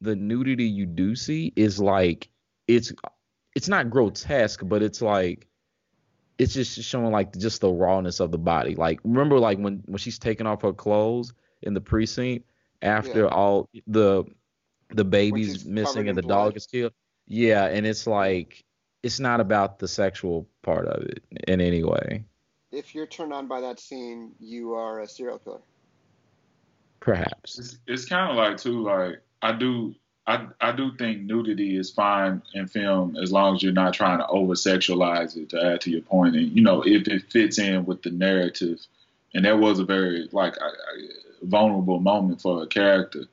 the 0.00 0.16
nudity 0.16 0.64
you 0.64 0.86
do 0.86 1.14
see 1.14 1.52
is 1.54 1.78
like 1.78 2.28
it's 2.66 2.92
it's 3.54 3.68
not 3.68 3.90
grotesque, 3.90 4.60
but 4.64 4.82
it's 4.82 5.00
like 5.00 5.46
it's 6.38 6.54
just 6.54 6.80
showing 6.82 7.12
like 7.12 7.36
just 7.36 7.60
the 7.60 7.70
rawness 7.70 8.20
of 8.20 8.30
the 8.30 8.38
body. 8.38 8.74
Like 8.74 9.00
remember 9.04 9.38
like 9.38 9.58
when 9.58 9.82
when 9.86 9.98
she's 9.98 10.18
taking 10.18 10.46
off 10.46 10.62
her 10.62 10.72
clothes 10.72 11.32
in 11.62 11.74
the 11.74 11.80
precinct 11.80 12.50
after 12.82 13.22
yeah. 13.22 13.28
all 13.28 13.68
the 13.86 14.24
the 14.90 15.04
baby's 15.04 15.64
missing 15.64 16.08
and 16.08 16.18
the 16.18 16.22
blood. 16.22 16.46
dog 16.46 16.56
is 16.56 16.66
killed. 16.66 16.92
Yeah, 17.26 17.66
and 17.66 17.86
it's 17.86 18.06
like 18.06 18.64
it's 19.02 19.20
not 19.20 19.40
about 19.40 19.78
the 19.78 19.88
sexual 19.88 20.48
part 20.62 20.86
of 20.86 21.02
it 21.04 21.22
in 21.46 21.60
any 21.60 21.84
way. 21.84 22.24
If 22.72 22.94
you're 22.94 23.06
turned 23.06 23.32
on 23.32 23.46
by 23.46 23.60
that 23.60 23.78
scene, 23.78 24.32
you 24.40 24.72
are 24.74 25.00
a 25.00 25.06
serial 25.06 25.38
killer. 25.38 25.60
Perhaps. 27.00 27.58
It's, 27.58 27.78
it's 27.86 28.04
kind 28.06 28.30
of 28.30 28.36
like 28.36 28.56
too 28.56 28.82
like 28.82 29.22
I 29.42 29.52
do 29.52 29.94
I 30.26 30.46
I 30.60 30.72
do 30.72 30.96
think 30.96 31.22
nudity 31.22 31.76
is 31.76 31.90
fine 31.90 32.42
in 32.54 32.66
film 32.66 33.16
as 33.22 33.30
long 33.30 33.56
as 33.56 33.62
you're 33.62 33.72
not 33.72 33.94
trying 33.94 34.18
to 34.18 34.26
over 34.28 34.54
sexualize 34.54 35.36
it 35.36 35.50
to 35.50 35.62
add 35.62 35.80
to 35.82 35.90
your 35.90 36.02
point, 36.02 36.36
and 36.36 36.50
you 36.56 36.62
know 36.62 36.82
if 36.82 37.06
it 37.08 37.30
fits 37.30 37.58
in 37.58 37.84
with 37.84 38.02
the 38.02 38.10
narrative. 38.10 38.80
And 39.36 39.44
that 39.44 39.58
was 39.58 39.80
a 39.80 39.84
very 39.84 40.28
like 40.30 40.56
a, 40.56 40.64
a 41.42 41.46
vulnerable 41.46 41.98
moment 41.98 42.40
for 42.40 42.62
a 42.62 42.66
character. 42.68 43.24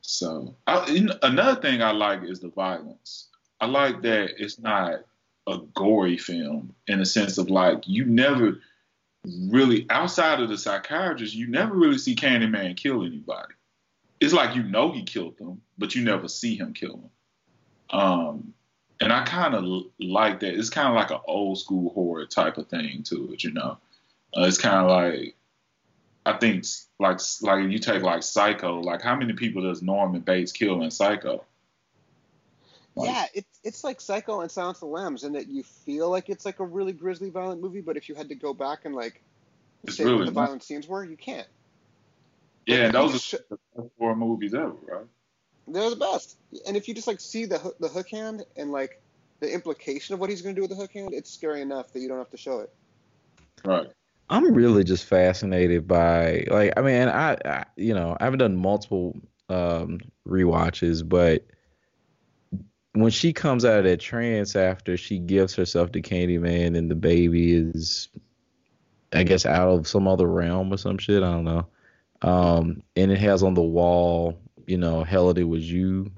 So 0.00 0.54
I, 0.68 1.08
another 1.22 1.60
thing 1.60 1.82
I 1.82 1.90
like 1.90 2.22
is 2.22 2.38
the 2.38 2.48
violence. 2.48 3.26
I 3.60 3.66
like 3.66 4.02
that 4.02 4.34
it's 4.38 4.60
not 4.60 5.00
a 5.48 5.58
gory 5.74 6.16
film 6.16 6.74
in 6.86 7.00
the 7.00 7.06
sense 7.06 7.38
of 7.38 7.50
like 7.50 7.88
you 7.88 8.04
never 8.04 8.60
really 9.48 9.86
outside 9.90 10.40
of 10.40 10.48
the 10.48 10.58
psychiatrist, 10.58 11.34
you 11.34 11.48
never 11.48 11.74
really 11.74 11.98
see 11.98 12.14
Candyman 12.14 12.76
kill 12.76 13.04
anybody. 13.04 13.54
It's 14.20 14.32
like 14.32 14.56
you 14.56 14.62
know 14.62 14.92
he 14.92 15.02
killed 15.02 15.38
them, 15.38 15.60
but 15.78 15.94
you 15.94 16.02
never 16.02 16.28
see 16.28 16.56
him 16.56 16.72
kill 16.72 16.96
them. 16.96 18.00
Um, 18.00 18.54
and 19.00 19.12
I 19.12 19.24
kind 19.24 19.54
of 19.54 19.64
like 20.00 20.40
that. 20.40 20.54
It's 20.54 20.70
kind 20.70 20.88
of 20.88 20.94
like 20.94 21.10
an 21.10 21.20
old 21.26 21.58
school 21.58 21.90
horror 21.92 22.26
type 22.26 22.56
of 22.56 22.68
thing 22.68 23.02
to 23.04 23.32
it, 23.32 23.44
you 23.44 23.52
know. 23.52 23.78
Uh, 24.36 24.44
it's 24.44 24.58
kind 24.58 24.76
of 24.76 24.88
like 24.88 25.36
I 26.24 26.32
think 26.38 26.64
like 26.98 27.20
like 27.42 27.70
you 27.70 27.78
take 27.78 28.02
like 28.02 28.22
Psycho. 28.22 28.80
Like 28.80 29.00
how 29.00 29.14
many 29.14 29.32
people 29.34 29.62
does 29.62 29.82
Norman 29.82 30.22
Bates 30.22 30.52
kill 30.52 30.82
in 30.82 30.90
Psycho? 30.90 31.44
Like, 32.96 33.10
yeah, 33.10 33.26
it's 33.34 33.60
it's 33.62 33.84
like 33.84 34.00
Psycho 34.00 34.40
and 34.40 34.50
Silence 34.50 34.78
of 34.78 34.80
the 34.80 34.86
Lambs, 34.86 35.22
in 35.22 35.34
that 35.34 35.48
you 35.48 35.62
feel 35.62 36.10
like 36.10 36.28
it's 36.28 36.44
like 36.44 36.60
a 36.60 36.64
really 36.64 36.92
grisly, 36.92 37.30
violent 37.30 37.60
movie, 37.60 37.82
but 37.82 37.96
if 37.96 38.08
you 38.08 38.14
had 38.14 38.28
to 38.30 38.34
go 38.34 38.54
back 38.54 38.86
and 38.86 38.94
like 38.94 39.22
say 39.88 40.04
really 40.04 40.16
what 40.16 40.26
the 40.26 40.32
violent 40.32 40.62
scenes 40.62 40.88
were, 40.88 41.04
you 41.04 41.16
can't. 41.16 41.46
Yeah, 42.66 42.84
like, 42.84 42.92
those 42.92 43.14
are 43.14 43.18
sh- 43.18 43.34
the 43.48 43.58
best 43.76 43.88
horror 43.98 44.16
movies 44.16 44.54
ever, 44.54 44.74
right? 44.88 45.06
They're 45.68 45.90
the 45.90 45.96
best. 45.96 46.38
And 46.66 46.76
if 46.76 46.88
you 46.88 46.94
just 46.94 47.06
like 47.06 47.20
see 47.20 47.44
the 47.44 47.74
the 47.80 47.88
hook 47.88 48.08
hand 48.10 48.44
and 48.56 48.70
like 48.70 49.00
the 49.40 49.52
implication 49.52 50.14
of 50.14 50.20
what 50.20 50.30
he's 50.30 50.42
going 50.42 50.54
to 50.54 50.58
do 50.58 50.62
with 50.62 50.70
the 50.70 50.76
hook 50.76 50.92
hand, 50.92 51.10
it's 51.12 51.30
scary 51.30 51.62
enough 51.62 51.92
that 51.92 52.00
you 52.00 52.08
don't 52.08 52.18
have 52.18 52.30
to 52.30 52.36
show 52.36 52.60
it. 52.60 52.72
Right. 53.64 53.88
I'm 54.28 54.52
really 54.52 54.84
just 54.84 55.04
fascinated 55.04 55.86
by 55.86 56.44
like 56.50 56.72
I 56.76 56.82
mean 56.82 57.08
I, 57.08 57.36
I 57.44 57.64
you 57.76 57.94
know 57.94 58.16
I 58.18 58.24
haven't 58.24 58.40
done 58.40 58.56
multiple 58.56 59.16
um 59.48 60.00
rewatches 60.26 61.08
but 61.08 61.44
when 62.92 63.10
she 63.10 63.32
comes 63.32 63.64
out 63.64 63.78
of 63.78 63.84
that 63.84 64.00
trance 64.00 64.56
after 64.56 64.96
she 64.96 65.18
gives 65.18 65.54
herself 65.54 65.92
to 65.92 66.02
Candyman 66.02 66.76
and 66.76 66.90
the 66.90 66.96
baby 66.96 67.52
is 67.54 68.08
I 69.12 69.22
guess 69.22 69.46
out 69.46 69.68
of 69.68 69.86
some 69.86 70.08
other 70.08 70.26
realm 70.26 70.72
or 70.72 70.76
some 70.76 70.98
shit 70.98 71.22
I 71.22 71.30
don't 71.30 71.44
know 71.44 71.68
um 72.22 72.82
and 72.96 73.10
it 73.10 73.18
has 73.18 73.42
on 73.42 73.54
the 73.54 73.62
wall 73.62 74.38
you 74.66 74.76
know 74.76 75.04
hell 75.04 75.30
it 75.30 75.42
was 75.42 75.70
you. 75.70 76.10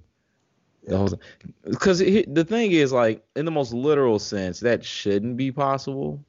Because 1.64 1.98
the 1.98 2.46
thing 2.48 2.72
is 2.72 2.92
like 2.92 3.22
in 3.36 3.44
the 3.44 3.50
most 3.50 3.74
literal 3.74 4.18
sense 4.18 4.60
that 4.60 4.84
shouldn't 4.84 5.36
be 5.36 5.52
possible. 5.52 6.24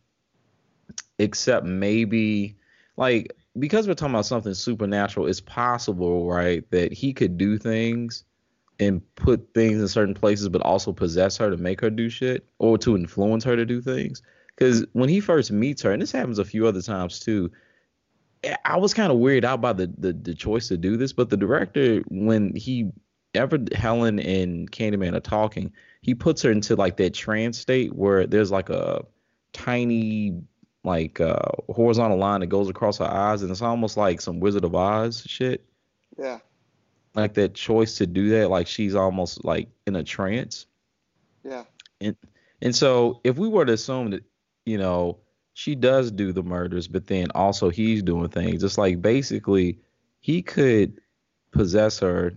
Except 1.18 1.66
maybe 1.66 2.58
like 2.98 3.34
because 3.58 3.88
we're 3.88 3.94
talking 3.94 4.16
about 4.16 4.26
something 4.26 4.54
supernatural, 4.54 5.28
it's 5.28 5.42
possible, 5.42 6.30
right, 6.30 6.70
that 6.72 6.92
he 6.94 7.14
could 7.14 7.38
do 7.38 7.58
things 7.58 8.24
and 8.80 9.02
put 9.16 9.54
things 9.54 9.82
in 9.82 9.88
certain 9.88 10.14
places, 10.14 10.50
but 10.50 10.62
also 10.62 10.94
possess 10.94 11.38
her 11.38 11.50
to 11.50 11.58
make 11.58 11.82
her 11.82 11.90
do 11.90 12.10
shit 12.10 12.46
or 12.60 12.78
to 12.78 12.96
influence 12.96 13.44
her 13.44 13.56
to 13.56 13.66
do 13.66 13.82
things. 13.82 14.22
Because 14.56 14.86
when 14.94 15.10
he 15.10 15.20
first 15.20 15.52
meets 15.52 15.82
her, 15.82 15.92
and 15.92 16.02
this 16.02 16.12
happens 16.12 16.40
a 16.40 16.46
few 16.46 16.68
other 16.68 16.82
times 16.82 17.20
too, 17.20 17.52
I 18.64 18.78
was 18.78 18.94
kind 18.94 19.12
of 19.12 19.18
weirded 19.18 19.44
out 19.44 19.62
by 19.62 19.74
the, 19.74 19.92
the 19.98 20.14
the 20.14 20.34
choice 20.34 20.70
to 20.70 20.78
do 20.78 20.98
this. 20.98 21.14
But 21.14 21.30
the 21.30 21.38
director, 21.38 22.02
when 22.08 22.56
he 22.56 22.92
ever 23.34 23.60
Helen 23.74 24.20
and 24.20 24.72
Candyman 24.72 25.16
are 25.16 25.20
talking, 25.20 25.74
he 26.02 26.16
puts 26.16 26.42
her 26.44 26.52
into 26.52 26.76
like 26.76 26.98
that 26.98 27.14
trance 27.14 27.58
state 27.58 27.94
where 27.94 28.26
there's 28.28 28.52
like 28.52 28.70
a 28.70 29.06
tiny 29.52 30.42
like 30.84 31.20
uh, 31.20 31.40
horizontal 31.70 32.18
line 32.18 32.40
that 32.40 32.48
goes 32.48 32.70
across 32.70 33.00
her 33.00 33.06
eyes, 33.06 33.42
and 33.42 33.52
it's 33.52 33.62
almost 33.62 33.98
like 33.98 34.22
some 34.22 34.40
Wizard 34.40 34.64
of 34.64 34.76
Oz 34.76 35.24
shit. 35.26 35.66
Yeah. 36.18 36.40
Like 37.16 37.34
that 37.34 37.56
choice 37.56 37.98
to 37.98 38.08
do 38.08 38.30
that, 38.30 38.50
like 38.50 38.68
she's 38.68 38.96
almost 38.96 39.44
like 39.44 39.68
in 39.86 39.96
a 39.96 40.04
trance. 40.04 40.66
Yeah. 41.44 41.66
And 42.00 42.16
and 42.62 42.76
so 42.76 43.20
if 43.24 43.38
we 43.38 43.48
were 43.48 43.66
to 43.66 43.74
assume 43.74 44.12
that, 44.12 44.24
you 44.66 44.78
know, 44.78 45.20
she 45.60 45.76
does 45.76 46.10
do 46.10 46.32
the 46.32 46.42
murders, 46.42 46.88
but 46.88 47.08
then 47.08 47.28
also 47.36 47.70
he's 47.70 48.02
doing 48.02 48.30
things, 48.30 48.64
it's 48.64 48.78
like 48.78 49.02
basically 49.02 49.78
he 50.22 50.42
could 50.42 51.02
possess 51.52 52.00
her 52.00 52.32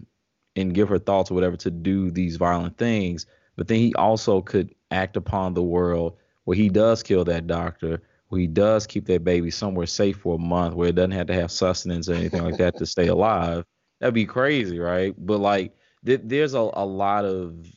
and 0.56 0.74
give 0.74 0.88
her 0.88 0.98
thoughts 0.98 1.30
or 1.30 1.34
whatever 1.34 1.56
to 1.56 1.70
do 1.70 2.10
these 2.10 2.34
violent 2.34 2.76
things, 2.76 3.26
but 3.54 3.68
then 3.68 3.78
he 3.78 3.94
also 3.94 4.40
could 4.40 4.74
act 4.90 5.16
upon 5.16 5.54
the 5.54 5.62
world 5.62 6.16
where 6.42 6.56
he 6.56 6.68
does 6.68 7.00
kill 7.04 7.22
that 7.22 7.46
doctor 7.46 8.02
where 8.26 8.40
he 8.40 8.48
does 8.48 8.88
keep 8.88 9.06
that 9.06 9.22
baby 9.22 9.52
somewhere 9.52 9.86
safe 9.86 10.16
for 10.16 10.34
a 10.34 10.38
month 10.38 10.74
where 10.74 10.88
it 10.88 10.96
doesn't 10.96 11.12
have 11.12 11.28
to 11.28 11.34
have 11.34 11.52
sustenance 11.52 12.08
or 12.08 12.14
anything 12.14 12.42
like 12.42 12.56
that 12.56 12.76
to 12.76 12.84
stay 12.84 13.06
alive. 13.06 13.64
That'd 14.00 14.14
be 14.14 14.26
crazy, 14.26 14.80
right? 14.80 15.14
But 15.16 15.38
like, 15.38 15.76
th- 16.04 16.22
there's 16.24 16.54
a, 16.54 16.70
a 16.72 16.84
lot 16.84 17.24
of, 17.24 17.68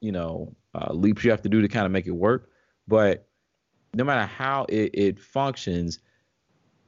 you 0.00 0.12
know, 0.12 0.54
uh, 0.72 0.92
leaps 0.92 1.24
you 1.24 1.32
have 1.32 1.42
to 1.42 1.48
do 1.48 1.62
to 1.62 1.68
kind 1.68 1.84
of 1.84 1.90
make 1.90 2.06
it 2.06 2.12
work. 2.12 2.50
But 2.86 3.27
no 3.94 4.04
matter 4.04 4.26
how 4.26 4.66
it, 4.68 4.90
it 4.94 5.20
functions, 5.20 6.00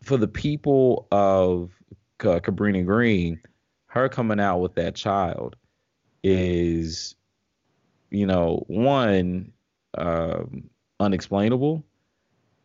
for 0.02 0.16
the 0.16 0.28
people 0.28 1.06
of 1.12 1.72
uh, 2.20 2.40
Cabrini 2.40 2.84
Green, 2.84 3.40
her 3.86 4.08
coming 4.08 4.40
out 4.40 4.58
with 4.58 4.74
that 4.74 4.94
child 4.94 5.56
is, 6.22 7.16
you 8.10 8.26
know, 8.26 8.64
one 8.68 9.52
um, 9.96 10.70
unexplainable 11.00 11.84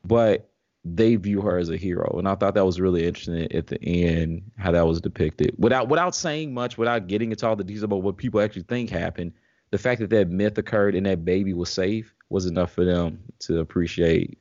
but 0.05 0.49
they 0.83 1.15
view 1.15 1.41
her 1.41 1.57
as 1.57 1.69
a 1.69 1.77
hero, 1.77 2.15
and 2.19 2.27
I 2.27 2.35
thought 2.35 2.53
that 2.53 2.65
was 2.65 2.79
really 2.79 3.07
interesting 3.07 3.51
at 3.51 3.67
the 3.67 3.83
end 3.83 4.51
how 4.57 4.71
that 4.71 4.85
was 4.85 5.01
depicted. 5.01 5.55
Without 5.57 5.89
without 5.89 6.13
saying 6.13 6.53
much, 6.53 6.77
without 6.77 7.07
getting 7.07 7.31
into 7.31 7.47
all 7.47 7.55
the 7.55 7.63
details 7.63 7.83
about 7.83 8.03
what 8.03 8.17
people 8.17 8.39
actually 8.39 8.63
think 8.63 8.91
happened, 8.91 9.33
the 9.71 9.79
fact 9.79 9.99
that 10.01 10.11
that 10.11 10.29
myth 10.29 10.57
occurred 10.59 10.93
and 10.93 11.07
that 11.07 11.25
baby 11.25 11.53
was 11.53 11.71
safe 11.71 12.13
was 12.29 12.45
enough 12.45 12.71
for 12.71 12.85
them 12.85 13.19
to 13.39 13.59
appreciate, 13.59 14.37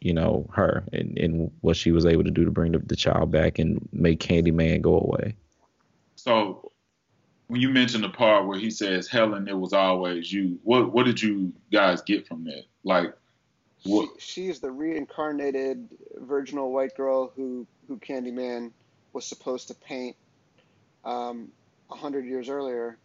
you 0.00 0.12
know, 0.12 0.48
her 0.52 0.84
and, 0.92 1.18
and 1.18 1.50
what 1.60 1.76
she 1.76 1.92
was 1.92 2.06
able 2.06 2.24
to 2.24 2.30
do 2.30 2.44
to 2.44 2.50
bring 2.50 2.72
the, 2.72 2.78
the 2.78 2.96
child 2.96 3.30
back 3.30 3.58
and 3.58 3.88
make 3.92 4.20
Candyman 4.20 4.80
go 4.82 4.98
away. 4.98 5.36
So, 6.16 6.72
when 7.48 7.60
you 7.60 7.68
mentioned 7.68 8.02
the 8.02 8.08
part 8.08 8.46
where 8.46 8.58
he 8.58 8.70
says, 8.70 9.06
"Helen, 9.06 9.46
it 9.48 9.56
was 9.56 9.72
always 9.72 10.32
you," 10.32 10.58
what 10.64 10.92
what 10.92 11.06
did 11.06 11.22
you 11.22 11.52
guys 11.70 12.02
get 12.02 12.26
from 12.26 12.44
that? 12.44 12.64
Like 12.82 13.14
she, 13.84 14.08
she's 14.18 14.60
the 14.60 14.70
reincarnated 14.70 15.88
virginal 16.16 16.72
white 16.72 16.96
girl 16.96 17.32
who 17.36 17.66
who 17.86 17.98
Candyman 17.98 18.72
was 19.12 19.26
supposed 19.26 19.68
to 19.68 19.74
paint 19.74 20.16
um, 21.04 21.52
a 21.90 21.94
um, 21.94 21.98
hundred 21.98 22.26
years 22.26 22.48
earlier, 22.48 22.98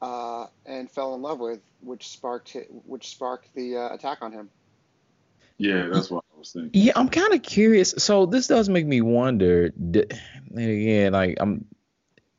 uh, 0.00 0.46
and 0.66 0.90
fell 0.90 1.14
in 1.14 1.22
love 1.22 1.40
with, 1.40 1.60
which 1.80 2.08
sparked 2.08 2.56
which 2.84 3.08
sparked 3.08 3.54
the 3.54 3.76
uh, 3.76 3.94
attack 3.94 4.18
on 4.20 4.32
him. 4.32 4.50
Yeah, 5.58 5.88
that's 5.92 6.10
what 6.10 6.24
I 6.34 6.38
was 6.38 6.52
thinking. 6.52 6.70
Yeah, 6.72 6.92
I'm 6.94 7.08
kind 7.08 7.34
of 7.34 7.42
curious. 7.42 7.94
So 7.98 8.26
this 8.26 8.46
does 8.46 8.68
make 8.68 8.86
me 8.86 9.00
wonder. 9.00 9.72
And 9.76 10.06
again, 10.56 11.12
like 11.12 11.36
I'm, 11.40 11.64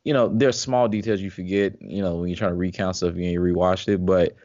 you 0.05 0.13
know, 0.13 0.29
there's 0.29 0.57
small 0.57 0.87
details 0.87 1.19
you 1.19 1.29
forget. 1.29 1.81
You 1.81 2.01
know, 2.01 2.15
when 2.15 2.29
you're 2.29 2.37
trying 2.37 2.51
to 2.51 2.57
recount 2.57 2.95
stuff 2.95 3.13
and 3.13 3.23
you 3.23 3.41
rewatched 3.41 3.89
it, 3.89 4.05
but 4.05 4.35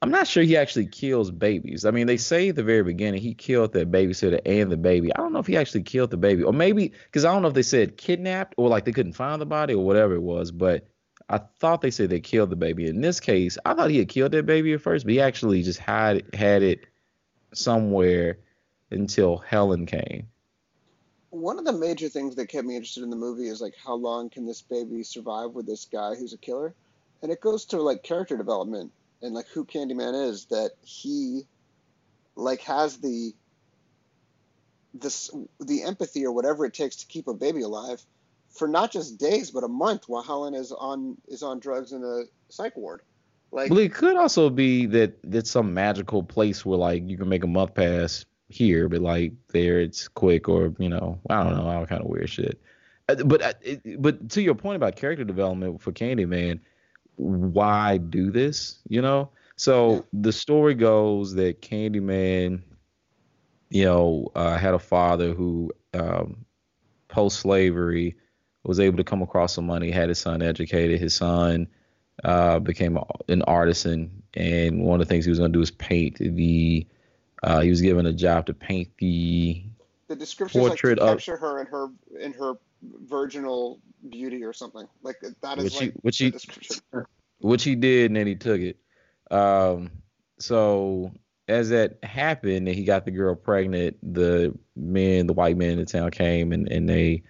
I'm 0.00 0.10
not 0.10 0.26
sure 0.26 0.42
he 0.42 0.56
actually 0.56 0.86
kills 0.86 1.30
babies. 1.30 1.84
I 1.84 1.90
mean, 1.90 2.06
they 2.06 2.16
say 2.16 2.48
at 2.48 2.56
the 2.56 2.62
very 2.62 2.82
beginning 2.82 3.20
he 3.20 3.34
killed 3.34 3.72
that 3.74 3.90
babysitter 3.90 4.40
and 4.46 4.72
the 4.72 4.76
baby. 4.78 5.14
I 5.14 5.18
don't 5.18 5.32
know 5.34 5.38
if 5.38 5.46
he 5.46 5.58
actually 5.58 5.82
killed 5.82 6.10
the 6.10 6.16
baby, 6.16 6.42
or 6.42 6.52
maybe 6.52 6.92
because 7.04 7.26
I 7.26 7.32
don't 7.32 7.42
know 7.42 7.48
if 7.48 7.54
they 7.54 7.62
said 7.62 7.98
kidnapped 7.98 8.54
or 8.56 8.70
like 8.70 8.86
they 8.86 8.92
couldn't 8.92 9.14
find 9.14 9.40
the 9.40 9.46
body 9.46 9.74
or 9.74 9.84
whatever 9.84 10.14
it 10.14 10.22
was. 10.22 10.50
But 10.50 10.86
I 11.28 11.38
thought 11.38 11.80
they 11.80 11.90
said 11.90 12.10
they 12.10 12.20
killed 12.20 12.50
the 12.50 12.56
baby. 12.56 12.86
In 12.86 13.00
this 13.00 13.20
case, 13.20 13.56
I 13.64 13.74
thought 13.74 13.90
he 13.90 13.98
had 13.98 14.08
killed 14.08 14.32
that 14.32 14.46
baby 14.46 14.72
at 14.74 14.82
first, 14.82 15.04
but 15.04 15.12
he 15.12 15.20
actually 15.20 15.62
just 15.62 15.78
had 15.78 16.34
had 16.34 16.62
it 16.62 16.86
somewhere 17.54 18.38
until 18.90 19.38
Helen 19.38 19.86
came. 19.86 20.28
One 21.30 21.58
of 21.58 21.64
the 21.64 21.72
major 21.72 22.08
things 22.08 22.36
that 22.36 22.48
kept 22.48 22.66
me 22.66 22.76
interested 22.76 23.02
in 23.02 23.10
the 23.10 23.16
movie 23.16 23.48
is 23.48 23.60
like 23.60 23.74
how 23.82 23.94
long 23.94 24.30
can 24.30 24.46
this 24.46 24.62
baby 24.62 25.02
survive 25.02 25.50
with 25.50 25.66
this 25.66 25.86
guy 25.86 26.14
who's 26.14 26.32
a 26.32 26.38
killer, 26.38 26.74
and 27.22 27.32
it 27.32 27.40
goes 27.40 27.64
to 27.66 27.80
like 27.80 28.02
character 28.02 28.36
development 28.36 28.92
and 29.22 29.34
like 29.34 29.48
who 29.48 29.64
Candyman 29.64 30.28
is 30.28 30.44
that 30.46 30.72
he 30.82 31.42
like 32.36 32.60
has 32.62 32.98
the 32.98 33.32
this 34.92 35.30
the 35.58 35.82
empathy 35.82 36.24
or 36.24 36.32
whatever 36.32 36.66
it 36.66 36.74
takes 36.74 36.96
to 36.96 37.06
keep 37.06 37.26
a 37.26 37.34
baby 37.34 37.62
alive 37.62 38.04
for 38.54 38.68
not 38.68 38.92
just 38.92 39.18
days 39.18 39.50
but 39.50 39.64
a 39.64 39.68
month 39.68 40.04
while 40.08 40.22
Helen 40.22 40.54
is 40.54 40.72
on 40.72 41.16
is 41.28 41.42
on 41.42 41.58
drugs 41.60 41.92
in 41.92 42.00
the 42.00 42.28
psych 42.48 42.76
ward. 42.76 43.02
Like, 43.50 43.70
well, 43.70 43.78
it 43.78 43.94
could 43.94 44.16
also 44.16 44.50
be 44.50 44.86
that 44.86 45.16
it's 45.22 45.50
some 45.50 45.74
magical 45.74 46.22
place 46.22 46.64
where 46.64 46.78
like 46.78 47.08
you 47.08 47.16
can 47.16 47.28
make 47.28 47.44
a 47.44 47.48
month 47.48 47.74
pass 47.74 48.24
here, 48.48 48.88
but 48.88 49.00
like 49.00 49.32
there 49.48 49.80
it's 49.80 50.08
quick 50.08 50.48
or 50.48 50.74
you 50.78 50.88
know 50.88 51.18
I 51.30 51.42
don't 51.42 51.56
know 51.56 51.68
all 51.68 51.86
kind 51.86 52.02
of 52.02 52.08
weird 52.08 52.30
shit. 52.30 52.60
Uh, 53.08 53.16
but 53.24 53.42
uh, 53.42 53.52
but 53.98 54.30
to 54.30 54.42
your 54.42 54.54
point 54.54 54.76
about 54.76 54.96
character 54.96 55.24
development 55.24 55.80
for 55.80 55.92
Candyman, 55.92 56.60
why 57.16 57.98
do 57.98 58.30
this, 58.30 58.78
you 58.88 59.02
know? 59.02 59.30
So 59.56 60.04
the 60.12 60.32
story 60.32 60.74
goes 60.74 61.34
that 61.34 61.62
Candyman, 61.62 62.62
you 63.70 63.84
know, 63.84 64.32
uh, 64.34 64.56
had 64.56 64.74
a 64.74 64.78
father 64.78 65.32
who, 65.32 65.70
um, 65.92 66.44
post 67.08 67.38
slavery, 67.40 68.16
was 68.64 68.80
able 68.80 68.96
to 68.96 69.04
come 69.04 69.22
across 69.22 69.54
some 69.54 69.66
money, 69.66 69.90
had 69.90 70.08
his 70.08 70.18
son 70.18 70.42
educated. 70.42 71.00
His 71.00 71.14
son 71.14 71.68
uh, 72.22 72.58
became 72.58 72.98
an 73.28 73.42
artisan, 73.42 74.22
and 74.34 74.82
one 74.82 75.00
of 75.00 75.06
the 75.06 75.12
things 75.12 75.24
he 75.24 75.30
was 75.30 75.38
going 75.38 75.52
to 75.52 75.58
do 75.58 75.62
is 75.62 75.70
paint 75.70 76.16
the. 76.18 76.86
Uh, 77.42 77.60
he 77.60 77.68
was 77.68 77.82
given 77.82 78.06
a 78.06 78.12
job 78.12 78.46
to 78.46 78.54
paint 78.54 78.88
the. 78.98 79.64
The 80.08 80.16
description 80.16 80.60
portrait 80.60 80.98
like 80.98 81.08
to 81.08 81.14
capture 81.14 81.34
of, 81.34 81.40
her 81.40 81.60
in 81.60 81.66
her 81.66 81.88
in 82.20 82.32
her 82.34 82.54
virginal 83.06 83.80
beauty 84.08 84.44
or 84.44 84.52
something. 84.52 84.86
Like 85.02 85.16
that 85.42 85.58
is 85.58 85.64
which 85.64 85.74
like 85.74 85.82
he, 85.82 85.88
which 86.02 86.18
he, 86.18 86.30
description. 86.30 86.76
which 87.38 87.64
he 87.64 87.74
did, 87.74 88.10
and 88.10 88.16
then 88.16 88.26
he 88.26 88.34
took 88.34 88.60
it. 88.60 88.78
Um, 89.30 89.90
so 90.38 91.12
as 91.48 91.70
that 91.70 92.02
happened, 92.02 92.68
and 92.68 92.76
he 92.76 92.84
got 92.84 93.04
the 93.04 93.10
girl 93.10 93.34
pregnant, 93.34 93.96
the 94.02 94.56
men, 94.76 95.26
the 95.26 95.32
white 95.32 95.56
men 95.56 95.70
in 95.70 95.78
the 95.78 95.86
town 95.86 96.10
came 96.10 96.52
and 96.52 96.70
and 96.70 96.88
they 96.88 97.22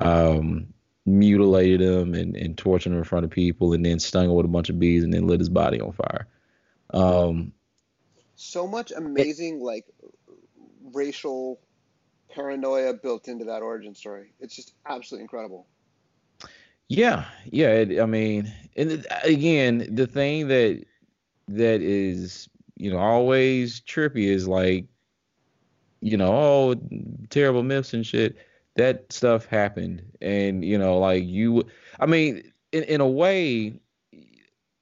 um 0.00 0.72
mutilated 1.08 1.80
him 1.80 2.14
and, 2.14 2.36
and 2.36 2.56
tortured 2.58 2.92
him 2.92 2.98
in 2.98 3.04
front 3.04 3.24
of 3.24 3.30
people, 3.30 3.72
and 3.72 3.84
then 3.84 3.98
stung 3.98 4.26
him 4.26 4.34
with 4.34 4.46
a 4.46 4.48
bunch 4.48 4.68
of 4.68 4.78
bees, 4.78 5.02
and 5.02 5.12
then 5.12 5.26
lit 5.26 5.40
his 5.40 5.48
body 5.48 5.80
on 5.80 5.92
fire. 5.92 6.26
Um, 6.90 7.52
so 8.36 8.66
much 8.66 8.92
amazing 8.92 9.60
like 9.60 9.86
racial 10.92 11.60
paranoia 12.30 12.94
built 12.94 13.28
into 13.28 13.44
that 13.46 13.62
origin 13.62 13.94
story. 13.94 14.32
It's 14.40 14.54
just 14.54 14.74
absolutely 14.86 15.22
incredible. 15.22 15.66
Yeah, 16.88 17.24
yeah. 17.46 17.70
It, 17.70 18.00
I 18.00 18.06
mean, 18.06 18.52
and 18.76 18.92
it, 18.92 19.06
again, 19.24 19.88
the 19.90 20.06
thing 20.06 20.48
that 20.48 20.84
that 21.48 21.82
is 21.82 22.48
you 22.76 22.90
know 22.90 22.98
always 22.98 23.80
trippy 23.80 24.26
is 24.28 24.46
like 24.46 24.86
you 26.00 26.16
know 26.16 26.32
oh 26.32 26.74
terrible 27.30 27.62
myths 27.62 27.92
and 27.92 28.06
shit. 28.06 28.36
That 28.78 29.12
stuff 29.12 29.46
happened, 29.46 30.02
and 30.20 30.64
you 30.64 30.78
know 30.78 30.98
like 30.98 31.24
you. 31.24 31.64
I 32.00 32.06
mean, 32.06 32.50
in 32.72 32.84
in 32.84 33.00
a 33.00 33.08
way, 33.08 33.78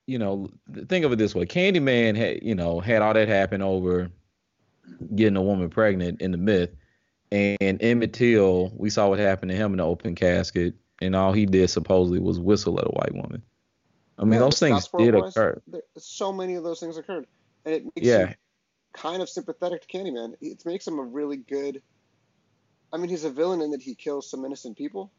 you 0.06 0.18
know, 0.18 0.48
think 0.88 1.04
of 1.04 1.12
it 1.12 1.16
this 1.16 1.35
way: 1.35 1.46
Candyman 1.46 2.16
had 2.16 2.42
you 2.42 2.54
know 2.54 2.80
had 2.80 3.02
all 3.02 3.14
that 3.14 3.28
happen 3.28 3.61
over 3.61 4.11
getting 5.14 5.37
a 5.37 5.42
woman 5.42 5.68
pregnant 5.68 6.20
in 6.20 6.30
the 6.30 6.38
myth, 6.38 6.70
and 7.32 7.82
Emmett 7.82 8.12
Till, 8.12 8.70
we 8.76 8.88
saw 8.88 9.09
what 9.09 9.18
happened 9.18 9.50
to 9.50 9.56
him 9.56 9.72
in 9.72 9.78
the 9.78 9.85
open 9.85 10.14
casket 10.14 10.74
and 11.00 11.14
all 11.14 11.32
he 11.32 11.46
did 11.46 11.68
supposedly 11.68 12.18
was 12.18 12.40
whistle 12.40 12.78
at 12.78 12.87
a 12.87 12.90
white 12.90 13.14
woman. 13.14 13.42
I 14.18 14.24
mean, 14.24 14.35
Yeah, 14.35 14.38
those 14.40 14.59
things 14.59 14.88
did 14.96 15.14
occur. 15.14 15.61
So 15.98 16.32
many 16.32 16.54
of 16.54 16.64
those 16.64 16.80
things 16.80 16.96
occurred, 16.96 17.26
and 17.64 17.74
it 17.74 17.85
makes 17.85 18.06
Yeah, 18.06 18.30
you 18.30 18.35
kind 18.94 19.20
of 19.20 19.28
sympathetic 19.28 19.87
to 19.87 19.88
Candyman. 19.88 20.35
It 20.40 20.64
makes 20.64 20.87
him 20.87 20.98
a 20.98 21.02
really 21.02 21.37
good. 21.37 21.82
I 22.92 22.99
mean, 22.99 23.11
he's 23.11 23.25
a 23.25 23.31
villain 23.31 23.62
in 23.62 23.72
that 23.72 23.83
he 23.83 23.94
kills 23.94 24.31
some 24.31 24.44
innocent 24.44 24.77
people, 24.79 25.12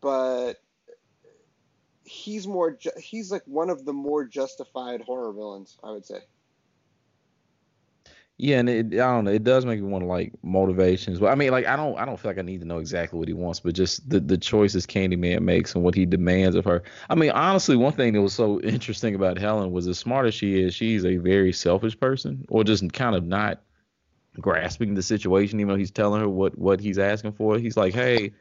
but 0.00 0.54
he's 2.04 2.46
more. 2.46 2.72
Ju- 2.76 2.90
he's 2.98 3.30
like 3.30 3.42
one 3.46 3.70
of 3.70 3.84
the 3.84 3.92
more 3.92 4.24
justified 4.24 5.02
horror 5.02 5.32
villains, 5.32 5.78
I 5.82 5.92
would 5.92 6.06
say. 6.06 6.20
yeah, 8.40 8.60
and 8.60 8.68
it, 8.68 8.86
I 8.94 9.12
don't 9.12 9.24
know. 9.24 9.32
It 9.32 9.42
does 9.42 9.66
make 9.66 9.80
me 9.80 9.88
want 9.88 10.02
to 10.02 10.06
like 10.08 10.32
motivations. 10.44 11.18
But 11.18 11.28
I 11.32 11.34
mean, 11.34 11.50
like, 11.50 11.66
I 11.66 11.74
don't, 11.74 11.98
I 11.98 12.04
don't 12.04 12.18
feel 12.18 12.30
like 12.30 12.38
I 12.38 12.42
need 12.42 12.60
to 12.60 12.66
know 12.66 12.78
exactly 12.78 13.18
what 13.18 13.26
he 13.26 13.34
wants, 13.34 13.58
but 13.58 13.74
just 13.74 14.08
the 14.08 14.20
the 14.20 14.38
choices 14.38 14.86
Candyman 14.86 15.42
makes 15.42 15.74
and 15.74 15.82
what 15.82 15.96
he 15.96 16.06
demands 16.06 16.54
of 16.54 16.64
her. 16.64 16.84
I 17.10 17.16
mean, 17.16 17.32
honestly, 17.32 17.76
one 17.76 17.94
thing 17.94 18.12
that 18.12 18.22
was 18.22 18.34
so 18.34 18.60
interesting 18.62 19.16
about 19.16 19.38
Helen 19.38 19.72
was 19.72 19.88
as 19.88 19.98
smart 19.98 20.26
as 20.26 20.34
she 20.34 20.62
is, 20.62 20.72
she's 20.74 21.04
a 21.04 21.16
very 21.16 21.52
selfish 21.52 21.98
person, 21.98 22.44
or 22.48 22.62
just 22.62 22.92
kind 22.92 23.16
of 23.16 23.24
not 23.26 23.60
grasping 24.40 24.94
the 24.94 25.02
situation. 25.02 25.60
Even 25.60 25.74
though 25.74 25.78
he's 25.78 25.90
telling 25.90 26.20
her 26.20 26.28
what 26.28 26.56
what 26.58 26.80
he's 26.80 26.98
asking 26.98 27.32
for, 27.32 27.58
he's 27.58 27.76
like, 27.76 27.94
hey, 27.94 28.32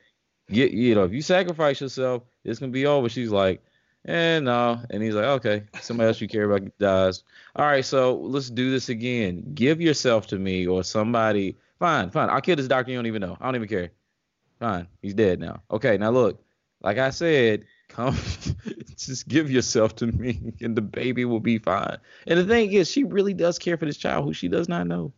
get 0.49 0.71
you 0.71 0.95
know, 0.95 1.03
if 1.03 1.11
you 1.11 1.21
sacrifice 1.21 1.81
yourself, 1.81 2.23
it's 2.43 2.59
gonna 2.59 2.71
be 2.71 2.85
over. 2.85 3.09
She's 3.09 3.31
like, 3.31 3.61
eh, 4.07 4.39
no, 4.39 4.79
and 4.89 5.03
he's 5.03 5.15
like, 5.15 5.25
okay, 5.25 5.63
somebody 5.81 6.07
else 6.07 6.21
you 6.21 6.27
care 6.27 6.49
about 6.49 6.77
dies. 6.77 7.23
All 7.55 7.65
right, 7.65 7.85
so 7.85 8.15
let's 8.17 8.49
do 8.49 8.71
this 8.71 8.89
again. 8.89 9.51
Give 9.53 9.81
yourself 9.81 10.27
to 10.27 10.37
me 10.37 10.67
or 10.67 10.83
somebody. 10.83 11.57
Fine, 11.79 12.11
fine. 12.11 12.29
I'll 12.29 12.41
kill 12.41 12.55
this 12.55 12.67
doctor 12.67 12.91
you 12.91 12.97
don't 12.97 13.05
even 13.05 13.21
know. 13.21 13.37
I 13.39 13.45
don't 13.45 13.55
even 13.55 13.67
care. 13.67 13.91
Fine, 14.59 14.87
he's 15.01 15.13
dead 15.13 15.39
now. 15.39 15.61
Okay, 15.69 15.97
now 15.97 16.09
look, 16.09 16.43
like 16.81 16.97
I 16.97 17.11
said, 17.11 17.65
come, 17.89 18.15
just 18.97 19.27
give 19.27 19.49
yourself 19.49 19.95
to 19.97 20.07
me, 20.07 20.53
and 20.61 20.75
the 20.75 20.81
baby 20.81 21.25
will 21.25 21.39
be 21.39 21.57
fine. 21.57 21.97
And 22.25 22.39
the 22.39 22.45
thing 22.45 22.73
is, 22.73 22.89
she 22.89 23.03
really 23.03 23.33
does 23.33 23.59
care 23.59 23.77
for 23.77 23.85
this 23.85 23.97
child 23.97 24.25
who 24.25 24.33
she 24.33 24.47
does 24.47 24.67
not 24.67 24.87
know, 24.87 25.13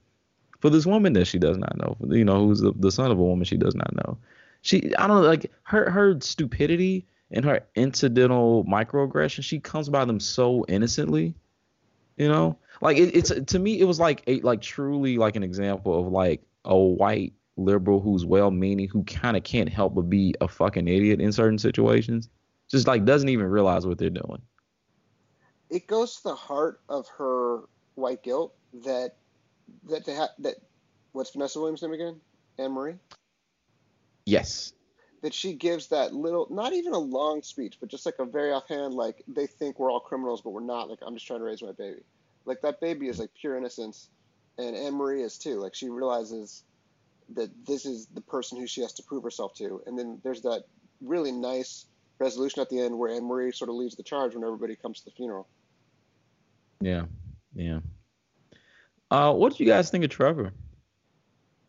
for 0.59 0.69
this 0.69 0.85
woman 0.85 1.13
that 1.13 1.25
she 1.25 1.39
does 1.39 1.57
not 1.57 1.77
know, 1.77 1.97
you 2.09 2.25
know, 2.25 2.45
who's 2.45 2.59
the, 2.59 2.73
the 2.75 2.91
son 2.91 3.11
of 3.11 3.19
a 3.19 3.23
woman 3.23 3.45
she 3.45 3.57
does 3.57 3.75
not 3.75 3.93
know. 3.95 4.17
She, 4.61 4.93
I 4.95 5.07
don't 5.07 5.21
know, 5.21 5.27
like 5.27 5.51
her 5.63 5.89
her 5.89 6.19
stupidity 6.19 7.05
and 7.31 7.45
her 7.45 7.61
incidental 7.75 8.65
microaggression, 8.65 9.43
she 9.43 9.59
comes 9.59 9.87
by 9.89 10.03
them 10.05 10.19
so 10.19 10.65
innocently, 10.67 11.33
you 12.17 12.27
know. 12.27 12.57
Like 12.81 12.97
it, 12.97 13.15
it's 13.15 13.29
to 13.29 13.59
me, 13.59 13.79
it 13.79 13.85
was 13.85 13.99
like 13.99 14.23
a 14.27 14.41
like 14.41 14.61
truly 14.61 15.17
like 15.17 15.35
an 15.35 15.43
example 15.43 15.99
of 15.99 16.11
like 16.11 16.41
a 16.65 16.77
white 16.77 17.33
liberal 17.55 17.99
who's 17.99 18.25
well-meaning 18.25 18.87
who 18.87 19.03
kind 19.03 19.35
of 19.35 19.43
can't 19.43 19.69
help 19.69 19.95
but 19.95 20.03
be 20.03 20.33
a 20.41 20.47
fucking 20.47 20.87
idiot 20.87 21.19
in 21.19 21.31
certain 21.31 21.57
situations. 21.57 22.29
Just 22.69 22.87
like 22.87 23.05
doesn't 23.05 23.29
even 23.29 23.47
realize 23.47 23.85
what 23.85 23.97
they're 23.97 24.09
doing. 24.09 24.41
It 25.69 25.87
goes 25.87 26.17
to 26.17 26.23
the 26.23 26.35
heart 26.35 26.81
of 26.89 27.07
her 27.17 27.61
white 27.95 28.23
guilt 28.23 28.55
that 28.85 29.15
that 29.89 30.05
they 30.05 30.15
ha- 30.15 30.29
that 30.39 30.55
what's 31.11 31.31
Vanessa 31.31 31.59
Williams' 31.59 31.81
name 31.81 31.93
again? 31.93 32.19
Anne 32.57 32.71
Marie. 32.71 32.95
Yes. 34.25 34.73
that 35.21 35.33
she 35.33 35.53
gives 35.53 35.87
that 35.87 36.13
little, 36.13 36.47
not 36.49 36.71
even 36.73 36.93
a 36.93 36.97
long 36.97 37.41
speech, 37.41 37.77
but 37.79 37.89
just 37.89 38.05
like 38.05 38.19
a 38.19 38.25
very 38.25 38.51
offhand, 38.51 38.93
like 38.93 39.23
they 39.27 39.47
think 39.47 39.79
we're 39.79 39.91
all 39.91 39.99
criminals, 39.99 40.41
but 40.41 40.51
we're 40.51 40.61
not. 40.61 40.89
Like 40.89 40.99
I'm 41.05 41.13
just 41.13 41.27
trying 41.27 41.39
to 41.39 41.45
raise 41.45 41.61
my 41.61 41.71
baby. 41.73 42.01
Like 42.45 42.61
that 42.61 42.79
baby 42.79 43.07
is 43.07 43.19
like 43.19 43.29
pure 43.39 43.57
innocence, 43.57 44.09
and 44.57 44.75
Anne 44.75 44.93
Marie 44.95 45.23
is 45.23 45.37
too. 45.37 45.59
Like 45.59 45.75
she 45.75 45.89
realizes 45.89 46.63
that 47.35 47.49
this 47.65 47.85
is 47.85 48.07
the 48.07 48.21
person 48.21 48.57
who 48.59 48.65
she 48.65 48.81
has 48.81 48.93
to 48.93 49.03
prove 49.03 49.23
herself 49.23 49.53
to, 49.55 49.81
and 49.85 49.97
then 49.97 50.19
there's 50.23 50.41
that 50.43 50.63
really 51.01 51.31
nice 51.31 51.85
resolution 52.19 52.61
at 52.61 52.69
the 52.69 52.79
end 52.79 52.97
where 52.97 53.11
Anne 53.13 53.25
Marie 53.25 53.51
sort 53.51 53.69
of 53.69 53.75
leads 53.75 53.95
the 53.95 54.03
charge 54.03 54.35
when 54.35 54.43
everybody 54.43 54.75
comes 54.75 54.99
to 54.99 55.05
the 55.05 55.11
funeral. 55.11 55.47
Yeah. 56.81 57.05
Yeah. 57.53 57.79
Uh, 59.11 59.33
what 59.33 59.51
did 59.51 59.59
you 59.59 59.65
guys 59.65 59.89
think 59.89 60.03
of 60.03 60.09
Trevor, 60.09 60.51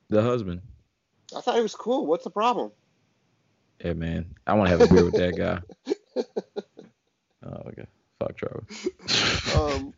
the 0.08 0.22
husband? 0.22 0.60
I 1.34 1.40
thought 1.40 1.58
it 1.58 1.62
was 1.62 1.74
cool. 1.74 2.06
What's 2.06 2.24
the 2.24 2.30
problem? 2.30 2.72
Yeah, 3.82 3.94
man, 3.94 4.34
I 4.46 4.54
want 4.54 4.70
to 4.70 4.76
have 4.76 4.90
a 4.90 4.92
beer 4.92 5.04
with 5.04 5.14
that 5.14 5.36
guy. 5.36 5.60
Oh, 7.42 7.62
okay. 7.68 7.86
Fuck 8.18 8.36
Trevor. 8.36 8.64
um, 9.58 9.94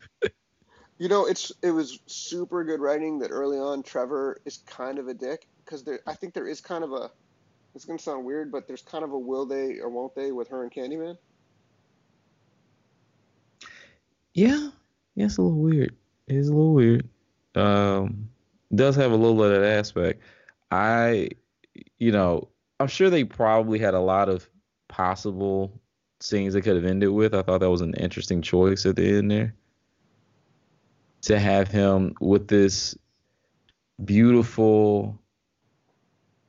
you 0.97 1.09
know, 1.09 1.25
it's 1.25 1.51
it 1.61 1.71
was 1.71 1.99
super 2.05 2.63
good 2.63 2.79
writing 2.79 3.19
that 3.19 3.31
early 3.31 3.57
on 3.57 3.83
Trevor 3.83 4.39
is 4.45 4.59
kind 4.65 4.97
of 4.99 5.07
a 5.07 5.13
dick 5.13 5.47
because 5.65 5.83
there 5.83 5.99
I 6.07 6.13
think 6.13 6.33
there 6.33 6.47
is 6.47 6.61
kind 6.61 6.83
of 6.83 6.93
a 6.93 7.11
it's 7.75 7.85
gonna 7.85 7.99
sound 7.99 8.23
weird, 8.23 8.51
but 8.51 8.67
there's 8.67 8.81
kind 8.81 9.03
of 9.03 9.11
a 9.11 9.19
will 9.19 9.45
they 9.45 9.79
or 9.79 9.89
won't 9.89 10.15
they 10.15 10.31
with 10.31 10.47
her 10.49 10.63
and 10.63 10.71
Candyman. 10.71 11.17
Yeah, 14.33 14.69
yeah, 15.15 15.25
it's 15.25 15.37
a 15.37 15.41
little 15.41 15.59
weird. 15.59 15.95
It's 16.27 16.47
a 16.47 16.51
little 16.51 16.73
weird. 16.73 17.09
Um, 17.55 18.29
does 18.73 18.95
have 18.95 19.11
a 19.11 19.15
little 19.15 19.43
of 19.43 19.51
that 19.51 19.63
aspect. 19.63 20.21
I, 20.71 21.29
you 21.99 22.11
know, 22.11 22.49
I'm 22.79 22.87
sure 22.87 23.09
they 23.09 23.23
probably 23.23 23.79
had 23.79 23.93
a 23.93 23.99
lot 23.99 24.29
of 24.29 24.49
possible 24.87 25.79
scenes 26.19 26.53
they 26.53 26.61
could 26.61 26.75
have 26.75 26.85
ended 26.85 27.09
with. 27.09 27.33
I 27.33 27.41
thought 27.41 27.59
that 27.59 27.69
was 27.69 27.81
an 27.81 27.93
interesting 27.95 28.41
choice 28.41 28.85
at 28.85 28.95
the 28.95 29.17
end 29.17 29.29
there. 29.29 29.53
To 31.23 31.39
have 31.39 31.69
him 31.69 32.15
with 32.19 32.47
this 32.47 32.97
beautiful 34.03 35.19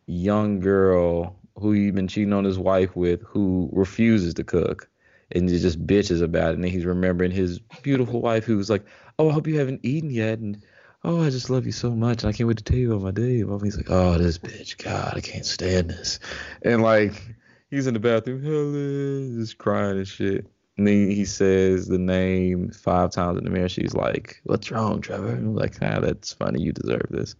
young 0.06 0.60
girl 0.60 1.36
who 1.56 1.72
he'd 1.72 1.94
been 1.94 2.08
cheating 2.08 2.32
on 2.32 2.44
his 2.44 2.58
wife 2.58 2.96
with, 2.96 3.22
who 3.22 3.70
refuses 3.72 4.34
to 4.34 4.44
cook 4.44 4.88
and 5.30 5.48
just 5.48 5.86
bitches 5.86 6.22
about 6.22 6.52
it. 6.52 6.56
And 6.56 6.64
he's 6.64 6.84
remembering 6.84 7.30
his 7.30 7.60
beautiful 7.82 8.20
wife 8.20 8.44
who 8.44 8.56
was 8.56 8.70
like, 8.70 8.84
"Oh, 9.18 9.30
I 9.30 9.32
hope 9.32 9.46
you 9.46 9.58
haven't 9.58 9.84
eaten 9.84 10.10
yet," 10.10 10.38
and 10.40 10.62
"Oh, 11.04 11.22
I 11.22 11.30
just 11.30 11.50
love 11.50 11.66
you 11.66 11.72
so 11.72 11.90
much, 11.90 12.22
and 12.22 12.30
I 12.30 12.32
can't 12.32 12.48
wait 12.48 12.56
to 12.56 12.64
tell 12.64 12.78
you 12.78 12.92
about 12.92 13.04
my 13.04 13.10
day." 13.10 13.40
And 13.40 13.62
he's 13.62 13.76
like, 13.76 13.90
"Oh, 13.90 14.16
this 14.16 14.38
bitch, 14.38 14.82
God, 14.82 15.12
I 15.16 15.20
can't 15.20 15.44
stand 15.44 15.90
this," 15.90 16.18
and 16.62 16.82
like 16.82 17.22
he's 17.70 17.86
in 17.86 17.94
the 17.94 18.00
bathroom, 18.00 18.42
Helen, 18.42 19.38
just 19.38 19.58
crying 19.58 19.98
and 19.98 20.08
shit. 20.08 20.46
And 20.76 20.86
then 20.88 21.10
he 21.10 21.24
says 21.24 21.86
the 21.86 21.98
name 21.98 22.70
five 22.70 23.12
times 23.12 23.38
in 23.38 23.44
the 23.44 23.50
mirror. 23.50 23.68
She's 23.68 23.94
like, 23.94 24.40
"What's 24.44 24.70
wrong, 24.70 25.00
Trevor?" 25.02 25.28
And 25.28 25.48
I'm 25.48 25.54
like, 25.54 25.76
"Ah, 25.82 26.00
that's 26.00 26.32
funny. 26.32 26.62
You 26.62 26.72
deserve 26.72 27.06
this." 27.10 27.36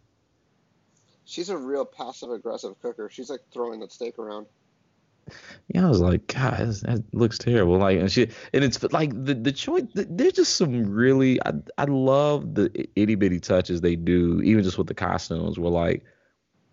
She's 1.25 1.49
a 1.49 1.57
real 1.57 1.87
passive 1.87 2.31
aggressive 2.31 2.81
cooker. 2.83 3.09
She's 3.11 3.31
like 3.31 3.41
throwing 3.51 3.81
that 3.81 3.93
steak 3.93 4.19
around. 4.19 4.47
Yeah, 5.69 5.87
I 5.87 5.89
was 5.89 6.01
like, 6.01 6.27
God, 6.27 6.59
that 6.59 7.03
looks 7.13 7.39
terrible. 7.39 7.79
Like, 7.79 7.99
and 7.99 8.11
she, 8.11 8.29
and 8.53 8.65
it's 8.65 8.83
like 8.93 9.11
the 9.13 9.35
the 9.35 9.53
choice. 9.53 9.85
There's 9.95 10.33
just 10.33 10.57
some 10.57 10.91
really, 10.91 11.41
I 11.45 11.53
I 11.79 11.85
love 11.85 12.55
the 12.55 12.89
itty 12.97 13.15
bitty 13.15 13.41
touches 13.41 13.81
they 13.81 13.97
do, 13.97 14.41
even 14.43 14.63
just 14.63 14.79
with 14.79 14.87
the 14.87 14.95
costumes. 14.95 15.59
Where 15.59 15.71
like, 15.71 16.05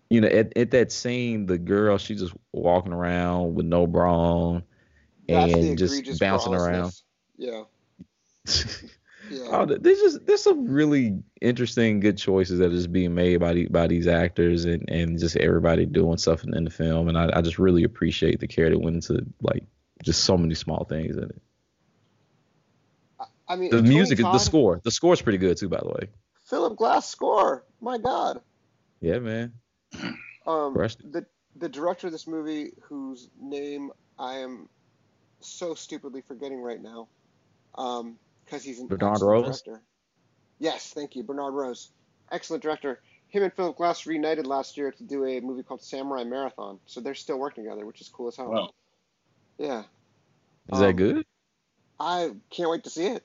you 0.10 0.22
know, 0.22 0.28
at, 0.28 0.56
at 0.58 0.72
that 0.72 0.92
scene, 0.92 1.46
the 1.46 1.58
girl 1.58 1.98
she's 1.98 2.22
just 2.22 2.34
walking 2.52 2.94
around 2.94 3.56
with 3.56 3.66
no 3.66 3.88
bra 3.88 4.14
on 4.14 4.64
and 5.30 5.78
just 5.78 6.20
bouncing 6.20 6.54
around. 6.54 6.94
Yeah. 7.38 7.64
Yeah. 9.32 9.48
Oh, 9.50 9.65
there's 9.65 10.00
just 10.00 10.26
there's 10.26 10.44
some 10.44 10.65
really 10.65 11.24
interesting, 11.41 12.02
good 12.02 12.17
choices 12.17 12.60
that 12.60 12.72
is 12.74 12.86
being 12.86 13.15
made 13.15 13.38
by 13.38 13.54
the, 13.54 13.67
by 13.67 13.88
these 13.88 14.08
actors 14.08 14.65
and, 14.65 14.89
and 14.89 15.17
just 15.17 15.38
everybody 15.38 15.86
doing 15.86 16.17
stuff 16.17 16.44
in, 16.44 16.56
in 16.56 16.65
the 16.65 16.70
film, 16.70 17.08
and 17.08 17.17
I, 17.17 17.30
I 17.34 17.41
just 17.41 17.58
really 17.58 17.84
appreciate 17.84 18.39
the 18.41 18.48
care 18.48 18.70
that 18.70 18.78
went 18.78 18.96
into 18.98 19.26
like 19.41 19.63
just 20.04 20.26
so 20.26 20.38
many 20.38 20.54
small 20.54 20.84
things 20.84 21.15
in 21.15 21.24
it. 21.24 21.41
I 23.48 23.56
mean, 23.56 23.72
the 23.72 23.82
music, 23.82 24.20
Todd, 24.20 24.36
the 24.36 24.39
score, 24.39 24.82
the 24.84 24.91
score's 24.91 25.22
pretty 25.22 25.38
good 25.38 25.58
too, 25.58 25.70
by 25.70 25.80
the 25.80 25.89
way. 25.89 26.10
Philip 26.46 26.78
Glass 26.78 27.08
score, 27.10 27.63
my 27.80 27.98
God. 27.98 28.41
Yeah, 29.00 29.20
man. 29.20 29.54
Um, 30.46 30.74
the 30.74 31.26
the 31.56 31.70
director 31.70 32.08
of 32.08 32.13
this 32.13 32.28
movie, 32.28 32.72
whose 32.82 33.30
name 33.39 33.91
I 34.17 34.39
am 34.39 34.67
so 35.39 35.74
stupidly 35.74 36.22
forgetting 36.28 36.62
right 36.62 36.82
now, 36.82 37.08
because 38.52 38.64
he's 38.66 38.80
an 38.80 38.88
Bernard 38.88 39.14
excellent 39.14 39.46
Rose? 39.46 39.62
director. 39.62 39.84
Yes, 40.60 40.92
thank 40.94 41.16
you, 41.16 41.24
Bernard 41.24 41.54
Rose. 41.54 41.92
Excellent 42.32 42.62
director. 42.62 43.00
Him 43.30 43.44
and 43.44 43.54
Philip 43.54 43.78
Glass 43.78 44.06
reunited 44.06 44.46
last 44.46 44.76
year 44.76 44.92
to 44.92 45.04
do 45.04 45.26
a 45.26 45.40
movie 45.40 45.64
called 45.64 45.82
Samurai 45.82 46.26
Marathon, 46.26 46.80
so 46.86 47.00
they're 47.00 47.16
still 47.16 47.40
working 47.40 47.64
together, 47.64 47.86
which 47.86 48.02
is 48.02 48.10
cool 48.10 48.28
as 48.28 48.36
hell. 48.36 48.52
Wow. 48.52 48.70
Yeah. 49.58 49.80
Is 50.72 50.80
um, 50.80 50.82
that 50.82 50.94
good? 50.94 51.26
I 51.98 52.32
can't 52.50 52.70
wait 52.70 52.84
to 52.84 52.90
see 52.90 53.06
it. 53.06 53.24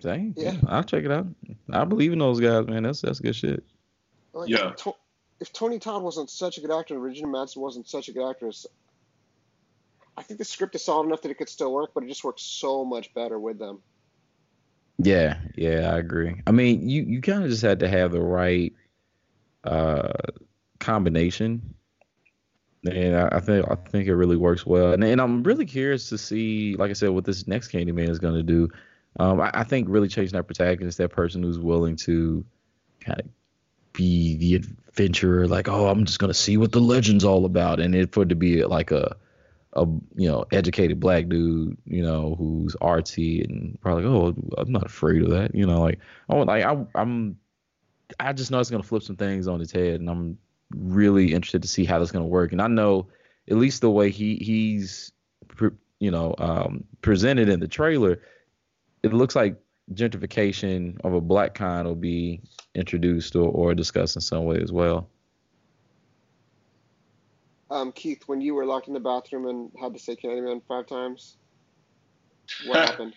Dang. 0.00 0.34
Yeah. 0.36 0.54
I'll 0.68 0.84
check 0.84 1.04
it 1.04 1.10
out. 1.10 1.26
I 1.70 1.84
believe 1.84 2.12
in 2.12 2.20
those 2.20 2.38
guys, 2.38 2.66
man. 2.66 2.84
That's 2.84 3.00
that's 3.00 3.18
good 3.18 3.34
shit. 3.34 3.64
Like, 4.32 4.48
yeah. 4.48 4.72
If, 4.78 4.86
if 5.40 5.52
Tony 5.52 5.78
Todd 5.78 6.02
wasn't 6.02 6.30
such 6.30 6.58
a 6.58 6.60
good 6.60 6.70
actor 6.70 6.94
and 6.94 7.02
Regina 7.02 7.28
Madsen 7.28 7.58
wasn't 7.58 7.88
such 7.88 8.08
a 8.08 8.12
good 8.12 8.28
actress, 8.28 8.66
I 10.20 10.22
think 10.22 10.36
the 10.36 10.44
script 10.44 10.74
is 10.74 10.84
solid 10.84 11.06
enough 11.06 11.22
that 11.22 11.30
it 11.30 11.38
could 11.38 11.48
still 11.48 11.72
work, 11.72 11.92
but 11.94 12.04
it 12.04 12.08
just 12.08 12.22
works 12.22 12.42
so 12.42 12.84
much 12.84 13.14
better 13.14 13.38
with 13.38 13.58
them. 13.58 13.80
Yeah, 14.98 15.38
yeah, 15.56 15.94
I 15.94 15.96
agree. 15.96 16.42
I 16.46 16.50
mean, 16.50 16.86
you 16.86 17.04
you 17.04 17.22
kind 17.22 17.42
of 17.42 17.48
just 17.48 17.62
had 17.62 17.80
to 17.80 17.88
have 17.88 18.12
the 18.12 18.20
right 18.20 18.74
uh, 19.64 20.12
combination, 20.78 21.74
and 22.84 23.16
I, 23.16 23.28
I, 23.32 23.40
think 23.40 23.66
I 23.70 23.76
think 23.76 24.08
it 24.08 24.14
really 24.14 24.36
works 24.36 24.66
well. 24.66 24.92
And, 24.92 25.02
and 25.02 25.22
I'm 25.22 25.42
really 25.42 25.64
curious 25.64 26.10
to 26.10 26.18
see, 26.18 26.76
like 26.76 26.90
I 26.90 26.92
said, 26.92 27.08
what 27.08 27.24
this 27.24 27.46
next 27.46 27.72
Candyman 27.72 28.10
is 28.10 28.18
going 28.18 28.34
to 28.34 28.42
do. 28.42 28.68
Um, 29.18 29.40
I, 29.40 29.50
I, 29.54 29.64
think 29.64 29.88
really 29.88 30.08
chasing 30.08 30.36
that 30.36 30.44
protagonist, 30.44 30.98
that 30.98 31.12
person 31.12 31.42
who's 31.42 31.58
willing 31.58 31.96
to 32.04 32.44
kind 33.00 33.20
of 33.20 33.26
be 33.94 34.36
the 34.36 34.56
adventurer, 34.56 35.48
like, 35.48 35.66
oh, 35.66 35.88
I'm 35.88 36.04
just 36.04 36.18
gonna 36.18 36.34
see 36.34 36.58
what 36.58 36.72
the 36.72 36.80
legend's 36.80 37.24
all 37.24 37.46
about, 37.46 37.80
and 37.80 37.94
it 37.94 38.12
for 38.12 38.24
it 38.24 38.28
to 38.28 38.34
be 38.34 38.62
like 38.66 38.90
a 38.90 39.16
a 39.74 39.86
you 40.14 40.28
know 40.28 40.44
educated 40.52 41.00
black 41.00 41.28
dude, 41.28 41.76
you 41.84 42.02
know, 42.02 42.34
who's 42.36 42.74
artsy 42.76 43.44
and 43.44 43.80
probably 43.80 44.04
like, 44.04 44.12
oh, 44.12 44.54
I'm 44.58 44.72
not 44.72 44.86
afraid 44.86 45.22
of 45.22 45.30
that, 45.30 45.54
you 45.54 45.66
know, 45.66 45.80
like 45.80 45.98
I 46.28 46.34
want 46.34 46.48
like 46.48 46.64
I 46.64 46.84
I'm 46.94 47.36
I 48.18 48.32
just 48.32 48.50
know 48.50 48.58
it's 48.58 48.70
gonna 48.70 48.82
flip 48.82 49.02
some 49.02 49.16
things 49.16 49.46
on 49.46 49.60
its 49.60 49.72
head, 49.72 50.00
and 50.00 50.10
I'm 50.10 50.38
really 50.74 51.32
interested 51.32 51.62
to 51.62 51.68
see 51.68 51.84
how 51.84 51.98
that's 51.98 52.12
gonna 52.12 52.26
work, 52.26 52.52
and 52.52 52.60
I 52.60 52.66
know 52.66 53.08
at 53.48 53.56
least 53.56 53.80
the 53.80 53.90
way 53.90 54.10
he 54.10 54.36
he's 54.36 55.12
you 55.98 56.10
know 56.10 56.34
um, 56.38 56.84
presented 57.02 57.48
in 57.48 57.60
the 57.60 57.68
trailer 57.68 58.20
it 59.02 59.12
looks 59.12 59.34
like 59.34 59.56
gentrification 59.94 61.00
of 61.04 61.14
a 61.14 61.20
black 61.20 61.54
kind 61.54 61.86
will 61.86 61.94
be 61.94 62.40
introduced 62.74 63.34
or, 63.34 63.48
or 63.50 63.74
discussed 63.74 64.16
in 64.16 64.22
some 64.22 64.44
way 64.44 64.60
as 64.60 64.72
well. 64.72 65.08
Um, 67.70 67.92
Keith, 67.92 68.22
when 68.26 68.40
you 68.40 68.54
were 68.54 68.64
locked 68.64 68.88
in 68.88 68.94
the 68.94 69.00
bathroom 69.00 69.46
and 69.46 69.70
had 69.80 69.92
to 69.94 69.98
say 69.98 70.16
Candyman 70.16 70.62
five 70.66 70.86
times, 70.86 71.36
what 72.66 72.76
happened? 72.88 73.14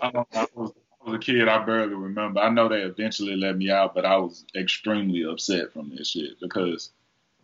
I, 0.00 0.24
I, 0.32 0.46
was, 0.54 0.72
I 1.04 1.10
was 1.10 1.14
a 1.14 1.18
kid. 1.18 1.48
I 1.48 1.64
barely 1.64 1.94
remember. 1.94 2.40
I 2.40 2.48
know 2.48 2.68
they 2.68 2.80
eventually 2.80 3.36
let 3.36 3.56
me 3.56 3.70
out, 3.70 3.94
but 3.94 4.06
I 4.06 4.16
was 4.16 4.46
extremely 4.56 5.24
upset 5.24 5.72
from 5.72 5.90
this 5.90 6.08
shit 6.08 6.40
because, 6.40 6.90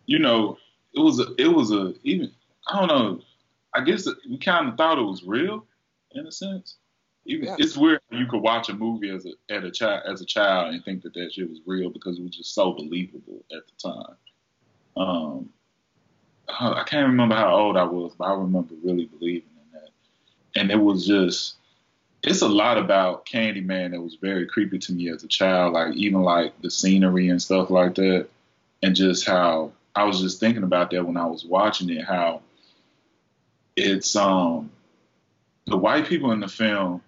you 0.07 0.19
know, 0.19 0.57
it 0.93 0.99
was 0.99 1.19
a, 1.19 1.35
it 1.37 1.47
was 1.47 1.71
a 1.71 1.93
even 2.03 2.31
I 2.67 2.79
don't 2.79 2.87
know. 2.87 3.21
I 3.75 3.81
guess 3.81 4.07
we 4.27 4.39
kind 4.39 4.67
of 4.67 4.77
thought 4.77 4.97
it 4.97 5.03
was 5.03 5.23
real 5.23 5.65
in 6.11 6.25
a 6.25 6.31
sense 6.31 6.77
even 7.29 7.45
yeah. 7.45 7.55
it's 7.59 7.77
weird 7.77 8.01
you 8.11 8.25
could 8.25 8.41
watch 8.41 8.69
a 8.69 8.73
movie 8.73 9.09
as 9.09 9.25
a 9.25 9.53
at 9.53 9.63
a 9.63 9.71
child 9.71 10.01
as 10.07 10.21
a 10.21 10.25
child 10.25 10.73
and 10.73 10.83
think 10.83 11.03
that 11.03 11.13
that 11.13 11.31
shit 11.31 11.49
was 11.49 11.59
real 11.65 11.89
because 11.89 12.17
it 12.17 12.23
was 12.23 12.35
just 12.35 12.53
so 12.53 12.73
believable 12.73 13.43
at 13.55 13.63
the 13.67 13.89
time. 13.89 14.15
Um, 14.97 15.48
I 16.59 16.83
can't 16.83 17.07
remember 17.07 17.35
how 17.35 17.55
old 17.55 17.77
I 17.77 17.83
was, 17.83 18.13
but 18.17 18.25
I 18.25 18.33
remember 18.33 18.75
really 18.83 19.05
believing 19.05 19.49
in 19.55 19.79
that. 19.79 19.89
And 20.59 20.71
it 20.71 20.79
was 20.79 21.07
just, 21.07 21.55
it's 22.23 22.41
a 22.41 22.47
lot 22.47 22.77
about 22.77 23.25
Candyman 23.25 23.91
that 23.91 24.01
was 24.01 24.15
very 24.15 24.45
creepy 24.45 24.79
to 24.79 24.91
me 24.91 25.09
as 25.09 25.23
a 25.23 25.27
child. 25.27 25.73
Like 25.73 25.95
even 25.95 26.21
like 26.21 26.61
the 26.61 26.69
scenery 26.69 27.29
and 27.29 27.41
stuff 27.41 27.69
like 27.69 27.95
that, 27.95 28.27
and 28.83 28.95
just 28.95 29.25
how 29.25 29.71
I 29.95 30.03
was 30.03 30.19
just 30.21 30.39
thinking 30.39 30.63
about 30.63 30.91
that 30.91 31.05
when 31.05 31.17
I 31.17 31.25
was 31.25 31.45
watching 31.45 31.89
it. 31.89 32.03
How 32.03 32.41
it's 33.75 34.15
um 34.15 34.71
the 35.65 35.77
white 35.77 36.07
people 36.07 36.31
in 36.31 36.41
the 36.41 36.47
film 36.47 37.01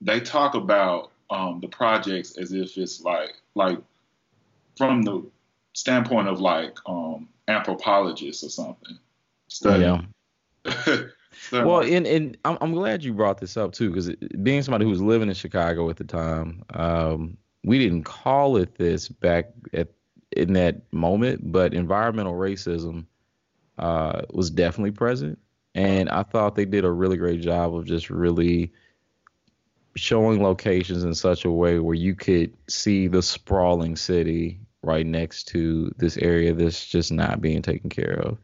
they 0.00 0.20
talk 0.20 0.54
about 0.54 1.10
um, 1.30 1.60
the 1.60 1.68
projects 1.68 2.36
as 2.38 2.52
if 2.52 2.76
it's 2.76 3.00
like 3.00 3.34
like 3.54 3.78
from 4.76 5.02
the 5.02 5.24
standpoint 5.74 6.28
of 6.28 6.40
like 6.40 6.76
um, 6.86 7.28
anthropologists 7.48 8.44
or 8.44 8.50
something. 8.50 8.98
Studying. 9.48 10.08
Yeah. 10.64 10.96
well, 11.52 11.80
and 11.80 12.06
and 12.06 12.36
I'm 12.44 12.58
I'm 12.60 12.72
glad 12.72 13.02
you 13.02 13.14
brought 13.14 13.38
this 13.38 13.56
up 13.56 13.72
too 13.72 13.88
because 13.88 14.10
being 14.42 14.62
somebody 14.62 14.84
who 14.84 14.90
was 14.90 15.02
living 15.02 15.28
in 15.28 15.34
Chicago 15.34 15.88
at 15.90 15.96
the 15.96 16.04
time, 16.04 16.62
um, 16.74 17.36
we 17.64 17.78
didn't 17.78 18.04
call 18.04 18.56
it 18.56 18.76
this 18.76 19.08
back 19.08 19.50
at 19.72 19.88
in 20.36 20.52
that 20.52 20.92
moment, 20.92 21.50
but 21.50 21.72
environmental 21.72 22.34
racism 22.34 23.06
uh, 23.78 24.22
was 24.30 24.50
definitely 24.50 24.90
present, 24.90 25.38
and 25.74 26.10
I 26.10 26.22
thought 26.22 26.54
they 26.54 26.66
did 26.66 26.84
a 26.84 26.90
really 26.90 27.16
great 27.16 27.40
job 27.40 27.74
of 27.74 27.86
just 27.86 28.10
really 28.10 28.72
showing 29.96 30.42
locations 30.42 31.02
in 31.02 31.14
such 31.14 31.44
a 31.44 31.50
way 31.50 31.78
where 31.78 31.94
you 31.94 32.14
could 32.14 32.54
see 32.68 33.08
the 33.08 33.22
sprawling 33.22 33.96
city 33.96 34.60
right 34.88 35.06
next 35.06 35.44
to 35.48 35.94
this 35.98 36.16
area 36.16 36.54
that's 36.54 36.86
just 36.86 37.12
not 37.12 37.42
being 37.42 37.60
taken 37.60 37.90
care 37.90 38.18
of 38.20 38.38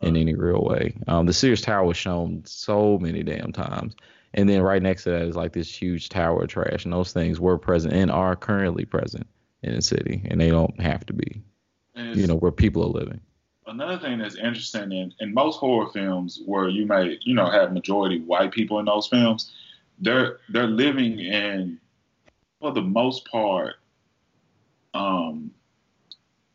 in 0.00 0.16
any 0.16 0.34
real 0.34 0.62
way. 0.62 0.94
Um, 1.06 1.26
the 1.26 1.32
Sears 1.32 1.60
Tower 1.60 1.84
was 1.84 1.96
shown 1.96 2.42
so 2.46 2.98
many 2.98 3.22
damn 3.22 3.52
times. 3.52 3.94
And 4.32 4.48
then 4.48 4.62
right 4.62 4.82
next 4.82 5.04
to 5.04 5.10
that 5.10 5.22
is 5.22 5.36
like 5.36 5.52
this 5.52 5.72
huge 5.72 6.08
tower 6.08 6.42
of 6.42 6.48
trash. 6.48 6.84
And 6.84 6.92
those 6.92 7.12
things 7.12 7.38
were 7.38 7.58
present 7.58 7.94
and 7.94 8.10
are 8.10 8.34
currently 8.34 8.84
present 8.84 9.26
in 9.62 9.74
the 9.74 9.82
city. 9.82 10.22
And 10.24 10.40
they 10.40 10.50
don't 10.50 10.78
have 10.80 11.06
to 11.06 11.12
be, 11.12 11.42
you 11.94 12.26
know, 12.26 12.34
where 12.34 12.50
people 12.50 12.82
are 12.82 13.00
living. 13.00 13.20
Another 13.66 13.98
thing 13.98 14.18
that's 14.18 14.36
interesting 14.36 14.92
in, 14.92 15.14
in 15.20 15.32
most 15.32 15.58
horror 15.58 15.90
films 15.92 16.42
where 16.44 16.68
you 16.68 16.86
may, 16.86 17.18
you 17.22 17.34
know, 17.34 17.50
have 17.50 17.72
majority 17.72 18.20
white 18.20 18.52
people 18.52 18.78
in 18.78 18.86
those 18.86 19.06
films, 19.06 19.52
they're 20.00 20.38
they're 20.48 20.66
living 20.66 21.20
in 21.20 21.78
for 22.60 22.72
the 22.72 22.82
most 22.82 23.26
part 23.30 23.76
um, 24.94 25.50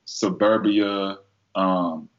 suburbia 0.09 1.17
um, 1.55 2.09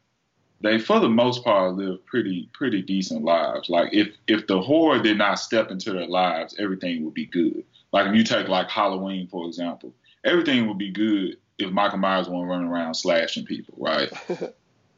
they 0.61 0.79
for 0.79 0.99
the 0.99 1.09
most 1.09 1.43
part 1.43 1.75
live 1.75 2.05
pretty 2.05 2.49
pretty 2.53 2.81
decent 2.81 3.23
lives. 3.23 3.69
Like 3.69 3.93
if 3.93 4.09
if 4.27 4.47
the 4.47 4.61
horror 4.61 5.01
did 5.01 5.17
not 5.17 5.35
step 5.35 5.71
into 5.71 5.91
their 5.93 6.07
lives 6.07 6.55
everything 6.59 7.03
would 7.05 7.13
be 7.13 7.25
good. 7.25 7.63
Like 7.91 8.07
if 8.07 8.15
you 8.15 8.23
take 8.23 8.47
like 8.47 8.69
halloween 8.69 9.27
for 9.27 9.47
example 9.47 9.93
everything 10.23 10.67
would 10.67 10.77
be 10.77 10.91
good 10.91 11.37
if 11.57 11.71
michael 11.71 11.97
myers 11.97 12.29
won't 12.29 12.47
run 12.47 12.63
around 12.63 12.93
slashing 12.93 13.45
people 13.45 13.75
right? 13.77 14.11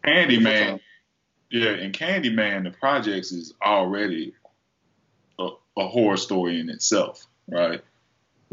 Candyman 0.05 0.79
yeah 1.49 1.69
and 1.69 1.97
candyman 1.97 2.63
the 2.63 2.71
projects 2.71 3.31
is 3.31 3.53
already 3.61 4.33
a 5.77 5.87
horror 5.87 6.17
story 6.17 6.59
in 6.59 6.69
itself, 6.69 7.25
right? 7.47 7.81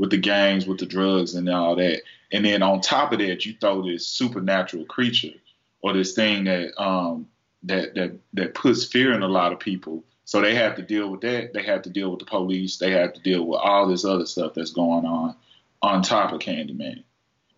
With 0.00 0.10
the 0.10 0.16
gangs, 0.16 0.66
with 0.66 0.78
the 0.78 0.86
drugs, 0.86 1.34
and 1.34 1.46
all 1.50 1.76
that. 1.76 2.00
And 2.32 2.44
then 2.44 2.62
on 2.62 2.80
top 2.80 3.12
of 3.12 3.18
that, 3.18 3.44
you 3.44 3.54
throw 3.60 3.82
this 3.82 4.06
supernatural 4.06 4.86
creature 4.86 5.34
or 5.82 5.92
this 5.92 6.14
thing 6.14 6.44
that 6.44 6.80
um, 6.82 7.26
that 7.64 7.94
that 7.94 8.18
that 8.32 8.54
puts 8.54 8.84
fear 8.84 9.12
in 9.12 9.22
a 9.22 9.28
lot 9.28 9.52
of 9.52 9.60
people. 9.60 10.02
So 10.24 10.40
they 10.40 10.54
have 10.54 10.76
to 10.76 10.82
deal 10.82 11.10
with 11.10 11.20
that. 11.22 11.52
They 11.52 11.62
have 11.64 11.82
to 11.82 11.90
deal 11.90 12.10
with 12.10 12.20
the 12.20 12.24
police. 12.24 12.78
They 12.78 12.92
have 12.92 13.12
to 13.12 13.20
deal 13.20 13.44
with 13.44 13.60
all 13.60 13.88
this 13.88 14.04
other 14.04 14.24
stuff 14.26 14.54
that's 14.54 14.70
going 14.70 15.04
on 15.04 15.34
on 15.82 16.02
top 16.02 16.32
of 16.32 16.40
Candyman. 16.40 17.02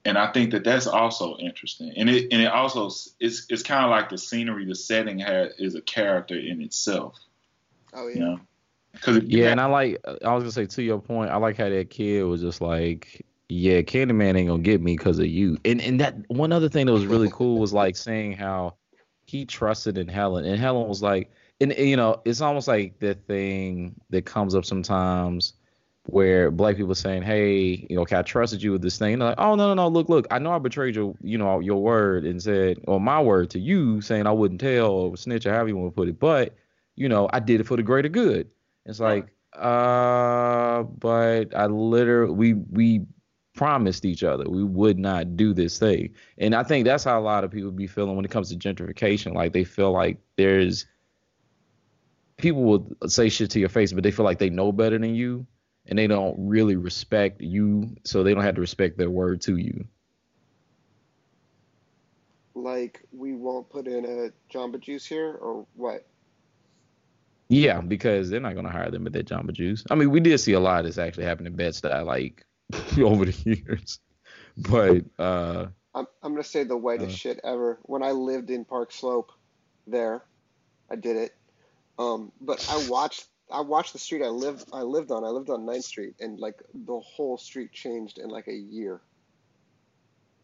And 0.05 0.19
I 0.19 0.33
think 0.33 0.51
that 0.51 0.65
that's 0.65 0.87
also 0.89 1.37
interesting. 1.37 1.93
And 1.97 2.11
it 2.11 2.33
and 2.33 2.43
it 2.43 2.51
also 2.51 2.91
it's 3.21 3.47
it's 3.49 3.63
kind 3.63 3.85
of 3.85 3.91
like 3.91 4.09
the 4.09 4.19
scenery, 4.19 4.65
the 4.65 4.75
setting 4.75 5.21
has 5.21 5.53
is 5.59 5.77
a 5.77 5.81
character 5.81 6.37
in 6.37 6.61
itself. 6.61 7.15
Oh 7.93 8.09
yeah. 8.09 8.15
You 8.15 8.21
know? 8.21 8.41
Yeah, 9.07 9.51
and 9.51 9.61
I 9.61 9.67
like 9.67 10.01
I 10.25 10.35
was 10.35 10.43
gonna 10.43 10.53
say 10.53 10.67
to 10.67 10.83
your 10.83 11.01
point, 11.01 11.31
I 11.31 11.37
like 11.37 11.57
how 11.57 11.69
that 11.69 11.91
kid 11.91 12.25
was 12.25 12.41
just 12.41 12.61
like, 12.61 13.25
yeah, 13.49 13.81
Candyman 13.83 14.37
ain't 14.37 14.49
gonna 14.49 14.63
get 14.63 14.81
me 14.81 14.97
because 14.97 15.19
of 15.19 15.27
you. 15.27 15.59
And 15.65 15.81
and 15.81 16.01
that 16.01 16.17
one 16.29 16.53
other 16.53 16.69
thing 16.69 16.87
that 16.87 16.93
was 16.93 17.07
really 17.07 17.29
cool 17.31 17.59
was 17.59 17.73
like 17.73 17.97
saying 17.97 18.33
how 18.33 18.77
he 19.27 19.45
trusted 19.45 19.99
in 19.99 20.09
Helen, 20.09 20.45
and 20.45 20.59
Helen 20.59 20.89
was 20.89 21.03
like, 21.03 21.31
and, 21.61 21.73
and 21.73 21.89
you 21.89 21.97
know, 21.97 22.21
it's 22.25 22.41
almost 22.41 22.69
like 22.69 22.99
the 22.99 23.15
thing 23.15 23.95
that 24.11 24.25
comes 24.27 24.55
up 24.55 24.65
sometimes 24.65 25.55
where 26.07 26.51
black 26.51 26.77
people 26.77 26.95
saying, 26.95 27.23
"Hey, 27.23 27.87
you 27.89 27.97
know, 27.97 28.05
can 28.05 28.19
I 28.19 28.23
trusted 28.23 28.63
you 28.63 28.73
with 28.73 28.83
this 28.83 28.99
thing?" 28.99 29.15
And 29.15 29.23
they're 29.23 29.29
like, 29.31 29.39
"Oh 29.41 29.55
no, 29.55 29.69
no, 29.69 29.75
no! 29.75 29.89
Look, 29.89 30.09
look! 30.09 30.27
I 30.31 30.39
know 30.39 30.53
I 30.53 30.59
betrayed 30.59 30.97
your, 30.97 31.15
you 31.23 31.39
know, 31.39 31.61
your 31.61 31.81
word 31.83 32.25
and 32.25 32.43
said, 32.43 32.79
or 32.87 33.01
my 33.01 33.21
word 33.23 33.51
to 33.51 33.59
you, 33.59 34.01
saying 34.01 34.27
I 34.27 34.33
wouldn't 34.33 34.61
tell 34.61 34.91
or 34.91 35.17
snitch 35.17 35.47
or 35.47 35.53
however 35.53 35.69
you 35.69 35.77
want 35.77 35.93
to 35.93 35.97
put 35.97 36.09
it, 36.09 36.19
but 36.19 36.55
you 36.97 37.09
know, 37.09 37.29
I 37.33 37.41
did 37.41 37.61
it 37.61 37.67
for 37.67 37.77
the 37.77 37.83
greater 37.83 38.09
good." 38.09 38.49
It's 38.87 39.01
like, 39.01 39.29
uh, 39.53 40.83
but 40.83 41.55
I 41.55 41.67
literally 41.67 42.35
we 42.35 42.55
we 42.55 43.07
promised 43.55 44.07
each 44.07 44.25
other 44.25 44.49
we 44.49 44.65
would 44.65 44.99
not 44.99 45.37
do 45.37 45.53
this 45.53 45.79
thing, 45.79 46.15
and 46.39 46.55
I 46.55 46.63
think 46.63 46.85
that's 46.85 47.05
how 47.05 47.19
a 47.19 47.23
lot 47.23 47.45
of 47.45 47.51
people 47.51 47.71
be 47.71 47.87
feeling 47.87 48.17
when 48.17 48.25
it 48.25 48.31
comes 48.31 48.49
to 48.51 48.57
gentrification. 48.57 49.35
Like 49.35 49.53
they 49.53 49.65
feel 49.65 49.93
like 49.93 50.19
there's 50.37 50.87
people 52.37 52.63
will 52.65 52.97
say 53.07 53.29
shit 53.29 53.51
to 53.51 53.61
your 53.61 53.69
face, 53.69 53.93
but 53.93 54.03
they 54.03 54.11
feel 54.11 54.25
like 54.25 54.39
they 54.39 54.51
know 54.51 54.73
better 54.73 54.99
than 54.99 55.15
you 55.15 55.47
and 55.87 55.99
they 55.99 56.07
don't 56.07 56.37
really 56.39 56.77
respect 56.77 57.41
you, 57.41 57.97
so 58.05 58.23
they 58.23 58.35
don't 58.35 58.45
have 58.45 58.55
to 58.55 58.61
respect 58.61 58.99
their 58.99 59.11
word 59.11 59.41
to 59.43 59.57
you. 59.57 59.85
Like 62.55 63.01
we 63.13 63.33
won't 63.33 63.69
put 63.69 63.87
in 63.87 64.05
a 64.05 64.31
Jamba 64.53 64.79
Juice 64.79 65.07
here, 65.07 65.35
or 65.41 65.67
what? 65.75 66.07
Yeah, 67.53 67.83
because 67.83 68.31
they're 68.31 68.41
not 68.41 68.55
gonna 68.55 68.71
hire 68.71 68.91
them 68.91 69.07
at 69.07 69.13
that 69.13 69.27
Jamba 69.27 69.53
Juice. 69.53 69.85
I 69.91 69.95
mean, 69.95 70.11
we 70.11 70.21
did 70.21 70.39
see 70.39 70.55
a 70.55 70.61
lot 70.61 70.81
of 70.81 70.87
this 70.87 70.97
actually 70.97 71.25
happen 71.25 71.47
in 71.47 71.55
Bed 71.55 71.75
Stuy, 71.75 72.05
like 72.05 72.47
over 72.99 73.27
the 73.27 73.37
years. 73.45 74.01
But 74.57 75.05
uh, 75.19 75.67
I'm 75.95 76.07
I'm 76.23 76.33
gonna 76.33 76.45
say 76.45 76.65
the 76.65 76.79
whitest 76.79 77.11
uh, 77.11 77.17
shit 77.17 77.41
ever. 77.45 77.79
When 77.83 78.03
I 78.03 78.13
lived 78.13 78.49
in 78.49 78.65
Park 78.65 78.91
Slope, 78.91 79.33
there, 79.87 80.23
I 80.91 80.97
did 80.97 81.17
it. 81.17 81.35
Um, 81.99 82.33
but 82.41 82.67
I 82.71 82.89
watched 82.89 83.27
I 83.53 83.61
watched 83.61 83.93
the 83.93 83.99
street 83.99 84.23
I 84.23 84.29
lived 84.29 84.71
I 84.73 84.81
lived 84.81 85.11
on. 85.11 85.23
I 85.23 85.29
lived 85.29 85.51
on 85.51 85.67
9th 85.67 85.85
Street, 85.85 86.15
and 86.21 86.41
like 86.41 86.63
the 86.73 87.01
whole 87.01 87.37
street 87.37 87.73
changed 87.73 88.17
in 88.17 88.31
like 88.31 88.49
a 88.49 88.55
year. 88.55 89.03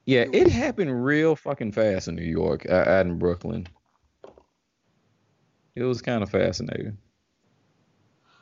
Yeah, 0.04 0.26
it 0.30 0.48
happened 0.48 1.04
real 1.04 1.36
fucking 1.36 1.72
fast 1.72 2.08
in 2.08 2.16
New 2.16 2.22
York, 2.22 2.66
uh, 2.68 2.84
out 2.86 3.06
in 3.06 3.18
Brooklyn. 3.18 3.66
It 5.78 5.84
was 5.84 6.02
kind 6.02 6.22
of 6.22 6.30
fascinating. 6.30 6.98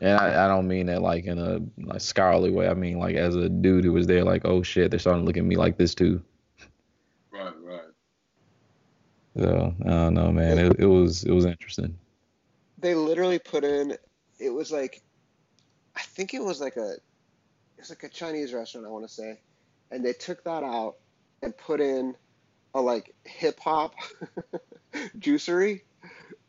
And 0.00 0.18
I, 0.18 0.44
I, 0.44 0.48
don't 0.48 0.68
mean 0.68 0.86
that 0.86 1.02
like 1.02 1.24
in 1.24 1.38
a 1.38 1.60
like 1.78 2.00
scholarly 2.00 2.50
way. 2.50 2.68
I 2.68 2.74
mean 2.74 2.98
like 2.98 3.16
as 3.16 3.34
a 3.34 3.48
dude 3.48 3.84
who 3.84 3.92
was 3.92 4.06
there, 4.06 4.24
like, 4.24 4.42
oh 4.44 4.62
shit, 4.62 4.90
they're 4.90 5.00
starting 5.00 5.22
to 5.22 5.26
look 5.26 5.36
at 5.36 5.44
me 5.44 5.56
like 5.56 5.78
this 5.78 5.94
too. 5.94 6.22
Right, 7.30 7.52
right. 7.62 7.80
So 9.36 9.74
I 9.84 9.88
don't 9.88 10.14
know, 10.14 10.32
man. 10.32 10.58
It, 10.58 10.80
it 10.80 10.86
was 10.86 11.24
it 11.24 11.32
was 11.32 11.44
interesting. 11.44 11.98
They 12.78 12.94
literally 12.94 13.38
put 13.38 13.64
in 13.64 13.96
it 14.38 14.50
was 14.50 14.70
like 14.70 15.02
I 15.94 16.02
think 16.02 16.34
it 16.34 16.42
was 16.42 16.60
like 16.60 16.76
a 16.76 16.92
it 16.92 17.80
was 17.80 17.90
like 17.90 18.02
a 18.02 18.08
Chinese 18.08 18.52
restaurant 18.52 18.86
I 18.86 18.90
want 18.90 19.06
to 19.06 19.12
say, 19.12 19.40
and 19.90 20.04
they 20.04 20.12
took 20.12 20.44
that 20.44 20.62
out 20.62 20.96
and 21.42 21.56
put 21.56 21.80
in 21.80 22.14
a 22.74 22.80
like 22.80 23.14
hip 23.24 23.58
hop 23.60 23.94
juicery 25.18 25.82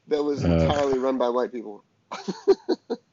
that 0.08 0.24
was 0.24 0.44
uh, 0.44 0.50
entirely 0.50 0.98
run 0.98 1.18
by 1.18 1.30
white 1.30 1.52
people. 1.52 1.84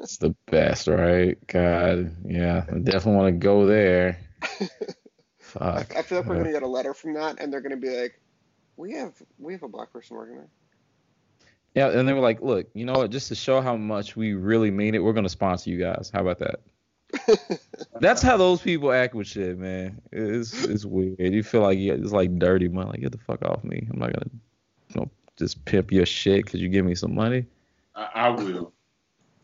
it's 0.01 0.19
the 0.19 0.35
best, 0.47 0.87
right? 0.87 1.37
God, 1.47 2.15
yeah, 2.25 2.65
I 2.69 2.79
definitely 2.79 3.17
want 3.17 3.27
to 3.29 3.39
go 3.39 3.67
there. 3.67 4.19
Fuck. 5.39 5.95
I, 5.95 6.01
I 6.01 6.03
feel 6.03 6.19
like 6.19 6.27
we're 6.27 6.37
gonna 6.37 6.53
get 6.53 6.63
a 6.63 6.69
letter 6.69 6.95
from 6.95 7.15
that, 7.15 7.41
and 7.41 7.53
they're 7.53 7.61
gonna 7.61 7.77
be 7.77 8.01
like, 8.01 8.21
"We 8.77 8.93
have 8.93 9.15
we 9.39 9.53
have 9.53 9.63
a 9.63 9.69
black 9.69 9.93
person 9.93 10.17
working 10.17 10.37
there." 10.37 10.49
Yeah, 11.75 11.99
and 11.99 12.09
they 12.09 12.13
were 12.13 12.21
like, 12.21 12.41
"Look, 12.41 12.69
you 12.75 12.85
know 12.85 12.95
what? 12.95 13.11
Just 13.11 13.29
to 13.29 13.35
show 13.35 13.61
how 13.61 13.77
much 13.77 14.17
we 14.17 14.35
really 14.35 14.71
mean 14.71 14.95
it, 14.95 15.03
we're 15.03 15.13
gonna 15.13 15.29
sponsor 15.29 15.71
you 15.71 15.79
guys. 15.79 16.11
How 16.13 16.21
about 16.21 16.39
that?" 16.39 16.61
That's 18.01 18.23
how 18.23 18.37
those 18.37 18.61
people 18.61 18.93
act 18.93 19.15
with 19.15 19.27
shit, 19.27 19.59
man. 19.59 20.01
It's 20.13 20.65
it's 20.65 20.85
weird. 20.85 21.19
You 21.19 21.43
feel 21.43 21.63
like 21.63 21.79
it's 21.79 22.13
like 22.13 22.39
dirty 22.39 22.69
money. 22.69 22.91
Like 22.91 23.01
get 23.01 23.13
the 23.13 23.19
fuck 23.19 23.43
off 23.45 23.65
me. 23.65 23.87
I'm 23.93 23.99
not 23.99 24.13
gonna, 24.13 24.31
you 24.89 25.01
know, 25.01 25.11
just 25.37 25.65
pimp 25.65 25.93
your 25.93 26.07
shit 26.07 26.45
because 26.45 26.61
you 26.61 26.69
give 26.69 26.85
me 26.85 26.95
some 26.95 27.15
money. 27.15 27.47
I, 27.95 28.09
I 28.15 28.29
will. 28.31 28.73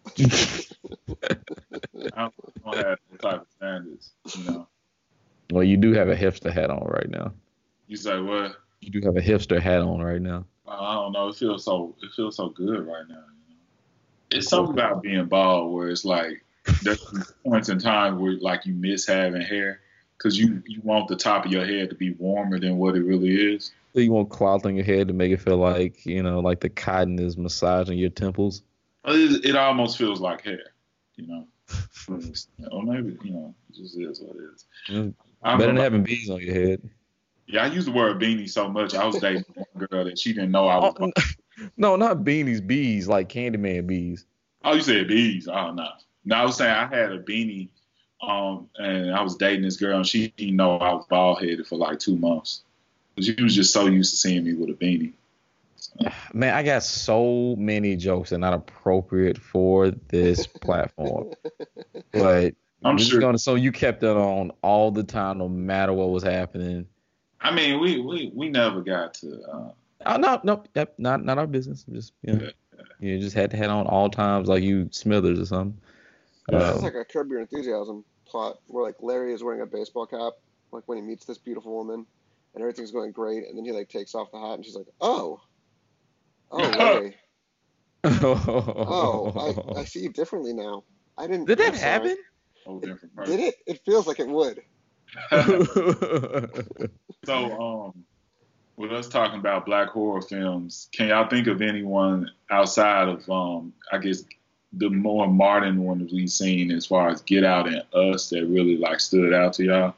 I 0.18 2.30
don't 2.64 2.76
have 2.76 2.98
the 3.10 3.18
type 3.18 3.42
of 3.42 3.46
standards, 3.56 4.12
you 4.36 4.44
know. 4.44 4.68
Well, 5.50 5.64
you 5.64 5.76
do 5.76 5.92
have 5.92 6.08
a 6.08 6.16
hipster 6.16 6.52
hat 6.52 6.70
on 6.70 6.86
right 6.86 7.08
now. 7.08 7.32
You 7.86 7.96
say 7.96 8.20
what? 8.20 8.56
You 8.80 8.90
do 8.90 9.00
have 9.04 9.16
a 9.16 9.20
hipster 9.20 9.60
hat 9.60 9.80
on 9.80 10.00
right 10.00 10.22
now. 10.22 10.44
I 10.66 10.94
don't 10.94 11.12
know. 11.12 11.28
It 11.28 11.36
feels 11.36 11.64
so. 11.64 11.94
It 12.02 12.10
feels 12.14 12.36
so 12.36 12.48
good 12.48 12.86
right 12.86 13.04
now. 13.08 13.24
You 13.48 13.54
know? 13.54 13.60
It's 14.30 14.48
something 14.48 14.74
about 14.74 15.02
being 15.02 15.26
bald 15.26 15.72
where 15.72 15.88
it's 15.88 16.04
like 16.04 16.44
there's 16.82 17.04
points 17.44 17.68
in 17.68 17.78
time 17.78 18.20
where 18.20 18.38
like 18.40 18.66
you 18.66 18.74
miss 18.74 19.06
having 19.06 19.42
hair 19.42 19.80
because 20.16 20.38
you 20.38 20.62
you 20.66 20.80
want 20.82 21.08
the 21.08 21.16
top 21.16 21.46
of 21.46 21.52
your 21.52 21.64
head 21.64 21.90
to 21.90 21.96
be 21.96 22.12
warmer 22.12 22.60
than 22.60 22.78
what 22.78 22.94
it 22.94 23.02
really 23.02 23.54
is. 23.54 23.72
So 23.92 24.00
you 24.00 24.12
want 24.12 24.30
cloth 24.30 24.66
on 24.66 24.76
your 24.76 24.84
head 24.84 25.08
to 25.08 25.14
make 25.14 25.32
it 25.32 25.40
feel 25.40 25.56
like 25.56 26.06
you 26.06 26.22
know, 26.22 26.40
like 26.40 26.60
the 26.60 26.68
cotton 26.68 27.18
is 27.18 27.36
massaging 27.36 27.98
your 27.98 28.10
temples. 28.10 28.62
It, 29.04 29.44
it 29.44 29.56
almost 29.56 29.98
feels 29.98 30.20
like 30.20 30.42
hair, 30.42 30.74
you 31.16 31.26
know. 31.26 31.46
or 32.70 32.82
maybe 32.82 33.18
you 33.24 33.32
know, 33.32 33.54
it 33.68 33.76
just 33.76 33.98
is 33.98 34.20
what 34.20 34.36
it 34.36 34.42
is. 34.54 35.14
Better 35.42 35.66
than 35.66 35.76
having 35.76 36.02
bees 36.02 36.30
on 36.30 36.40
your 36.40 36.54
head. 36.54 36.88
Yeah, 37.46 37.64
I 37.64 37.66
use 37.66 37.84
the 37.84 37.92
word 37.92 38.20
beanie 38.20 38.48
so 38.48 38.68
much. 38.68 38.94
I 38.94 39.04
was 39.04 39.18
dating 39.18 39.44
one 39.54 39.86
girl 39.86 40.04
that 40.04 40.18
she 40.18 40.32
didn't 40.32 40.52
know 40.52 40.68
I 40.68 40.76
was. 40.78 40.94
Oh, 41.00 41.12
no, 41.76 41.96
not 41.96 42.18
beanies, 42.18 42.64
bees, 42.64 43.08
like 43.08 43.28
Candyman 43.28 43.86
bees. 43.86 44.24
Oh, 44.64 44.74
you 44.74 44.82
said 44.82 45.08
bees? 45.08 45.48
Oh 45.48 45.72
no. 45.72 45.88
No, 46.24 46.36
I 46.36 46.44
was 46.44 46.56
saying 46.56 46.72
I 46.72 46.86
had 46.86 47.12
a 47.12 47.22
beanie, 47.22 47.68
um, 48.22 48.68
and 48.76 49.14
I 49.14 49.22
was 49.22 49.36
dating 49.36 49.62
this 49.62 49.76
girl, 49.76 49.96
and 49.96 50.06
she 50.06 50.28
didn't 50.28 50.56
know 50.56 50.76
I 50.76 50.92
was 50.92 51.06
bald 51.08 51.40
headed 51.40 51.66
for 51.66 51.76
like 51.76 51.98
two 51.98 52.16
months. 52.16 52.62
She 53.18 53.34
was 53.42 53.54
just 53.54 53.72
so 53.72 53.86
used 53.86 54.12
to 54.12 54.16
seeing 54.16 54.44
me 54.44 54.54
with 54.54 54.70
a 54.70 54.74
beanie. 54.74 55.12
So. 55.76 56.10
Man, 56.32 56.54
I 56.54 56.62
got 56.62 56.82
so 56.82 57.56
many 57.58 57.96
jokes 57.96 58.30
that 58.30 58.36
are 58.36 58.38
not 58.38 58.54
appropriate 58.54 59.38
for 59.38 59.90
this 59.90 60.46
platform, 60.62 61.32
but 62.12 62.54
I'm 62.84 62.98
sure. 62.98 63.20
Gonna, 63.20 63.38
so 63.38 63.54
you 63.54 63.72
kept 63.72 64.02
it 64.02 64.08
on 64.08 64.52
all 64.62 64.90
the 64.90 65.02
time, 65.02 65.38
no 65.38 65.48
matter 65.48 65.92
what 65.92 66.10
was 66.10 66.22
happening. 66.22 66.86
I 67.40 67.50
mean, 67.50 67.80
we 67.80 68.00
we, 68.00 68.30
we 68.34 68.48
never 68.48 68.80
got 68.82 69.14
to. 69.14 69.40
Uh, 69.42 69.70
oh 70.06 70.16
no, 70.16 70.40
no, 70.44 70.64
yep, 70.74 70.94
not 70.98 71.24
not 71.24 71.38
our 71.38 71.46
business. 71.46 71.84
Just 71.90 72.12
you 72.22 72.34
know, 72.34 72.44
yeah, 72.44 72.50
yeah. 73.00 73.12
you 73.12 73.18
just 73.18 73.36
had 73.36 73.50
to 73.50 73.56
head 73.56 73.70
on 73.70 73.86
all 73.86 74.10
times 74.10 74.48
like 74.48 74.62
you 74.62 74.88
Smithers 74.92 75.40
or 75.40 75.46
something. 75.46 75.80
Yeah, 76.50 76.58
um, 76.58 76.74
it's 76.74 76.82
like 76.82 76.94
a 76.94 77.04
Curb 77.04 77.30
Your 77.30 77.40
Enthusiasm 77.40 78.04
plot 78.26 78.60
where 78.66 78.84
like 78.84 78.96
Larry 79.00 79.32
is 79.32 79.42
wearing 79.42 79.60
a 79.60 79.66
baseball 79.66 80.06
cap, 80.06 80.34
like 80.72 80.84
when 80.86 80.98
he 80.98 81.02
meets 81.02 81.24
this 81.24 81.38
beautiful 81.38 81.72
woman, 81.72 82.06
and 82.54 82.62
everything's 82.62 82.90
going 82.90 83.12
great, 83.12 83.46
and 83.46 83.56
then 83.56 83.64
he 83.64 83.72
like 83.72 83.88
takes 83.88 84.14
off 84.14 84.30
the 84.32 84.38
hat, 84.38 84.54
and 84.54 84.64
she's 84.64 84.76
like, 84.76 84.88
"Oh, 85.00 85.40
oh, 86.50 86.58
Larry, 86.58 87.16
oh, 88.04 89.64
I, 89.76 89.80
I 89.80 89.84
see 89.86 90.00
you 90.00 90.10
differently 90.10 90.52
now. 90.52 90.84
I 91.16 91.26
didn't." 91.26 91.46
Did 91.46 91.58
that 91.58 91.74
happen? 91.74 92.16
It, 92.66 93.24
did 93.24 93.40
it? 93.40 93.54
It 93.66 93.80
feels 93.84 94.06
like 94.06 94.20
it 94.20 94.28
would. 94.28 94.62
so, 97.24 97.34
um, 97.60 98.04
with 98.76 98.92
us 98.92 99.08
talking 99.08 99.40
about 99.40 99.66
black 99.66 99.88
horror 99.88 100.22
films, 100.22 100.88
can 100.92 101.08
y'all 101.08 101.28
think 101.28 101.46
of 101.46 101.60
anyone 101.62 102.30
outside 102.50 103.08
of, 103.08 103.28
um, 103.28 103.72
I 103.92 103.98
guess, 103.98 104.24
the 104.72 104.88
more 104.88 105.26
modern 105.26 105.82
ones 105.82 106.12
we've 106.12 106.30
seen 106.30 106.70
as 106.70 106.86
far 106.86 107.08
as 107.08 107.20
Get 107.22 107.44
Out 107.44 107.66
and 107.66 107.82
Us 107.92 108.30
that 108.30 108.46
really 108.46 108.76
like 108.76 109.00
stood 109.00 109.34
out 109.34 109.54
to 109.54 109.64
y'all? 109.64 109.94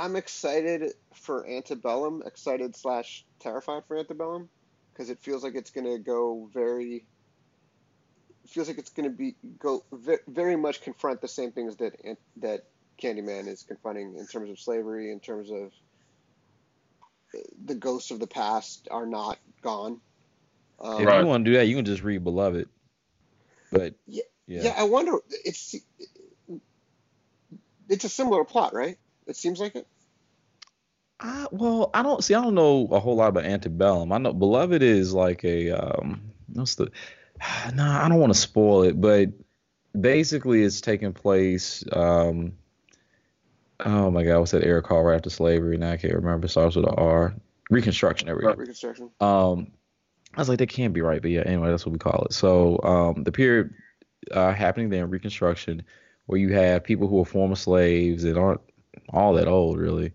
I'm 0.00 0.16
excited 0.16 0.94
for 1.12 1.46
Antebellum, 1.46 2.22
excited 2.24 2.74
slash 2.74 3.26
terrified 3.38 3.84
for 3.86 3.98
Antebellum, 3.98 4.48
because 4.92 5.10
it 5.10 5.18
feels 5.20 5.44
like 5.44 5.54
it's 5.54 5.70
gonna 5.70 5.98
go 5.98 6.48
very. 6.54 7.04
Feels 8.48 8.68
like 8.68 8.78
it's 8.78 8.88
gonna 8.88 9.10
be 9.10 9.36
go 9.58 9.84
very 10.26 10.56
much 10.56 10.80
confront 10.80 11.20
the 11.20 11.28
same 11.28 11.52
things 11.52 11.76
that 11.76 11.92
that 12.38 12.64
Candyman 13.00 13.46
is 13.46 13.62
confronting 13.62 14.16
in 14.16 14.26
terms 14.26 14.48
of 14.48 14.58
slavery, 14.58 15.12
in 15.12 15.20
terms 15.20 15.50
of 15.50 15.70
the 17.66 17.74
ghosts 17.74 18.10
of 18.10 18.20
the 18.20 18.26
past 18.26 18.88
are 18.90 19.06
not 19.06 19.38
gone. 19.60 20.00
Um, 20.80 21.06
if 21.06 21.14
you 21.14 21.26
want 21.26 21.44
to 21.44 21.50
do 21.50 21.58
that, 21.58 21.66
you 21.66 21.76
can 21.76 21.84
just 21.84 22.02
read 22.02 22.24
Beloved. 22.24 22.70
But 23.70 23.96
yeah, 24.06 24.22
yeah, 24.46 24.62
yeah, 24.62 24.74
I 24.78 24.84
wonder. 24.84 25.18
It's 25.44 25.76
it's 27.90 28.04
a 28.04 28.08
similar 28.08 28.44
plot, 28.44 28.72
right? 28.72 28.96
It 29.30 29.36
seems 29.36 29.60
like 29.60 29.74
it. 29.74 29.86
I, 31.18 31.46
well, 31.50 31.90
I 31.94 32.02
don't 32.02 32.22
see. 32.22 32.34
I 32.34 32.42
don't 32.42 32.54
know 32.54 32.88
a 32.90 33.00
whole 33.00 33.16
lot 33.16 33.28
about 33.28 33.44
Antebellum. 33.44 34.12
I 34.12 34.18
know 34.18 34.32
Beloved 34.32 34.82
is 34.82 35.14
like 35.14 35.44
a 35.44 35.70
um. 35.70 36.32
What's 36.52 36.74
the? 36.74 36.90
Nah, 37.74 38.04
I 38.04 38.08
don't 38.08 38.20
want 38.20 38.34
to 38.34 38.38
spoil 38.38 38.82
it, 38.82 39.00
but 39.00 39.30
basically, 39.98 40.62
it's 40.62 40.82
taking 40.82 41.14
place 41.14 41.84
um 41.92 42.52
oh 43.84 44.10
my 44.10 44.24
god, 44.24 44.38
what's 44.40 44.50
that 44.52 44.64
era 44.64 44.82
called 44.82 45.06
right 45.06 45.16
after 45.16 45.30
slavery? 45.30 45.76
Now 45.76 45.92
I 45.92 45.96
can't 45.96 46.14
remember. 46.14 46.46
It 46.46 46.50
starts 46.50 46.76
with 46.76 46.86
an 46.86 46.94
R. 46.96 47.34
Reconstruction. 47.70 48.26
There 48.26 48.36
we 48.36 48.42
go. 48.42 48.54
Reconstruction. 48.54 49.10
Um, 49.20 49.72
I 50.34 50.40
was 50.40 50.48
like, 50.48 50.58
that 50.58 50.68
can't 50.68 50.94
be 50.94 51.00
right, 51.00 51.22
but 51.22 51.30
yeah. 51.30 51.42
Anyway, 51.44 51.70
that's 51.70 51.86
what 51.86 51.92
we 51.92 51.98
call 51.98 52.26
it. 52.28 52.32
So 52.32 52.80
um, 52.82 53.24
the 53.24 53.32
period 53.32 53.74
uh, 54.32 54.52
happening 54.52 54.90
there 54.90 55.04
in 55.04 55.10
Reconstruction, 55.10 55.82
where 56.26 56.38
you 56.38 56.52
have 56.52 56.84
people 56.84 57.08
who 57.08 57.20
are 57.20 57.24
former 57.24 57.56
slaves 57.56 58.22
that 58.22 58.36
aren't 58.36 58.60
all 59.12 59.34
that 59.34 59.48
old 59.48 59.78
really, 59.78 60.12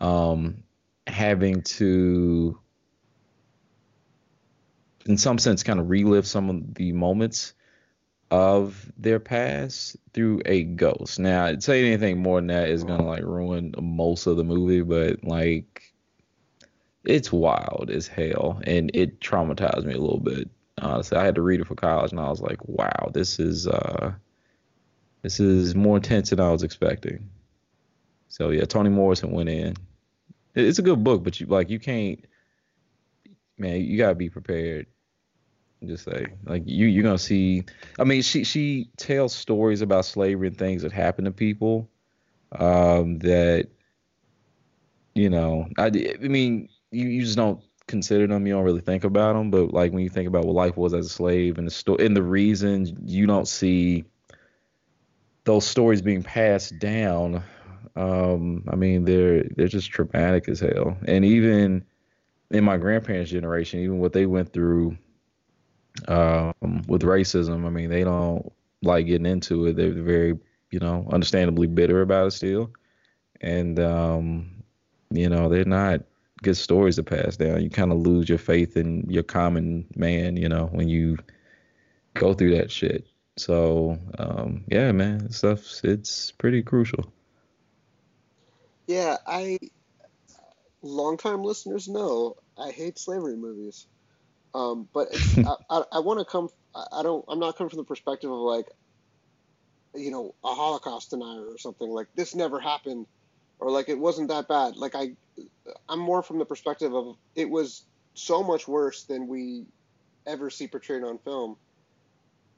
um, 0.00 0.62
having 1.06 1.62
to, 1.62 2.58
in 5.06 5.16
some 5.18 5.38
sense, 5.38 5.62
kind 5.62 5.80
of 5.80 5.90
relive 5.90 6.26
some 6.26 6.50
of 6.50 6.74
the 6.74 6.92
moments 6.92 7.54
of 8.30 8.90
their 8.98 9.20
past 9.20 9.96
through 10.12 10.40
a 10.46 10.64
ghost. 10.64 11.18
Now, 11.18 11.56
say 11.58 11.84
anything 11.84 12.22
more 12.22 12.38
than 12.38 12.48
that 12.48 12.68
is 12.68 12.84
gonna 12.84 13.06
like 13.06 13.22
ruin 13.22 13.74
most 13.80 14.26
of 14.26 14.36
the 14.36 14.44
movie, 14.44 14.82
but 14.82 15.22
like 15.24 15.94
it's 17.04 17.30
wild 17.30 17.90
as 17.90 18.06
hell 18.08 18.60
and 18.64 18.90
it 18.94 19.20
traumatized 19.20 19.84
me 19.84 19.94
a 19.94 20.00
little 20.00 20.20
bit. 20.20 20.48
Honestly, 20.80 21.16
I 21.18 21.24
had 21.24 21.34
to 21.36 21.42
read 21.42 21.60
it 21.60 21.66
for 21.66 21.74
college 21.74 22.10
and 22.10 22.20
I 22.20 22.28
was 22.28 22.40
like, 22.40 22.66
wow, 22.66 23.10
this 23.12 23.38
is 23.38 23.66
uh 23.66 24.14
this 25.22 25.40
is 25.40 25.74
more 25.74 25.96
intense 25.96 26.30
than 26.30 26.40
I 26.40 26.50
was 26.50 26.62
expecting. 26.62 27.30
So 28.34 28.50
yeah, 28.50 28.64
Toni 28.64 28.90
Morrison 28.90 29.30
went 29.30 29.48
in. 29.48 29.74
It's 30.56 30.80
a 30.80 30.82
good 30.82 31.04
book, 31.04 31.22
but 31.22 31.38
you 31.38 31.46
like 31.46 31.70
you 31.70 31.78
can't 31.78 32.24
man, 33.56 33.80
you 33.80 33.96
gotta 33.96 34.16
be 34.16 34.28
prepared 34.28 34.86
just 35.86 36.04
say 36.04 36.26
like 36.44 36.62
you 36.66 36.86
you're 36.86 37.04
gonna 37.04 37.18
see. 37.18 37.62
I 37.98 38.04
mean, 38.04 38.22
she 38.22 38.42
she 38.42 38.90
tells 38.96 39.34
stories 39.34 39.82
about 39.82 40.04
slavery 40.04 40.48
and 40.48 40.58
things 40.58 40.82
that 40.82 40.92
happen 40.92 41.24
to 41.26 41.30
people 41.30 41.88
um, 42.58 43.18
that 43.20 43.68
you 45.14 45.30
know. 45.30 45.68
I 45.78 45.86
I 45.86 46.16
mean, 46.28 46.68
you 46.90 47.06
you 47.06 47.22
just 47.22 47.36
don't 47.36 47.62
consider 47.86 48.26
them. 48.26 48.46
You 48.46 48.54
don't 48.54 48.64
really 48.64 48.80
think 48.80 49.04
about 49.04 49.34
them. 49.34 49.50
But 49.50 49.72
like 49.72 49.92
when 49.92 50.02
you 50.02 50.10
think 50.10 50.26
about 50.26 50.44
what 50.44 50.54
life 50.54 50.76
was 50.76 50.94
as 50.94 51.06
a 51.06 51.10
slave 51.10 51.58
and 51.58 51.66
the 51.66 51.70
story 51.70 52.04
and 52.06 52.16
the 52.16 52.22
reasons 52.22 52.92
you 53.04 53.26
don't 53.26 53.46
see 53.46 54.04
those 55.44 55.66
stories 55.66 56.02
being 56.02 56.22
passed 56.22 56.78
down. 56.78 57.42
Um, 57.96 58.64
I 58.68 58.76
mean, 58.76 59.04
they're 59.04 59.44
they're 59.56 59.68
just 59.68 59.90
traumatic 59.90 60.48
as 60.48 60.60
hell. 60.60 60.96
And 61.06 61.24
even 61.24 61.84
in 62.50 62.64
my 62.64 62.76
grandparents' 62.76 63.30
generation, 63.30 63.80
even 63.80 63.98
what 63.98 64.12
they 64.12 64.26
went 64.26 64.52
through 64.52 64.96
um, 66.08 66.82
with 66.86 67.02
racism. 67.02 67.66
I 67.66 67.70
mean, 67.70 67.90
they 67.90 68.04
don't 68.04 68.52
like 68.82 69.06
getting 69.06 69.26
into 69.26 69.66
it. 69.66 69.76
They're 69.76 69.92
very, 69.92 70.38
you 70.70 70.78
know, 70.80 71.06
understandably 71.12 71.66
bitter 71.66 72.02
about 72.02 72.28
it 72.28 72.30
still, 72.32 72.70
and 73.40 73.78
um, 73.78 74.64
you 75.10 75.28
know, 75.28 75.48
they're 75.48 75.64
not 75.64 76.00
good 76.42 76.56
stories 76.56 76.96
to 76.96 77.02
pass 77.02 77.36
down. 77.36 77.62
You 77.62 77.70
kind 77.70 77.92
of 77.92 77.98
lose 77.98 78.28
your 78.28 78.38
faith 78.38 78.76
in 78.76 79.06
your 79.08 79.22
common 79.22 79.86
man, 79.96 80.36
you 80.36 80.48
know, 80.48 80.66
when 80.66 80.88
you 80.88 81.16
go 82.14 82.34
through 82.34 82.56
that 82.56 82.70
shit. 82.70 83.06
So, 83.36 83.98
um, 84.18 84.64
yeah, 84.68 84.92
man, 84.92 85.30
stuff 85.30 85.82
it's 85.82 86.30
pretty 86.32 86.62
crucial. 86.62 87.12
Yeah, 88.86 89.16
I 89.26 89.58
longtime 90.82 91.42
listeners 91.42 91.88
know 91.88 92.34
I 92.58 92.70
hate 92.70 92.98
slavery 92.98 93.36
movies. 93.36 93.86
Um, 94.54 94.88
but 94.94 95.08
I, 95.46 95.56
I, 95.70 95.82
I 95.94 95.98
want 96.00 96.20
to 96.20 96.24
come. 96.24 96.48
I 96.92 97.02
don't. 97.02 97.24
I'm 97.28 97.38
not 97.40 97.56
coming 97.56 97.70
from 97.70 97.78
the 97.78 97.84
perspective 97.84 98.30
of 98.30 98.38
like, 98.38 98.66
you 99.94 100.10
know, 100.10 100.32
a 100.44 100.54
Holocaust 100.54 101.10
denier 101.10 101.46
or 101.46 101.58
something 101.58 101.88
like 101.88 102.08
this 102.16 102.34
never 102.34 102.60
happened, 102.60 103.06
or 103.60 103.70
like 103.70 103.88
it 103.88 103.98
wasn't 103.98 104.28
that 104.28 104.48
bad. 104.48 104.76
Like 104.76 104.94
I, 104.94 105.10
I'm 105.88 106.00
more 106.00 106.22
from 106.22 106.38
the 106.38 106.46
perspective 106.46 106.94
of 106.94 107.16
it 107.36 107.48
was 107.48 107.86
so 108.14 108.42
much 108.42 108.68
worse 108.68 109.04
than 109.08 109.28
we 109.28 109.66
ever 110.26 110.50
see 110.50 110.68
portrayed 110.68 111.04
on 111.04 111.18
film, 111.18 111.56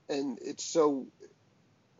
and 0.08 0.38
it's 0.42 0.64
so 0.64 1.06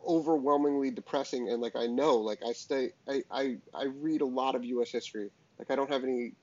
overwhelmingly 0.05 0.91
depressing. 0.91 1.49
And 1.49 1.61
like 1.61 1.75
I 1.75 1.87
know, 1.87 2.17
like 2.17 2.39
I 2.47 2.53
stay, 2.53 2.91
I 3.07 3.23
I, 3.31 3.57
I 3.73 3.85
read 3.85 4.21
a 4.21 4.25
lot 4.25 4.55
of 4.55 4.63
U.S. 4.65 4.91
history. 4.91 5.29
Like 5.59 5.71
I 5.71 5.75
don't 5.75 5.91
have 5.91 6.03
any 6.03 6.33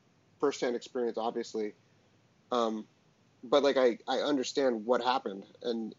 firsthand 0.41 0.77
experience, 0.77 1.19
obviously. 1.19 1.75
Um, 2.51 2.87
but 3.45 3.63
like 3.63 3.77
I, 3.77 3.99
I 4.09 4.19
understand 4.19 4.87
what 4.87 5.03
happened 5.03 5.45
and 5.63 5.95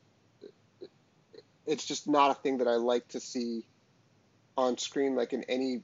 it's 1.67 1.85
just 1.85 2.07
not 2.07 2.31
a 2.31 2.33
thing 2.33 2.57
that 2.57 2.67
I 2.67 2.75
like 2.75 3.07
to 3.09 3.19
see 3.19 3.65
on 4.57 4.77
screen 4.77 5.15
like 5.15 5.33
in 5.33 5.43
any 5.43 5.83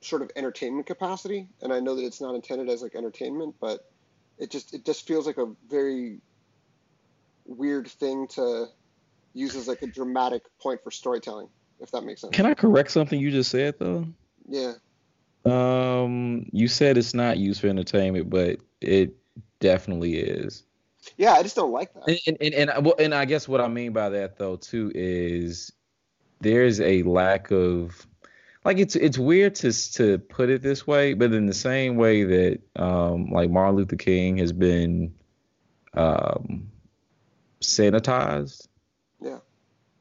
sort 0.00 0.22
of 0.22 0.30
entertainment 0.34 0.86
capacity 0.86 1.48
and 1.62 1.72
I 1.72 1.80
know 1.80 1.96
that 1.96 2.04
it's 2.04 2.20
not 2.20 2.34
intended 2.34 2.68
as 2.68 2.82
like 2.82 2.94
entertainment 2.94 3.54
but 3.60 3.90
it 4.38 4.50
just 4.50 4.74
it 4.74 4.84
just 4.84 5.06
feels 5.06 5.26
like 5.26 5.38
a 5.38 5.52
very 5.68 6.20
weird 7.44 7.88
thing 7.88 8.26
to 8.28 8.66
use 9.34 9.54
as 9.54 9.68
like 9.68 9.82
a 9.82 9.86
dramatic 9.86 10.42
point 10.60 10.82
for 10.82 10.90
storytelling 10.90 11.48
if 11.80 11.90
that 11.92 12.04
makes 12.04 12.20
sense. 12.20 12.34
Can 12.34 12.46
I 12.46 12.54
correct 12.54 12.90
something 12.90 13.18
you 13.18 13.30
just 13.30 13.50
said 13.50 13.74
though? 13.78 14.06
Yeah. 14.48 14.74
Um 15.44 16.46
you 16.52 16.68
said 16.68 16.98
it's 16.98 17.14
not 17.14 17.38
used 17.38 17.60
for 17.60 17.68
entertainment 17.68 18.28
but 18.28 18.58
it 18.80 19.14
definitely 19.60 20.16
is. 20.16 20.64
Yeah, 21.16 21.32
I 21.32 21.42
just 21.42 21.56
don't 21.56 21.72
like 21.72 21.92
that. 21.94 22.08
And 22.08 22.20
and 22.26 22.54
and, 22.54 22.70
and, 22.70 22.84
well, 22.84 22.94
and 22.98 23.14
I 23.14 23.24
guess 23.24 23.48
what 23.48 23.60
I 23.60 23.68
mean 23.68 23.92
by 23.92 24.10
that 24.10 24.36
though 24.36 24.56
too 24.56 24.92
is 24.94 25.72
there's 26.40 26.80
a 26.80 27.02
lack 27.02 27.50
of 27.50 28.06
like 28.64 28.78
it's 28.78 28.96
it's 28.96 29.18
weird 29.18 29.54
to 29.56 29.72
to 29.94 30.18
put 30.18 30.50
it 30.50 30.62
this 30.62 30.86
way, 30.86 31.14
but 31.14 31.32
in 31.32 31.46
the 31.46 31.54
same 31.54 31.96
way 31.96 32.24
that 32.24 32.60
um 32.76 33.30
like 33.30 33.50
Martin 33.50 33.76
Luther 33.76 33.96
King 33.96 34.38
has 34.38 34.52
been 34.52 35.14
um 35.94 36.70
sanitized. 37.60 38.68
Yeah. 39.20 39.38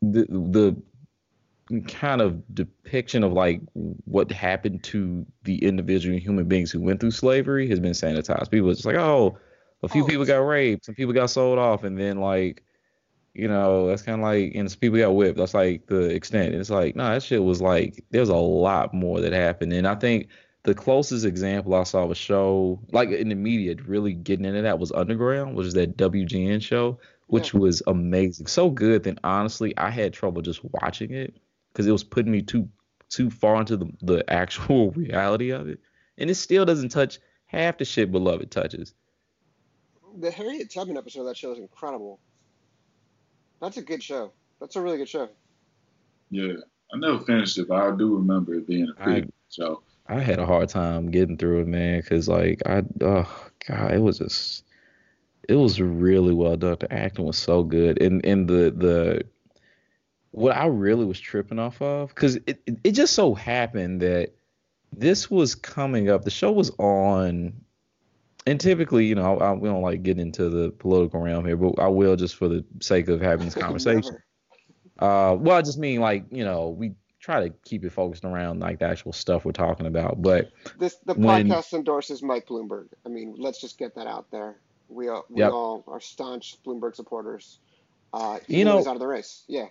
The 0.01 0.26
the 0.30 1.82
kind 1.82 2.22
of 2.22 2.43
depiction 2.53 3.24
of 3.24 3.32
like 3.32 3.61
what 3.74 4.32
happened 4.32 4.84
to 4.84 5.26
the 5.43 5.63
individual 5.63 6.17
human 6.17 6.45
beings 6.45 6.72
who 6.72 6.82
went 6.82 6.99
through 6.99 7.11
slavery 7.11 7.70
has 7.70 7.80
been 7.80 7.91
sanitized. 7.91 8.49
People 8.49 8.72
just 8.72 8.86
like, 8.86 8.95
oh, 8.95 9.38
a 9.84 9.88
few 9.88 10.03
oh, 10.03 10.07
people 10.07 10.26
got 10.26 10.38
raped, 10.38 10.86
some 10.86 10.95
people 10.95 11.13
got 11.13 11.30
sold 11.30 11.59
off, 11.59 11.84
and 11.84 11.97
then 11.97 12.20
like, 12.20 12.63
you 13.34 13.47
know, 13.47 13.88
that's 13.88 14.01
kind 14.01 14.20
of 14.20 14.24
like, 14.24 14.53
and 14.55 14.70
some 14.70 14.80
people 14.80 14.97
got 14.97 15.15
whipped. 15.15 15.38
That's 15.38 15.53
like 15.53 15.86
the 15.86 16.09
extent. 16.09 16.53
And 16.53 16.59
it's 16.59 16.72
like, 16.72 16.95
no, 16.95 17.03
nah, 17.03 17.13
that 17.13 17.24
shit 17.24 17.43
was 17.43 17.61
like, 17.61 18.03
there's 18.09 18.30
a 18.30 18.36
lot 18.36 18.93
more 18.93 19.22
that 19.22 19.32
happened. 19.32 19.72
And 19.72 19.88
I 19.88 19.95
think 19.95 20.28
the 20.63 20.74
closest 20.74 21.24
example 21.24 21.76
I 21.76 21.84
saw 21.84 22.03
of 22.03 22.11
a 22.11 22.15
show, 22.15 22.80
like 22.91 23.09
in 23.09 23.30
the 23.30 23.36
media, 23.36 23.76
really 23.86 24.13
getting 24.13 24.45
into 24.45 24.63
that 24.63 24.80
was 24.80 24.91
Underground, 24.91 25.55
which 25.55 25.67
is 25.67 25.74
that 25.76 25.97
WGN 25.97 26.61
show, 26.61 26.99
which 27.30 27.53
yeah. 27.53 27.59
was 27.59 27.82
amazing. 27.88 28.47
So 28.47 28.69
good 28.69 29.03
that 29.03 29.19
honestly, 29.23 29.75
I 29.77 29.89
had 29.89 30.13
trouble 30.13 30.41
just 30.41 30.61
watching 30.63 31.11
it 31.11 31.36
because 31.71 31.88
it 31.88 31.91
was 31.91 32.03
putting 32.03 32.32
me 32.32 32.41
too 32.41 32.69
too 33.09 33.30
far 33.32 33.59
into 33.59 33.75
the, 33.75 33.91
the 34.01 34.30
actual 34.32 34.91
reality 34.95 35.49
of 35.49 35.67
it. 35.67 35.80
And 36.17 36.30
it 36.30 36.36
still 36.36 36.65
doesn't 36.65 36.89
touch 36.89 37.19
half 37.45 37.77
the 37.77 37.86
shit 37.86 38.11
Beloved 38.11 38.51
touches 38.51 38.93
the 40.17 40.32
Harriet 40.32 40.71
Tubman 40.71 40.97
episode 40.97 41.21
of 41.21 41.27
that 41.27 41.38
show 41.38 41.51
is 41.51 41.59
incredible. 41.59 42.19
That's 43.61 43.77
a 43.77 43.82
good 43.82 44.01
show. 44.01 44.32
That's 44.59 44.75
a 44.75 44.82
really 44.82 44.97
good 44.97 45.09
show. 45.09 45.30
Yeah, 46.30 46.53
I 46.93 46.97
never 46.97 47.19
finished 47.19 47.57
it, 47.57 47.67
but 47.67 47.82
I 47.82 47.95
do 47.95 48.15
remember 48.15 48.55
it 48.55 48.67
being 48.67 48.89
a 48.89 49.03
pretty 49.03 49.21
good 49.21 49.34
show. 49.51 49.82
I 50.07 50.19
had 50.19 50.39
a 50.39 50.45
hard 50.45 50.69
time 50.69 51.11
getting 51.11 51.38
through 51.38 51.61
it, 51.61 51.67
man, 51.67 52.01
because 52.01 52.27
like 52.27 52.61
I, 52.65 52.84
oh 53.01 53.49
god, 53.67 53.93
it 53.93 54.01
was 54.01 54.19
just, 54.19 54.63
it 55.50 55.56
was 55.56 55.82
really 55.82 56.34
well 56.34 56.56
done. 56.56 56.78
The 56.80 56.91
acting 56.93 57.26
was 57.26 57.38
so 57.38 57.64
good, 57.64 58.02
and 58.02 58.26
and 58.26 58.47
the 58.47 58.72
the 58.76 59.26
what 60.32 60.56
I 60.56 60.68
really 60.68 61.06
was 61.06 61.20
tripping 61.20 61.60
off 61.60 61.82
of, 61.82 62.10
because 62.10 62.36
it, 62.45 62.62
it 62.84 62.91
just 62.91 63.14
so 63.14 63.34
happened 63.34 64.02
that 64.02 64.36
this 64.93 65.30
was 65.30 65.56
coming 65.56 66.10
up. 66.10 66.24
The 66.24 66.32
show 66.32 66.52
was 66.52 66.72
on 66.78 67.54
and 68.45 68.60
typically, 68.60 69.06
you 69.06 69.16
know, 69.16 69.38
I, 69.38 69.54
we 69.54 69.70
don't 69.70 69.82
like 69.82 70.02
getting 70.04 70.22
into 70.22 70.50
the 70.50 70.72
political 70.72 71.22
realm 71.22 71.45
here, 71.45 71.58
but 71.58 71.80
I 71.80 71.88
will 71.88 72.16
just 72.16 72.36
for 72.36 72.47
the 72.47 72.66
sake 72.80 73.08
of 73.08 73.22
having 73.22 73.45
this 73.45 73.56
conversation. 73.66 74.18
uh, 75.00 75.36
well, 75.39 75.58
I 75.58 75.62
just 75.62 75.78
mean 75.78 76.00
like, 76.00 76.26
you 76.32 76.43
know, 76.43 76.70
we 76.70 76.93
try 77.20 77.47
to 77.47 77.54
keep 77.66 77.84
it 77.84 77.91
focused 77.91 78.24
around 78.24 78.60
like 78.60 78.80
the 78.80 78.86
actual 78.86 79.14
stuff 79.14 79.45
we're 79.45 79.52
talking 79.52 79.86
about. 79.86 80.22
But 80.22 80.52
this 80.78 80.97
the 81.06 81.14
when, 81.14 81.47
podcast 81.47 81.74
endorses 81.74 82.24
Mike 82.24 82.47
Bloomberg. 82.47 82.88
I 83.06 83.10
mean, 83.10 83.36
let's 83.38 83.60
just 83.60 83.78
get 83.78 83.95
that 83.95 84.08
out 84.08 84.32
there. 84.32 84.58
We 84.89 85.07
all 85.07 85.25
we 85.29 85.39
yep. 85.39 85.51
all 85.51 85.83
are 85.87 86.01
staunch 86.01 86.57
Bloomberg 86.65 86.95
supporters. 86.95 87.59
Uh, 88.13 88.39
you 88.47 88.65
know, 88.65 88.79
out 88.79 88.87
of 88.87 88.99
the 88.99 89.07
race. 89.07 89.43
Yeah. 89.47 89.67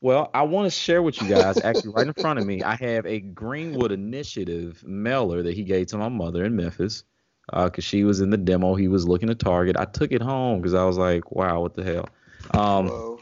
Well, 0.00 0.30
I 0.34 0.42
want 0.42 0.66
to 0.66 0.70
share 0.76 1.00
with 1.00 1.22
you 1.22 1.28
guys, 1.28 1.62
actually, 1.62 1.92
right 1.92 2.08
in 2.08 2.12
front 2.14 2.40
of 2.40 2.44
me, 2.44 2.60
I 2.64 2.74
have 2.74 3.06
a 3.06 3.20
Greenwood 3.20 3.92
Initiative 3.92 4.82
mailer 4.84 5.44
that 5.44 5.54
he 5.54 5.62
gave 5.62 5.86
to 5.88 5.96
my 5.96 6.08
mother 6.08 6.44
in 6.44 6.56
Memphis 6.56 7.04
because 7.46 7.84
uh, 7.84 7.88
she 7.88 8.02
was 8.02 8.20
in 8.20 8.30
the 8.30 8.36
demo. 8.36 8.74
He 8.74 8.88
was 8.88 9.06
looking 9.06 9.28
to 9.28 9.36
target. 9.36 9.76
I 9.78 9.84
took 9.84 10.10
it 10.10 10.20
home 10.20 10.60
because 10.60 10.74
I 10.74 10.84
was 10.84 10.98
like, 10.98 11.30
wow, 11.30 11.60
what 11.60 11.74
the 11.74 11.84
hell? 11.84 12.08
Um, 12.50 13.18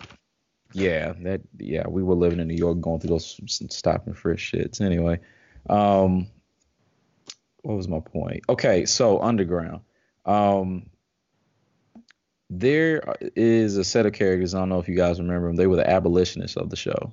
yeah, 0.73 1.13
that 1.21 1.43
yeah, 1.59 1.87
we 1.89 2.03
were 2.03 2.15
living 2.15 2.41
in 2.41 2.49
New 2.49 2.55
York, 2.55 2.81
going 2.81 3.01
through 3.01 3.11
those 3.11 3.41
stop 3.47 4.07
and 4.07 4.17
frisk 4.17 4.43
shits. 4.43 4.81
Anyway, 4.81 5.21
um, 5.69 6.29
what 7.63 7.77
was 7.77 7.89
my 7.89 8.01
point? 8.01 8.45
Okay, 8.49 8.87
so 8.87 9.21
underground. 9.21 9.81
Um, 10.25 10.87
there 12.51 13.15
is 13.37 13.77
a 13.77 13.85
set 13.85 14.07
of 14.07 14.13
characters. 14.13 14.55
I 14.55 14.59
don't 14.59 14.69
know 14.69 14.81
if 14.81 14.89
you 14.89 14.97
guys 14.97 15.21
remember 15.21 15.47
them. 15.47 15.57
They 15.57 15.69
were 15.69 15.77
the 15.77 15.89
abolitionists 15.89 16.57
of 16.57 16.69
the 16.69 16.77
show. 16.77 17.13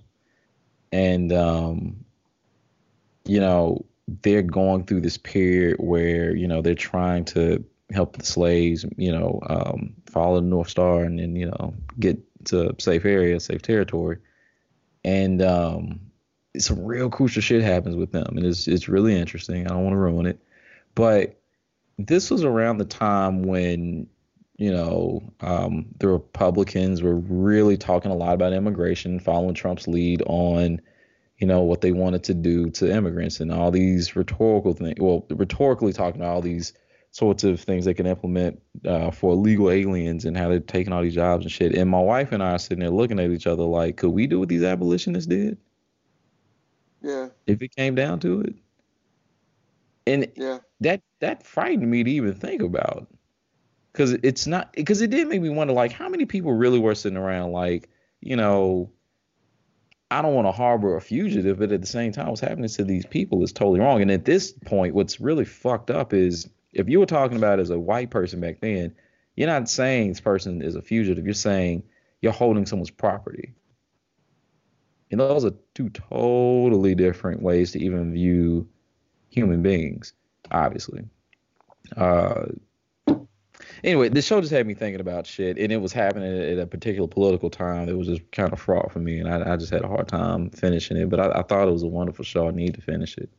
and 0.91 1.31
um, 1.31 2.05
you 3.25 3.39
know 3.39 3.85
they're 4.21 4.41
going 4.41 4.85
through 4.85 5.01
this 5.01 5.17
period 5.17 5.77
where 5.79 6.35
you 6.35 6.47
know 6.47 6.61
they're 6.61 6.75
trying 6.75 7.25
to 7.25 7.63
help 7.91 8.17
the 8.17 8.25
slaves, 8.25 8.85
you 8.97 9.11
know, 9.11 9.39
um, 9.47 9.93
follow 10.07 10.41
the 10.41 10.47
North 10.47 10.69
Star 10.69 11.03
and 11.03 11.19
then 11.19 11.35
you 11.35 11.45
know 11.45 11.73
get 11.99 12.17
to 12.45 12.75
safe 12.79 13.05
area, 13.05 13.39
safe 13.39 13.61
territory, 13.61 14.17
and 15.03 15.41
um, 15.41 15.99
some 16.57 16.83
real 16.83 17.09
crucial 17.09 17.41
shit 17.41 17.61
happens 17.61 17.95
with 17.95 18.11
them, 18.11 18.37
and 18.37 18.45
it's 18.45 18.67
it's 18.67 18.89
really 18.89 19.15
interesting. 19.15 19.65
I 19.65 19.69
don't 19.69 19.83
want 19.83 19.93
to 19.93 19.99
ruin 19.99 20.25
it, 20.25 20.39
but 20.95 21.39
this 21.99 22.29
was 22.31 22.43
around 22.43 22.77
the 22.77 22.85
time 22.85 23.43
when 23.43 24.07
you 24.57 24.71
know 24.71 25.21
um, 25.41 25.87
the 25.99 26.07
Republicans 26.07 27.01
were 27.01 27.15
really 27.15 27.77
talking 27.77 28.11
a 28.11 28.15
lot 28.15 28.33
about 28.33 28.53
immigration, 28.53 29.19
following 29.19 29.55
Trump's 29.55 29.87
lead 29.87 30.21
on 30.25 30.81
you 31.37 31.47
know 31.47 31.61
what 31.61 31.81
they 31.81 31.91
wanted 31.91 32.23
to 32.25 32.33
do 32.33 32.69
to 32.71 32.91
immigrants 32.91 33.39
and 33.39 33.51
all 33.51 33.71
these 33.71 34.15
rhetorical 34.15 34.73
things. 34.73 34.95
Well, 34.99 35.25
rhetorically 35.29 35.93
talking 35.93 36.21
about 36.21 36.33
all 36.33 36.41
these 36.41 36.73
sorts 37.11 37.43
of 37.43 37.59
things 37.59 37.85
they 37.85 37.93
can 37.93 38.05
implement 38.05 38.61
uh, 38.85 39.11
for 39.11 39.33
illegal 39.33 39.71
aliens 39.71 40.25
and 40.25 40.37
how 40.37 40.49
they're 40.49 40.59
taking 40.59 40.93
all 40.93 41.01
these 41.01 41.15
jobs 41.15 41.45
and 41.45 41.51
shit. 41.51 41.75
And 41.75 41.89
my 41.89 41.99
wife 41.99 42.31
and 42.31 42.43
I 42.43 42.51
are 42.51 42.59
sitting 42.59 42.79
there 42.79 42.89
looking 42.89 43.19
at 43.19 43.31
each 43.31 43.47
other 43.47 43.63
like, 43.63 43.97
could 43.97 44.09
we 44.11 44.27
do 44.27 44.39
what 44.39 44.49
these 44.49 44.63
abolitionists 44.63 45.27
did? 45.27 45.57
Yeah. 47.01 47.29
If 47.45 47.61
it 47.61 47.75
came 47.75 47.95
down 47.95 48.19
to 48.19 48.41
it. 48.41 48.55
And 50.05 50.31
yeah. 50.35 50.59
that 50.81 51.01
that 51.19 51.45
frightened 51.45 51.89
me 51.89 52.03
to 52.03 52.11
even 52.11 52.33
think 52.33 52.61
about. 52.61 53.07
Cause 53.97 54.11
it's 54.11 54.45
not 54.45 54.73
because 54.73 55.01
it 55.01 55.09
did 55.09 55.27
make 55.27 55.41
me 55.41 55.49
wonder 55.49 55.73
like 55.73 55.91
how 55.91 56.07
many 56.07 56.27
people 56.27 56.53
really 56.53 56.77
were 56.77 56.93
sitting 56.93 57.17
around 57.17 57.51
like, 57.51 57.89
you 58.21 58.35
know, 58.35 58.91
I 60.11 60.21
don't 60.21 60.35
want 60.35 60.47
to 60.47 60.51
harbor 60.51 60.95
a 60.95 61.01
fugitive, 61.01 61.57
but 61.57 61.71
at 61.71 61.81
the 61.81 61.87
same 61.87 62.11
time, 62.11 62.27
what's 62.27 62.39
happening 62.39 62.69
to 62.69 62.83
these 62.83 63.07
people 63.07 63.43
is 63.43 63.51
totally 63.51 63.79
wrong. 63.79 64.03
And 64.03 64.11
at 64.11 64.23
this 64.23 64.51
point, 64.51 64.93
what's 64.93 65.19
really 65.19 65.45
fucked 65.45 65.89
up 65.89 66.13
is 66.13 66.47
if 66.73 66.87
you 66.87 66.99
were 66.99 67.07
talking 67.07 67.37
about 67.37 67.59
as 67.59 67.71
a 67.71 67.79
white 67.79 68.11
person 68.11 68.39
back 68.39 68.59
then, 68.61 68.93
you're 69.35 69.47
not 69.47 69.67
saying 69.67 70.09
this 70.09 70.21
person 70.21 70.61
is 70.61 70.75
a 70.75 70.81
fugitive. 70.83 71.25
You're 71.25 71.33
saying 71.33 71.81
you're 72.21 72.31
holding 72.31 72.67
someone's 72.67 72.91
property. 72.91 73.55
And 75.09 75.19
those 75.19 75.43
are 75.43 75.53
two 75.73 75.89
totally 75.89 76.93
different 76.93 77.41
ways 77.41 77.71
to 77.71 77.79
even 77.79 78.13
view 78.13 78.69
human 79.29 79.63
beings, 79.63 80.13
obviously. 80.51 81.05
Uh, 81.95 82.45
anyway, 83.83 84.09
the 84.09 84.21
show 84.21 84.39
just 84.41 84.51
had 84.51 84.65
me 84.67 84.73
thinking 84.73 85.01
about 85.01 85.27
shit, 85.27 85.57
and 85.57 85.71
it 85.71 85.77
was 85.77 85.93
happening 85.93 86.37
at 86.39 86.59
a 86.59 86.67
particular 86.67 87.07
political 87.07 87.49
time 87.49 87.85
that 87.87 87.97
was 87.97 88.07
just 88.07 88.29
kind 88.31 88.51
of 88.53 88.59
fraught 88.59 88.91
for 88.91 88.99
me, 88.99 89.19
and 89.19 89.29
I, 89.29 89.53
I 89.53 89.57
just 89.57 89.71
had 89.71 89.83
a 89.83 89.87
hard 89.87 90.07
time 90.07 90.49
finishing 90.49 90.97
it. 90.97 91.09
But 91.09 91.19
I, 91.19 91.39
I, 91.39 91.43
thought 91.43 91.67
it 91.67 91.71
was 91.71 91.83
a 91.83 91.87
wonderful 91.87 92.25
show. 92.25 92.47
I 92.47 92.51
need 92.51 92.75
to 92.75 92.81
finish 92.81 93.17
it. 93.17 93.29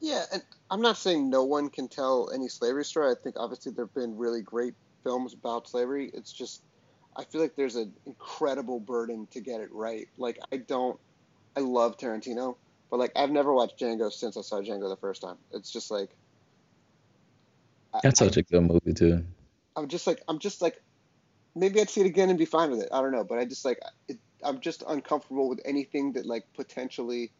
Yeah, 0.00 0.24
and 0.32 0.42
I'm 0.70 0.80
not 0.80 0.96
saying 0.96 1.28
no 1.28 1.44
one 1.44 1.70
can 1.70 1.88
tell 1.88 2.30
any 2.32 2.48
slavery 2.48 2.84
story. 2.84 3.10
I 3.10 3.14
think 3.22 3.36
obviously 3.38 3.72
there 3.72 3.86
have 3.86 3.94
been 3.94 4.16
really 4.16 4.42
great 4.42 4.74
films 5.02 5.34
about 5.34 5.68
slavery. 5.68 6.10
It's 6.14 6.32
just 6.32 6.62
I 7.16 7.24
feel 7.24 7.40
like 7.40 7.56
there's 7.56 7.76
an 7.76 7.92
incredible 8.06 8.78
burden 8.78 9.26
to 9.32 9.40
get 9.40 9.60
it 9.60 9.72
right. 9.72 10.08
Like 10.18 10.38
I 10.52 10.58
don't, 10.58 10.98
I 11.56 11.60
love 11.60 11.96
Tarantino, 11.96 12.56
but 12.90 12.98
like 12.98 13.12
I've 13.16 13.30
never 13.30 13.52
watched 13.52 13.78
Django 13.78 14.12
since 14.12 14.36
I 14.36 14.42
saw 14.42 14.60
Django 14.60 14.88
the 14.88 14.96
first 14.96 15.22
time. 15.22 15.36
It's 15.52 15.72
just 15.72 15.90
like 15.90 16.10
that's 18.02 18.20
I, 18.22 18.26
such 18.26 18.36
a 18.38 18.42
good 18.42 18.62
movie 18.62 18.94
too. 18.94 19.24
I'm 19.76 19.88
just 19.88 20.06
like 20.06 20.22
I'm 20.28 20.38
just 20.38 20.62
like 20.62 20.80
maybe 21.54 21.80
I'd 21.80 21.90
see 21.90 22.00
it 22.00 22.06
again 22.06 22.30
and 22.30 22.38
be 22.38 22.44
fine 22.44 22.70
with 22.70 22.80
it. 22.80 22.88
I 22.92 23.00
don't 23.00 23.12
know, 23.12 23.24
but 23.24 23.38
I 23.38 23.44
just 23.44 23.64
like 23.64 23.78
it, 24.08 24.18
I'm 24.42 24.60
just 24.60 24.82
uncomfortable 24.86 25.48
with 25.48 25.60
anything 25.64 26.12
that 26.12 26.26
like 26.26 26.44
potentially 26.54 27.32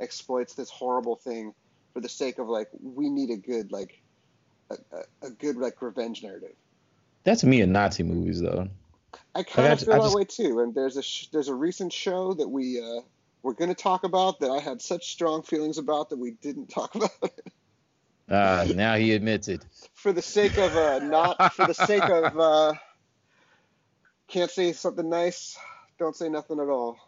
exploits 0.00 0.54
this 0.54 0.70
horrible 0.70 1.16
thing 1.16 1.54
for 1.92 2.00
the 2.00 2.08
sake 2.08 2.38
of 2.38 2.48
like 2.48 2.68
we 2.80 3.08
need 3.08 3.30
a 3.30 3.36
good 3.36 3.72
like 3.72 4.00
a, 4.70 4.74
a, 4.92 5.26
a 5.26 5.30
good 5.30 5.56
like 5.56 5.80
revenge 5.82 6.22
narrative. 6.22 6.54
That's 7.24 7.44
me 7.44 7.60
in 7.60 7.72
Nazi 7.72 8.02
movies 8.02 8.40
though. 8.40 8.68
I 9.34 9.42
kind 9.42 9.72
of 9.72 9.80
feel 9.80 9.94
I 9.94 10.08
that 10.08 10.14
way 10.14 10.24
too. 10.24 10.60
And 10.60 10.74
there's 10.74 10.96
a 10.96 11.02
sh- 11.02 11.28
there's 11.32 11.48
a 11.48 11.54
recent 11.54 11.92
show 11.92 12.34
that 12.34 12.48
we 12.48 12.80
uh, 12.80 13.00
we're 13.42 13.54
going 13.54 13.74
to 13.74 13.82
talk 13.82 14.04
about 14.04 14.40
that 14.40 14.50
I 14.50 14.60
had 14.60 14.82
such 14.82 15.10
strong 15.10 15.42
feelings 15.42 15.78
about 15.78 16.10
that 16.10 16.18
we 16.18 16.32
didn't 16.32 16.68
talk 16.68 16.94
about. 16.94 17.32
Uh, 18.28 18.66
now 18.74 18.96
he 18.96 19.12
admits 19.12 19.48
it. 19.48 19.64
For 19.94 20.12
the 20.12 20.22
sake 20.22 20.56
of 20.58 20.76
uh, 20.76 21.00
not 21.00 21.54
for 21.54 21.66
the 21.66 21.74
sake 21.74 22.04
of 22.04 22.38
uh, 22.38 22.74
can't 24.28 24.50
say 24.50 24.72
something 24.72 25.10
nice, 25.10 25.58
don't 25.98 26.14
say 26.14 26.28
nothing 26.28 26.60
at 26.60 26.68
all 26.68 26.98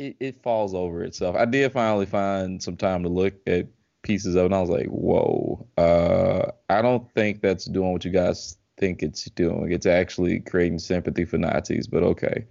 it, 0.00 0.16
it 0.18 0.42
falls 0.42 0.74
over 0.74 1.02
itself. 1.04 1.36
I 1.36 1.44
did 1.44 1.72
finally 1.72 2.06
find 2.06 2.62
some 2.62 2.76
time 2.76 3.02
to 3.02 3.08
look 3.08 3.34
at 3.46 3.66
pieces 4.02 4.34
of 4.34 4.42
it, 4.42 4.46
and 4.46 4.54
I 4.54 4.60
was 4.60 4.70
like, 4.70 4.86
whoa. 4.86 5.66
Uh, 5.76 6.50
I 6.70 6.80
don't 6.80 7.10
think 7.12 7.42
that's 7.42 7.66
doing 7.66 7.92
what 7.92 8.04
you 8.04 8.10
guys 8.10 8.56
think 8.78 9.02
it's 9.02 9.24
doing. 9.24 9.72
It's 9.72 9.86
actually 9.86 10.40
creating 10.40 10.78
sympathy 10.78 11.26
for 11.26 11.36
Nazis, 11.36 11.86
but 11.86 12.02
okay. 12.02 12.46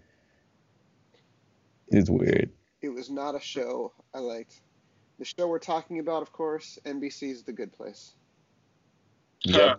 It's 1.88 2.10
weird. 2.10 2.52
It 2.82 2.90
was 2.90 3.10
not 3.10 3.36
a 3.36 3.40
show 3.40 3.94
I 4.14 4.20
liked. 4.20 4.62
The 5.20 5.26
show 5.26 5.48
we're 5.48 5.60
talking 5.60 6.00
about, 6.00 6.22
of 6.22 6.32
course, 6.32 6.80
NBC's 6.86 7.44
The 7.44 7.52
Good 7.52 7.74
Place. 7.74 8.14
Yeah. 9.44 9.76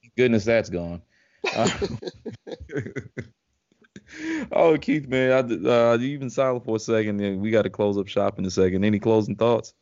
Thank 0.00 0.14
goodness 0.16 0.44
that's 0.44 0.68
gone. 0.68 1.00
Uh, 1.56 1.70
oh, 4.52 4.76
Keith, 4.76 5.08
man, 5.08 5.32
I, 5.32 5.38
uh, 5.68 5.96
you 5.96 6.08
even 6.08 6.28
silent 6.28 6.66
for 6.66 6.76
a 6.76 6.78
second, 6.78 7.22
and 7.22 7.40
we 7.40 7.50
got 7.50 7.62
to 7.62 7.70
close 7.70 7.96
up 7.96 8.06
shop 8.06 8.38
in 8.38 8.44
a 8.44 8.50
second. 8.50 8.84
Any 8.84 8.98
closing 8.98 9.34
thoughts? 9.34 9.72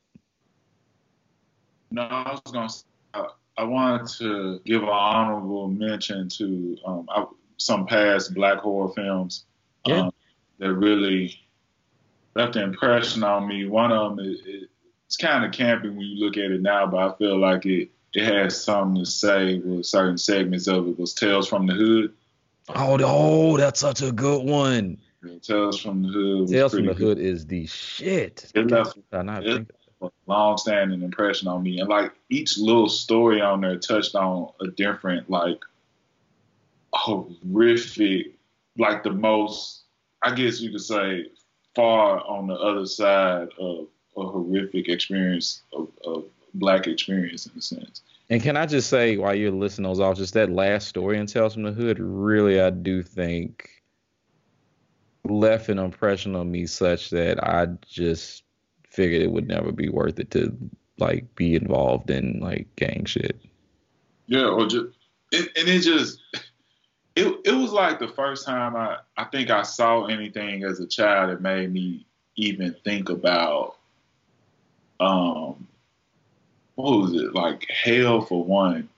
No, 1.91 2.03
I 2.03 2.31
was 2.31 2.41
gonna. 2.53 2.69
I, 3.13 3.27
I 3.61 3.65
wanted 3.65 4.07
to 4.19 4.61
give 4.65 4.85
an 4.85 4.89
honorable 4.89 5.67
mention 5.67 6.29
to 6.29 6.79
um, 6.87 7.09
I, 7.11 7.25
some 7.57 7.85
past 7.85 8.33
black 8.33 8.59
horror 8.59 8.93
films 8.95 9.45
yeah. 9.87 10.03
um, 10.03 10.13
that 10.59 10.73
really 10.73 11.37
left 12.37 12.55
an 12.55 12.63
impression 12.63 13.25
on 13.25 13.49
me. 13.49 13.67
One 13.67 13.91
of 13.91 14.17
them 14.17 14.25
is, 14.25 14.41
it's 15.11 15.17
kind 15.17 15.45
of 15.45 15.51
campy 15.51 15.93
when 15.93 16.03
you 16.03 16.25
look 16.25 16.37
at 16.37 16.53
it 16.53 16.63
now, 16.63 16.87
but 16.87 16.99
I 16.99 17.19
feel 17.19 17.37
like 17.37 17.67
it 17.67 17.91
it 18.13 18.25
has 18.25 18.63
something 18.63 19.05
to 19.05 19.11
say 19.11 19.59
with 19.59 19.85
certain 19.85 20.17
segments 20.17 20.69
of 20.69 20.87
it. 20.87 21.01
Was 21.01 21.15
Tales 21.15 21.49
from 21.49 21.67
the 21.67 21.75
Hood. 21.75 22.15
Oh, 22.69 22.97
oh, 23.03 23.57
that's 23.57 23.81
such 23.81 24.03
a 24.03 24.13
good 24.13 24.45
one. 24.45 24.99
Tales 25.43 25.81
from 25.81 26.05
the 26.05 26.11
Hood. 26.11 26.49
Tales 26.49 26.75
from 26.75 26.87
the 26.87 26.95
Hood 26.95 27.19
is 27.19 27.45
the 27.45 27.67
shit. 27.67 28.53
It 28.55 28.71
left 28.71 28.99
a 29.13 29.67
long-standing 30.29 31.03
impression 31.03 31.49
on 31.49 31.65
me, 31.65 31.81
and 31.81 31.89
like 31.89 32.13
each 32.29 32.57
little 32.57 32.89
story 32.89 33.41
on 33.41 33.63
there 33.63 33.79
touched 33.79 34.15
on 34.15 34.53
a 34.61 34.69
different, 34.69 35.29
like 35.29 35.59
horrific, 36.93 38.35
like 38.79 39.03
the 39.03 39.11
most, 39.11 39.83
I 40.23 40.37
guess 40.37 40.61
you 40.61 40.71
could 40.71 40.83
say, 40.83 41.27
far 41.75 42.21
on 42.21 42.47
the 42.47 42.55
other 42.55 42.87
side 42.87 43.49
of 43.59 43.89
a 44.17 44.23
horrific 44.23 44.89
experience 44.89 45.63
of, 45.73 45.89
of 46.05 46.25
black 46.55 46.87
experience 46.87 47.47
in 47.47 47.59
a 47.59 47.63
sense. 47.63 48.03
And 48.29 48.43
can 48.43 48.57
I 48.57 48.67
just 48.67 48.89
say, 48.89 49.17
while 49.17 49.35
you're 49.35 49.51
listening 49.51 49.89
those 49.89 50.01
off, 50.01 50.17
just 50.17 50.35
that 50.35 50.51
last 50.51 50.89
story 50.89 51.19
in 51.19 51.27
Tales 51.27 51.55
from 51.55 51.65
the 51.65 51.73
Hood, 51.73 51.99
really, 51.99 52.61
I 52.61 52.71
do 52.71 53.03
think 53.03 53.69
left 55.25 55.69
an 55.69 55.79
impression 55.79 56.37
on 56.37 56.51
me 56.51 56.67
such 56.67 57.11
that 57.11 57.43
I 57.43 57.67
just 57.89 58.45
figured 58.89 59.23
it 59.23 59.31
would 59.31 59.49
never 59.49 59.73
be 59.73 59.89
worth 59.89 60.19
it 60.19 60.31
to 60.33 60.57
like 60.99 61.35
be 61.35 61.55
involved 61.55 62.11
in 62.11 62.41
like 62.41 62.69
gang 62.77 63.05
shit. 63.05 63.41
Yeah, 64.27 64.47
or 64.47 64.67
just 64.67 64.87
it, 65.33 65.51
and 65.57 65.69
it 65.69 65.81
just 65.81 66.21
it 67.17 67.37
it 67.45 67.53
was 67.53 67.73
like 67.73 67.99
the 67.99 68.09
first 68.09 68.47
time 68.47 68.77
I 68.77 68.99
I 69.17 69.25
think 69.25 69.51
I 69.51 69.63
saw 69.63 70.07
anything 70.07 70.65
as 70.65 70.81
a 70.81 70.87
child 70.87 71.31
that 71.31 71.41
made 71.41 71.73
me 71.73 72.07
even 72.37 72.75
think 72.85 73.09
about 73.09 73.77
um 75.01 75.67
what 76.75 77.01
was 77.01 77.15
it 77.15 77.35
like 77.35 77.67
hell 77.69 78.21
for 78.21 78.45
one, 78.45 78.89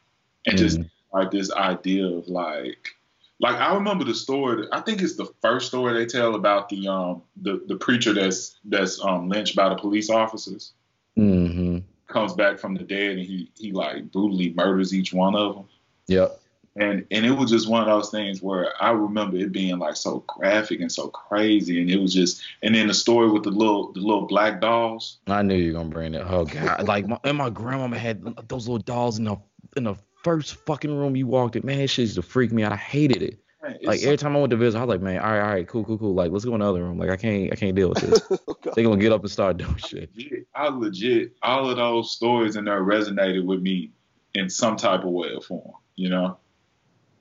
and 0.46 0.57
mm 0.57 0.59
just 0.59 0.80
like 1.12 1.30
this 1.30 1.53
idea 1.53 2.07
of 2.07 2.26
like 2.28 2.94
like 3.38 3.57
I 3.57 3.74
remember 3.74 4.05
the 4.05 4.14
story. 4.14 4.66
I 4.72 4.80
think 4.80 5.03
it's 5.03 5.16
the 5.16 5.30
first 5.42 5.66
story 5.66 5.92
they 5.92 6.07
tell 6.07 6.34
about 6.34 6.68
the 6.68 6.88
um 6.88 7.22
the 7.42 7.62
the 7.66 7.76
preacher 7.76 8.12
that's 8.14 8.57
that's 8.64 9.03
um 9.05 9.28
lynched 9.28 9.57
by 9.57 9.68
the 9.68 9.76
police 9.76 10.11
officers. 10.11 10.72
Mm-hmm. 11.18 11.78
Comes 12.07 12.32
back 12.32 12.59
from 12.59 12.74
the 12.74 12.84
dead 12.84 13.18
and 13.18 13.26
he 13.26 13.50
he 13.57 13.72
like 13.72 14.11
brutally 14.11 14.53
murders 14.55 14.94
each 14.94 15.12
one 15.12 15.34
of 15.34 15.55
them. 15.57 15.68
Yep 16.07 16.41
and 16.76 17.04
and 17.10 17.26
it 17.26 17.32
was 17.32 17.50
just 17.50 17.68
one 17.68 17.82
of 17.82 17.86
those 17.86 18.10
things 18.10 18.40
where 18.40 18.72
I 18.82 18.90
remember 18.90 19.36
it 19.36 19.52
being 19.52 19.78
like 19.78 19.96
so 19.96 20.24
graphic 20.26 20.80
and 20.80 20.90
so 20.90 21.08
crazy, 21.08 21.80
and 21.80 21.90
it 21.90 21.98
was 21.98 22.14
just 22.14 22.42
and 22.62 22.74
then 22.74 22.86
the 22.86 22.94
story 22.94 23.30
with 23.30 23.42
the 23.42 23.50
little 23.50 23.92
the 23.92 24.00
little 24.00 24.26
black 24.26 24.60
dolls. 24.60 25.18
I 25.26 25.42
knew 25.42 25.54
you 25.54 25.72
were 25.72 25.78
gonna 25.78 25.90
bring 25.90 26.14
it. 26.14 26.24
Oh 26.26 26.44
god, 26.44 26.86
like 26.86 27.06
my 27.06 27.18
and 27.24 27.36
my 27.36 27.50
grandmama 27.50 27.98
had 27.98 28.22
those 28.48 28.68
little 28.68 28.82
dolls 28.82 29.18
in 29.18 29.24
the 29.24 29.36
in 29.76 29.84
the 29.84 29.96
first 30.24 30.54
fucking 30.66 30.96
room 30.96 31.14
you 31.16 31.26
walked 31.26 31.56
in. 31.56 31.66
Man, 31.66 31.86
shit 31.86 32.04
used 32.04 32.14
to 32.14 32.22
freak 32.22 32.52
me 32.52 32.62
out. 32.62 32.72
I 32.72 32.76
hated 32.76 33.22
it. 33.22 33.38
like 33.82 34.02
every 34.02 34.16
time 34.16 34.34
I 34.34 34.40
went 34.40 34.50
to 34.50 34.56
visit, 34.56 34.78
I 34.78 34.84
was 34.84 34.88
like, 34.88 35.02
man, 35.02 35.20
all 35.20 35.30
right, 35.30 35.40
all 35.40 35.50
right, 35.50 35.68
cool, 35.68 35.84
cool, 35.84 35.98
cool. 35.98 36.14
Like, 36.14 36.32
let's 36.32 36.44
go 36.44 36.54
in 36.54 36.60
the 36.60 36.68
other 36.68 36.82
room. 36.82 36.98
Like, 36.98 37.10
I 37.10 37.16
can't, 37.16 37.52
I 37.52 37.54
can't 37.54 37.76
deal 37.76 37.90
with 37.90 37.98
this. 37.98 38.20
oh, 38.48 38.56
they 38.74 38.82
gonna 38.82 39.00
get 39.00 39.12
up 39.12 39.20
and 39.20 39.30
start 39.30 39.58
doing 39.58 39.76
shit. 39.76 40.10
Legit, 40.16 40.46
I 40.54 40.68
legit, 40.68 41.36
all 41.42 41.70
of 41.70 41.76
those 41.76 42.10
stories 42.10 42.56
in 42.56 42.64
there 42.64 42.82
resonated 42.82 43.44
with 43.44 43.60
me 43.60 43.92
in 44.34 44.48
some 44.48 44.76
type 44.76 45.04
of 45.04 45.10
way 45.10 45.28
or 45.34 45.40
form. 45.40 45.72
You 45.94 46.08
know, 46.08 46.38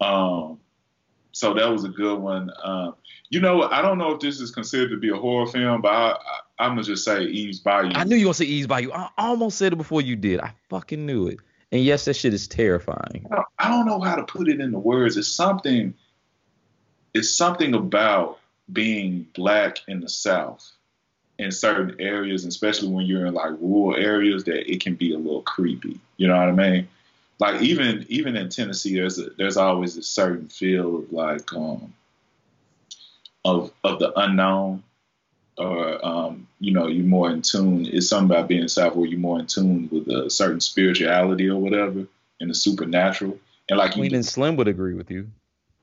um, 0.02 0.60
so 1.32 1.54
that 1.54 1.70
was 1.70 1.84
a 1.84 1.90
good 1.90 2.20
one. 2.20 2.52
Um, 2.64 2.96
you 3.30 3.40
know, 3.40 3.64
I 3.64 3.82
don't 3.82 3.98
know 3.98 4.12
if 4.12 4.20
this 4.20 4.42
is 4.42 4.52
considered 4.52 4.90
to 4.90 4.98
be 4.98 5.10
a 5.10 5.16
horror 5.16 5.48
film, 5.48 5.82
but 5.82 5.90
I, 5.90 6.18
I, 6.60 6.66
am 6.66 6.72
gonna 6.72 6.84
just 6.84 7.06
say 7.06 7.24
Eve's 7.24 7.60
Bayou. 7.60 7.92
I 7.96 8.04
knew 8.04 8.16
you 8.16 8.26
were 8.26 8.30
gonna 8.30 8.34
say 8.34 8.46
Eve's 8.46 8.68
Bayou. 8.68 8.92
I 8.92 9.10
almost 9.18 9.58
said 9.58 9.74
it 9.74 9.78
before 9.78 10.02
you 10.02 10.16
did. 10.16 10.42
I 10.42 10.54
fucking 10.70 11.06
knew 11.06 11.28
it. 11.28 11.40
And 11.72 11.82
yes, 11.82 12.06
that 12.06 12.16
shit 12.16 12.34
is 12.34 12.48
terrifying. 12.48 13.26
I 13.58 13.70
don't 13.70 13.86
know 13.86 14.02
how 14.02 14.16
to 14.16 14.24
put 14.24 14.50
it 14.50 14.60
into 14.60 14.78
words. 14.78 15.16
It's 15.16 15.30
something. 15.30 15.94
It's 17.14 17.30
something 17.30 17.74
about 17.74 18.40
being 18.72 19.28
black 19.34 19.78
in 19.88 20.02
the 20.02 20.10
South 20.10 20.70
in 21.40 21.52
certain 21.52 22.00
areas, 22.00 22.46
especially 22.46 22.90
when 22.90 23.06
you're 23.06 23.26
in 23.26 23.34
like 23.34 23.52
rural 23.60 23.96
areas, 23.96 24.44
that 24.46 24.70
it 24.70 24.82
can 24.82 24.96
be 24.96 25.14
a 25.14 25.18
little 25.18 25.42
creepy. 25.42 26.00
You 26.18 26.28
know 26.28 26.38
what 26.38 26.50
I 26.50 26.52
mean? 26.52 26.88
Like 27.42 27.64
even 27.64 28.06
even 28.08 28.36
in 28.36 28.50
Tennessee, 28.50 28.94
there's 28.94 29.18
a, 29.18 29.32
there's 29.32 29.58
always 29.58 29.98
a 29.98 30.04
certain 30.04 30.48
feel 30.48 31.00
of 31.00 31.12
like 31.12 31.52
um, 31.54 31.92
of 33.44 33.72
of 33.84 33.98
the 33.98 34.14
unknown, 34.16 34.84
or 35.58 36.06
um, 36.06 36.48
you 36.60 36.72
know, 36.72 36.86
you're 36.86 37.04
more 37.04 37.32
in 37.32 37.42
tune. 37.42 37.88
It's 37.88 38.08
something 38.08 38.30
about 38.30 38.48
being 38.48 38.62
in 38.62 38.70
South 38.70 38.96
where 38.96 39.08
you're 39.08 39.20
more 39.20 39.40
in 39.40 39.48
tune 39.48 39.90
with 39.92 40.08
a 40.08 40.30
certain 40.30 40.60
spirituality 40.60 41.50
or 41.50 41.60
whatever, 41.60 42.06
and 42.40 42.52
the 42.52 42.54
supernatural. 42.54 43.40
And 43.70 43.80
like 43.80 43.94
Queen 43.94 44.12
you, 44.12 44.18
and 44.18 44.26
Slim 44.26 44.56
would 44.58 44.68
agree 44.68 44.94
with 44.94 45.10
you. 45.10 45.28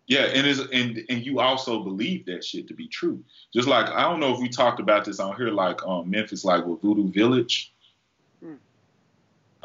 Yeah, 0.07 0.27
and 0.27 0.47
is 0.47 0.61
and 0.61 1.05
and 1.09 1.27
you 1.27 1.41
also 1.41 1.83
believe 1.83 2.27
that 2.27 2.45
shit 2.45 2.69
to 2.69 2.75
be 2.75 2.87
true. 2.87 3.25
Just 3.53 3.67
like 3.67 3.89
I 3.89 4.03
don't 4.03 4.21
know 4.21 4.33
if 4.33 4.39
we 4.39 4.49
talked 4.49 4.79
about 4.79 5.07
this 5.07 5.19
on 5.19 5.35
here, 5.37 5.51
like 5.51 5.85
um, 5.85 6.09
Memphis, 6.09 6.45
like 6.45 6.65
with 6.65 6.83
Voodoo 6.83 7.11
Village. 7.11 7.73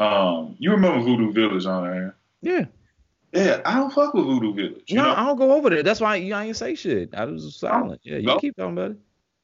Um, 0.03 0.55
you 0.59 0.71
remember 0.71 1.03
Voodoo 1.03 1.31
Village 1.31 1.65
on 1.65 1.83
there? 1.83 2.15
Yeah. 2.41 2.65
Yeah, 3.31 3.61
I 3.65 3.75
don't 3.75 3.91
fuck 3.91 4.13
with 4.13 4.25
Voodoo 4.25 4.53
Village. 4.53 4.91
no, 4.91 5.03
know? 5.03 5.13
I 5.15 5.25
don't 5.25 5.37
go 5.37 5.53
over 5.53 5.69
there. 5.69 5.81
That's 5.81 6.01
why 6.01 6.17
you 6.17 6.35
ain't 6.35 6.55
say 6.55 6.75
shit. 6.75 7.15
I 7.15 7.25
was 7.25 7.55
silent. 7.55 8.01
Yeah, 8.03 8.17
you 8.17 8.37
keep 8.39 8.55
talking 8.55 8.73
about 8.73 8.91
it. 8.91 8.97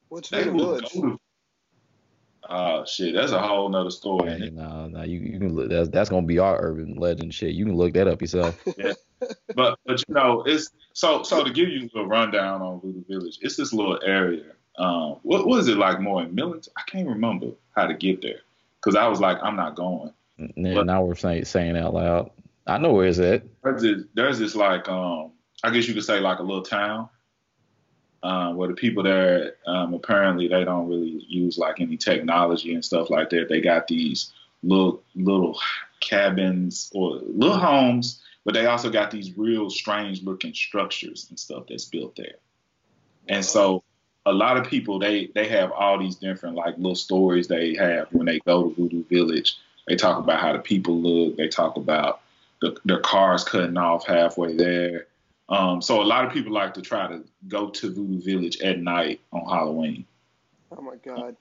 What's 0.10 0.30
Voodoo 0.30 0.52
Village? 0.52 1.20
Oh 2.52 2.84
shit, 2.84 3.14
that's 3.14 3.32
a 3.32 3.40
whole 3.40 3.70
nother 3.70 3.92
story. 3.92 4.32
Hey, 4.32 4.50
no, 4.50 4.88
no, 4.88 5.04
you, 5.04 5.20
you 5.20 5.38
can 5.38 5.56
look. 5.56 5.70
That's 5.70 5.88
that's 5.90 6.10
gonna 6.10 6.26
be 6.26 6.40
our 6.40 6.60
urban 6.60 6.96
legend 6.96 7.32
shit. 7.32 7.54
You 7.54 7.66
can 7.66 7.76
look 7.76 7.94
that 7.94 8.08
up 8.08 8.22
yourself. 8.22 8.60
yeah, 8.78 8.94
but 9.56 9.78
but 9.86 10.04
you 10.08 10.16
know, 10.16 10.42
it's 10.48 10.72
so 10.94 11.22
so 11.22 11.44
to 11.44 11.52
give 11.52 11.70
you 11.70 11.88
a 11.96 12.04
rundown 12.04 12.64
on 12.64 12.80
Voodoo 12.80 13.04
Village. 13.08 13.38
It's 13.42 13.56
this 13.56 13.72
little 13.72 14.00
area. 14.04 14.46
Um, 14.80 15.18
what 15.22 15.46
was 15.46 15.68
it 15.68 15.78
like 15.78 16.00
more 16.00 16.24
in 16.24 16.34
Millington? 16.34 16.74
I 16.76 16.82
can't 16.88 17.08
remember 17.08 17.52
how 17.76 17.86
to 17.86 17.94
get 17.94 18.24
there 18.24 18.40
because 18.82 18.96
I 18.96 19.08
was 19.08 19.20
like, 19.20 19.38
I'm 19.44 19.56
not 19.56 19.76
going. 19.76 20.12
But, 20.40 20.86
now 20.86 21.04
we're 21.04 21.16
saying 21.16 21.46
saying 21.46 21.78
out 21.78 21.94
loud. 21.94 22.32
I 22.66 22.78
know 22.78 22.94
where 22.94 23.08
it's 23.08 23.20
at. 23.20 23.44
There's 23.64 23.82
this, 23.82 24.04
there's 24.14 24.40
this 24.40 24.56
like 24.56 24.88
um, 24.88 25.32
I 25.64 25.72
guess 25.72 25.88
you 25.88 25.94
could 25.94 26.06
say 26.06 26.20
like 26.20 26.40
a 26.40 26.44
little 26.44 26.64
town 26.64 27.10
um, 28.24 28.56
where 28.56 28.68
the 28.68 28.74
people 28.74 29.04
there 29.04 29.54
um, 29.66 29.94
apparently 29.94 30.48
they 30.48 30.64
don't 30.64 30.88
really 30.88 31.24
use 31.28 31.58
like 31.58 31.80
any 31.80 31.98
technology 31.98 32.74
and 32.74 32.84
stuff 32.84 33.10
like 33.10 33.30
that. 33.32 33.50
They 33.50 33.62
got 33.62 33.88
these 33.88 34.32
little 34.64 35.04
little 35.16 35.60
cabins 36.00 36.92
or 36.94 37.22
little 37.26 37.58
homes, 37.58 38.22
but 38.46 38.54
they 38.54 38.66
also 38.66 38.90
got 38.90 39.12
these 39.12 39.38
real 39.38 39.70
strange 39.70 40.24
looking 40.24 40.54
structures 40.54 41.28
and 41.30 41.40
stuff 41.40 41.64
that's 41.68 41.86
built 41.86 42.16
there. 42.16 42.36
And 43.28 43.44
so 43.44 43.84
a 44.26 44.34
lot 44.34 44.58
of 44.58 44.68
people 44.68 45.00
they 45.00 45.30
they 45.34 45.48
have 45.48 45.72
all 45.72 45.98
these 45.98 46.16
different 46.16 46.56
like 46.56 46.78
little 46.78 46.96
stories 46.96 47.48
they 47.48 47.76
have 47.76 48.08
when 48.12 48.26
they 48.26 48.40
go 48.40 48.70
to 48.70 48.76
Voodoo 48.76 49.04
Village. 49.06 49.58
They 49.90 49.96
talk 49.96 50.20
about 50.20 50.40
how 50.40 50.54
the 50.54 50.60
people 50.60 51.02
look. 51.02 51.36
They 51.36 51.48
talk 51.48 51.76
about 51.76 52.22
the, 52.62 52.78
their 52.86 53.00
cars 53.00 53.44
cutting 53.44 53.76
off 53.76 54.06
halfway 54.06 54.56
there. 54.56 55.08
Um, 55.50 55.82
so 55.82 56.00
a 56.00 56.04
lot 56.04 56.26
of 56.26 56.32
people 56.32 56.54
like 56.54 56.76
to 56.76 56.82
try 56.84 57.08
to 57.08 57.24
go 57.48 57.72
to 57.72 57.92
Voodoo 57.92 58.22
Village 58.22 58.62
at 58.62 58.78
night 58.78 59.20
on 59.34 59.50
Halloween. 59.50 60.06
Oh 60.72 60.82
my 60.82 60.96
God! 61.04 61.36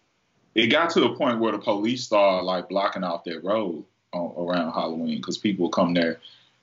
It 0.55 0.69
got 0.69 0.89
to 0.91 1.05
a 1.05 1.15
point 1.15 1.41
where 1.41 1.53
the 1.53 1.59
police 1.59 2.05
started 2.05 2.47
like 2.47 2.71
blocking 2.71 3.05
off 3.05 3.23
their 3.23 3.41
road 3.41 3.85
on, 4.15 4.33
around 4.39 4.73
Halloween 4.73 5.19
because 5.19 5.37
people 5.37 5.69
come 5.69 5.93
there, 5.93 6.19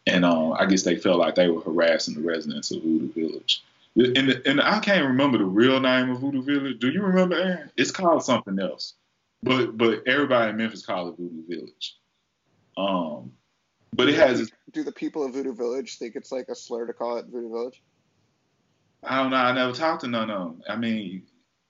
and 0.07 0.25
um, 0.25 0.53
I 0.53 0.65
guess 0.65 0.81
they 0.81 0.95
felt 0.95 1.19
like 1.19 1.35
they 1.35 1.49
were 1.49 1.61
harassing 1.61 2.15
the 2.15 2.27
residents 2.27 2.71
of 2.71 2.81
Voodoo 2.81 3.13
Village. 3.13 3.63
And, 3.95 4.29
the, 4.29 4.41
and 4.49 4.59
I 4.59 4.79
can't 4.79 5.05
remember 5.05 5.37
the 5.37 5.45
real 5.45 5.79
name 5.79 6.09
of 6.09 6.19
Voodoo 6.19 6.41
Village. 6.41 6.79
Do 6.79 6.89
you 6.89 7.03
remember, 7.03 7.35
Aaron? 7.35 7.69
It's 7.77 7.91
called 7.91 8.23
something 8.23 8.57
else, 8.57 8.95
but 9.45 9.77
but 9.77 10.01
everybody 10.07 10.49
in 10.49 10.57
Memphis 10.57 10.85
call 10.85 11.07
it 11.09 11.17
Voodoo 11.17 11.43
Village. 11.47 11.97
Um, 12.77 13.31
but 13.93 14.09
it 14.09 14.15
has. 14.15 14.51
Do 14.71 14.83
the 14.83 14.91
people 14.91 15.23
of 15.23 15.33
Voodoo 15.33 15.53
Village 15.53 15.97
think 15.97 16.15
it's 16.15 16.31
like 16.31 16.49
a 16.49 16.55
slur 16.55 16.87
to 16.87 16.93
call 16.93 17.17
it 17.17 17.27
Voodoo 17.27 17.49
Village? 17.49 17.81
I 19.03 19.21
don't 19.21 19.29
know. 19.29 19.37
I 19.37 19.53
never 19.53 19.71
talked 19.71 20.01
to 20.01 20.07
none 20.07 20.31
of 20.31 20.39
them. 20.39 20.63
I 20.67 20.75
mean, 20.75 21.23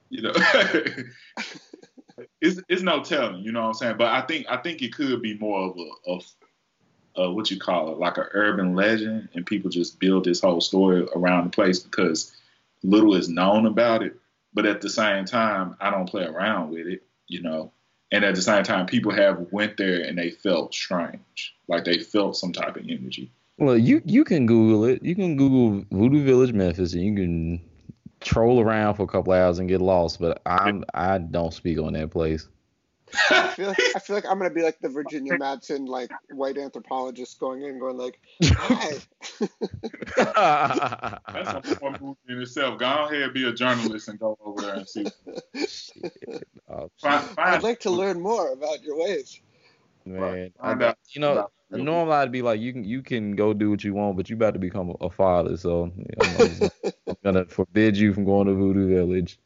you 0.09 0.21
know, 0.21 0.31
it's 2.41 2.61
it's 2.69 2.81
no 2.81 3.03
telling. 3.03 3.43
You 3.43 3.51
know 3.51 3.61
what 3.63 3.67
I'm 3.67 3.73
saying? 3.73 3.97
But 3.97 4.07
I 4.07 4.21
think 4.21 4.45
I 4.49 4.57
think 4.57 4.81
it 4.81 4.95
could 4.95 5.21
be 5.21 5.37
more 5.37 5.69
of 5.69 5.77
a 5.77 5.89
of 6.09 6.25
uh, 7.19 7.31
what 7.31 7.51
you 7.51 7.59
call 7.59 7.91
it, 7.91 7.97
like 7.97 8.17
an 8.17 8.27
urban 8.33 8.73
legend, 8.73 9.27
and 9.33 9.45
people 9.45 9.69
just 9.69 9.99
build 9.99 10.23
this 10.23 10.39
whole 10.39 10.61
story 10.61 11.05
around 11.13 11.43
the 11.43 11.49
place 11.49 11.79
because 11.79 12.35
little 12.83 13.15
is 13.15 13.27
known 13.27 13.65
about 13.65 14.01
it. 14.01 14.15
But 14.53 14.65
at 14.65 14.79
the 14.79 14.89
same 14.89 15.25
time, 15.25 15.75
I 15.81 15.91
don't 15.91 16.09
play 16.09 16.23
around 16.23 16.71
with 16.71 16.87
it. 16.87 17.03
You 17.27 17.41
know, 17.41 17.71
and 18.11 18.23
at 18.23 18.35
the 18.35 18.41
same 18.41 18.63
time, 18.63 18.85
people 18.85 19.13
have 19.13 19.47
went 19.51 19.77
there 19.77 20.01
and 20.01 20.17
they 20.17 20.29
felt 20.29 20.73
strange, 20.73 21.55
like 21.67 21.85
they 21.85 21.99
felt 21.99 22.37
some 22.37 22.53
type 22.53 22.75
of 22.75 22.83
energy. 22.83 23.31
Well, 23.57 23.77
you 23.77 24.01
you 24.05 24.23
can 24.23 24.45
Google 24.45 24.85
it. 24.85 25.03
You 25.03 25.15
can 25.15 25.37
Google 25.37 25.85
Voodoo 25.91 26.23
Village 26.23 26.53
Memphis, 26.53 26.93
and 26.93 27.03
you 27.03 27.15
can 27.15 27.61
troll 28.19 28.59
around 28.59 28.95
for 28.95 29.03
a 29.03 29.07
couple 29.07 29.33
hours 29.33 29.59
and 29.59 29.69
get 29.69 29.81
lost. 29.81 30.19
But 30.19 30.41
I'm 30.45 30.83
I 30.93 31.17
don't 31.17 31.53
speak 31.53 31.79
on 31.79 31.93
that 31.93 32.11
place. 32.11 32.47
I 33.29 33.47
feel 33.49 33.67
like 33.67 33.79
I 33.95 33.99
feel 33.99 34.15
like 34.15 34.25
I'm 34.25 34.37
gonna 34.37 34.49
be 34.49 34.63
like 34.63 34.79
the 34.79 34.89
Virginia 34.89 35.37
Madsen 35.37 35.87
like 35.87 36.11
white 36.31 36.57
anthropologist 36.57 37.39
going 37.39 37.63
in 37.63 37.79
going 37.79 37.97
like, 37.97 38.19
hi. 38.43 38.93
That's 40.17 41.71
a 41.71 41.75
poor 41.79 41.91
movie 42.01 42.17
in 42.29 42.41
itself. 42.41 42.79
Go 42.79 43.05
ahead, 43.05 43.33
be 43.33 43.47
a 43.47 43.53
journalist 43.53 44.07
and 44.07 44.19
go 44.19 44.37
over 44.43 44.61
there 44.61 44.75
and 44.75 44.87
see. 44.87 45.05
Oh, 46.69 46.89
find, 46.99 47.23
find 47.29 47.39
I'd 47.39 47.63
like 47.63 47.79
to 47.81 47.91
learn 47.91 48.19
more 48.19 48.51
about 48.51 48.81
your 48.83 48.97
ways. 48.97 49.39
Man, 50.05 50.51
I, 50.59 50.95
you 51.09 51.21
know, 51.21 51.49
normally 51.71 52.15
I'd 52.15 52.31
be 52.31 52.41
like, 52.41 52.59
you 52.59 52.73
can 52.73 52.83
you 52.83 53.01
can 53.01 53.35
go 53.35 53.53
do 53.53 53.69
what 53.69 53.83
you 53.83 53.93
want, 53.93 54.17
but 54.17 54.29
you 54.29 54.35
about 54.35 54.53
to 54.53 54.59
become 54.59 54.95
a, 55.01 55.09
father, 55.09 55.57
so 55.57 55.91
I'm, 56.19 56.69
I'm 57.07 57.17
gonna 57.23 57.45
forbid 57.45 57.97
you 57.97 58.13
from 58.13 58.25
going 58.25 58.47
to 58.47 58.53
Voodoo 58.53 58.87
Village. 58.87 59.39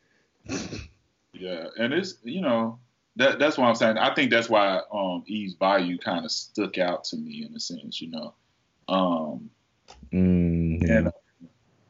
Yeah, 1.33 1.67
and 1.77 1.93
it's 1.93 2.17
you 2.23 2.41
know 2.41 2.79
that 3.19 3.37
that's 3.37 3.57
what 3.57 3.67
I'm 3.67 3.75
saying. 3.75 3.97
I 3.97 4.13
think 4.13 4.31
that's 4.31 4.49
why 4.49 4.81
um 4.91 5.23
Eve's 5.27 5.53
Bayou 5.53 5.97
kind 5.97 6.25
of 6.25 6.31
stuck 6.31 6.77
out 6.77 7.03
to 7.05 7.17
me 7.17 7.45
in 7.47 7.55
a 7.55 7.59
sense, 7.59 8.01
you 8.01 8.09
know. 8.09 8.33
Um, 8.87 9.49
mm-hmm. 10.11 10.89
and 10.89 11.11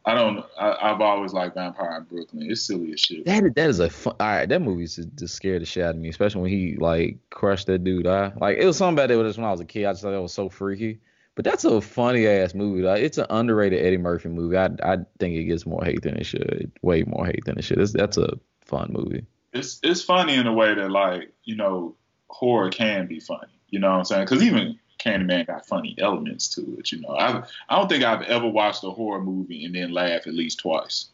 I 0.05 0.15
don't. 0.15 0.43
I, 0.59 0.89
have 0.89 1.01
always 1.01 1.31
liked 1.31 1.53
Vampire 1.53 1.97
in 1.97 2.03
Brooklyn. 2.03 2.49
It's 2.49 2.63
silly 2.63 2.93
as 2.93 2.99
shit. 2.99 3.25
That 3.25 3.43
that 3.55 3.69
is 3.69 3.79
a 3.79 3.91
fun. 3.91 4.15
All 4.19 4.27
right, 4.27 4.49
that 4.49 4.61
movie 4.61 4.85
just, 4.85 5.15
just 5.15 5.35
scared 5.35 5.61
the 5.61 5.65
shit 5.65 5.83
out 5.83 5.95
of 5.95 6.01
me, 6.01 6.09
especially 6.09 6.41
when 6.41 6.51
he 6.51 6.75
like 6.77 7.17
crushed 7.29 7.67
that 7.67 7.83
dude. 7.83 8.07
I 8.07 8.33
like 8.37 8.57
it 8.57 8.65
was 8.65 8.77
something 8.77 8.95
about 8.95 9.11
it 9.11 9.17
when 9.17 9.45
I 9.45 9.51
was 9.51 9.61
a 9.61 9.65
kid. 9.65 9.85
I 9.85 9.91
just 9.91 10.01
thought 10.01 10.11
that 10.11 10.21
was 10.21 10.33
so 10.33 10.49
freaky. 10.49 10.99
But 11.35 11.45
that's 11.45 11.63
a 11.63 11.79
funny 11.79 12.27
ass 12.27 12.53
movie. 12.53 12.81
Like, 12.81 13.01
it's 13.01 13.17
an 13.17 13.27
underrated 13.29 13.85
Eddie 13.85 13.97
Murphy 13.97 14.29
movie. 14.29 14.57
I 14.57 14.65
I 14.83 14.97
think 15.19 15.35
it 15.35 15.43
gets 15.43 15.65
more 15.65 15.85
hate 15.85 16.01
than 16.01 16.17
it 16.17 16.25
should. 16.25 16.71
Way 16.81 17.03
more 17.03 17.27
hate 17.27 17.45
than 17.45 17.57
it 17.57 17.63
should. 17.63 17.77
It's, 17.77 17.93
that's 17.93 18.17
a 18.17 18.33
fun 18.65 18.89
movie 18.91 19.25
it's 19.53 19.79
it's 19.83 20.01
funny 20.01 20.35
in 20.35 20.47
a 20.47 20.53
way 20.53 20.73
that 20.73 20.91
like 20.91 21.31
you 21.43 21.55
know 21.55 21.95
horror 22.29 22.69
can 22.69 23.07
be 23.07 23.19
funny. 23.19 23.51
You 23.69 23.79
know 23.79 23.91
what 23.91 23.97
I'm 23.97 24.05
saying? 24.05 24.25
Because 24.25 24.43
even 24.43 24.79
Candyman 24.99 25.47
got 25.47 25.65
funny 25.65 25.95
elements 25.97 26.47
to 26.49 26.77
it. 26.79 26.91
You 26.91 27.01
know, 27.01 27.15
I 27.15 27.43
I 27.69 27.77
don't 27.77 27.87
think 27.87 28.03
I've 28.03 28.23
ever 28.23 28.47
watched 28.47 28.83
a 28.83 28.91
horror 28.91 29.21
movie 29.21 29.65
and 29.65 29.73
then 29.73 29.91
laugh 29.91 30.27
at 30.27 30.33
least 30.33 30.59
twice. 30.59 31.09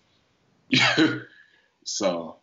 so. 1.84 2.38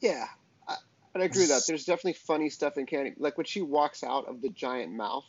Yeah, 0.00 0.26
I, 0.68 0.76
I 1.14 1.24
agree 1.24 1.42
with 1.42 1.48
that. 1.48 1.62
There's 1.66 1.84
definitely 1.84 2.14
funny 2.14 2.50
stuff 2.50 2.76
in 2.76 2.86
Candy, 2.86 3.14
like 3.18 3.36
when 3.36 3.46
she 3.46 3.62
walks 3.62 4.04
out 4.04 4.28
of 4.28 4.40
the 4.40 4.50
giant 4.50 4.92
mouth. 4.92 5.24